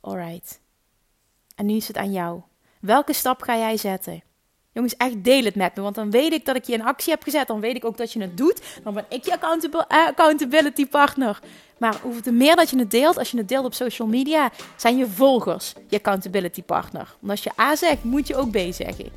Alright. 0.00 0.60
En 1.54 1.66
nu 1.66 1.74
is 1.74 1.88
het 1.88 1.96
aan 1.96 2.12
jou. 2.12 2.42
Welke 2.80 3.12
stap 3.12 3.42
ga 3.42 3.56
jij 3.56 3.76
zetten? 3.76 4.22
Jongens, 4.74 4.96
echt 4.96 5.24
deel 5.24 5.44
het 5.44 5.54
met 5.54 5.76
me. 5.76 5.82
Want 5.82 5.94
dan 5.94 6.10
weet 6.10 6.32
ik 6.32 6.44
dat 6.44 6.56
ik 6.56 6.64
je 6.64 6.72
in 6.72 6.84
actie 6.84 7.12
heb 7.12 7.22
gezet. 7.22 7.46
Dan 7.46 7.60
weet 7.60 7.76
ik 7.76 7.84
ook 7.84 7.96
dat 7.96 8.12
je 8.12 8.20
het 8.20 8.36
doet. 8.36 8.60
Dan 8.82 8.94
ben 8.94 9.04
ik 9.08 9.24
je 9.24 9.30
eh, 9.88 10.06
accountability 10.06 10.86
partner. 10.86 11.40
Maar 11.78 11.96
hoeveel 12.02 12.32
meer 12.32 12.56
dat 12.56 12.70
je 12.70 12.78
het 12.78 12.90
deelt, 12.90 13.18
als 13.18 13.30
je 13.30 13.36
het 13.36 13.48
deelt 13.48 13.64
op 13.64 13.74
social 13.74 14.08
media, 14.08 14.50
zijn 14.76 14.96
je 14.96 15.06
volgers 15.06 15.72
je 15.88 15.96
accountability 15.96 16.62
partner. 16.62 17.14
Want 17.20 17.30
als 17.30 17.42
je 17.42 17.50
A 17.60 17.76
zegt, 17.76 18.04
moet 18.04 18.26
je 18.26 18.36
ook 18.36 18.50
B 18.50 18.58
zeggen. 18.70 19.08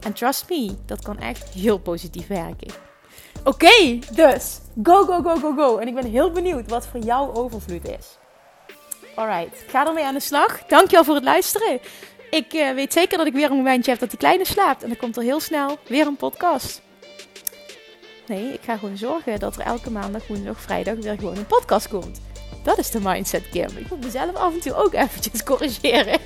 En 0.00 0.12
trust 0.12 0.48
me, 0.48 0.74
dat 0.86 1.02
kan 1.02 1.18
echt 1.18 1.48
heel 1.48 1.78
positief 1.78 2.26
werken. 2.26 2.68
Oké, 3.44 3.98
dus 4.12 4.60
go, 4.82 5.04
go, 5.04 5.22
go, 5.22 5.36
go, 5.36 5.52
go. 5.52 5.78
En 5.78 5.88
ik 5.88 5.94
ben 5.94 6.10
heel 6.10 6.30
benieuwd 6.30 6.68
wat 6.68 6.86
voor 6.86 7.00
jou 7.00 7.34
overvloed 7.34 7.88
is. 7.88 8.18
Alright, 9.14 9.64
ga 9.68 9.86
ermee 9.86 10.04
aan 10.04 10.14
de 10.14 10.20
slag. 10.20 10.64
Dankjewel 10.66 11.04
voor 11.04 11.14
het 11.14 11.24
luisteren. 11.24 11.80
Ik 12.34 12.54
uh, 12.54 12.74
weet 12.74 12.92
zeker 12.92 13.18
dat 13.18 13.26
ik 13.26 13.32
weer 13.32 13.50
een 13.50 13.56
momentje 13.56 13.90
heb 13.90 14.00
dat 14.00 14.10
die 14.10 14.18
kleine 14.18 14.46
slaapt. 14.46 14.82
En 14.82 14.88
dan 14.88 14.96
komt 14.96 15.16
er 15.16 15.22
heel 15.22 15.40
snel 15.40 15.78
weer 15.86 16.06
een 16.06 16.16
podcast. 16.16 16.82
Nee, 18.26 18.52
ik 18.52 18.60
ga 18.64 18.76
gewoon 18.76 18.96
zorgen 18.96 19.38
dat 19.38 19.56
er 19.56 19.62
elke 19.62 19.90
maandag, 19.90 20.26
woensdag, 20.26 20.60
vrijdag 20.60 20.94
weer 20.94 21.18
gewoon 21.18 21.36
een 21.36 21.46
podcast 21.46 21.88
komt. 21.88 22.20
Dat 22.62 22.78
is 22.78 22.90
de 22.90 23.00
mindset, 23.00 23.48
Kim. 23.50 23.68
Ik 23.76 23.90
moet 23.90 24.04
mezelf 24.04 24.34
af 24.34 24.52
en 24.52 24.60
toe 24.60 24.74
ook 24.74 24.94
eventjes 24.94 25.42
corrigeren. 25.50 26.14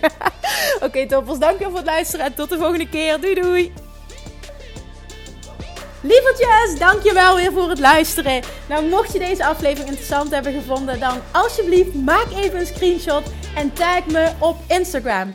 Oké, 0.74 0.84
okay, 0.84 1.06
toppers. 1.06 1.38
Dankjewel 1.38 1.70
voor 1.70 1.78
het 1.78 1.88
luisteren 1.88 2.26
en 2.26 2.34
tot 2.34 2.48
de 2.48 2.58
volgende 2.58 2.88
keer. 2.88 3.20
Doei 3.20 3.34
doei! 3.34 3.72
Lievertjes, 6.02 6.78
dankjewel 6.78 7.36
weer 7.36 7.52
voor 7.52 7.68
het 7.68 7.78
luisteren. 7.78 8.42
Nou, 8.68 8.88
mocht 8.88 9.12
je 9.12 9.18
deze 9.18 9.46
aflevering 9.46 9.88
interessant 9.88 10.30
hebben 10.30 10.52
gevonden, 10.52 11.00
dan 11.00 11.18
alsjeblieft 11.32 11.94
maak 11.94 12.26
even 12.34 12.60
een 12.60 12.66
screenshot 12.66 13.22
en 13.54 13.72
tag 13.72 14.06
me 14.06 14.30
op 14.38 14.56
Instagram. 14.68 15.34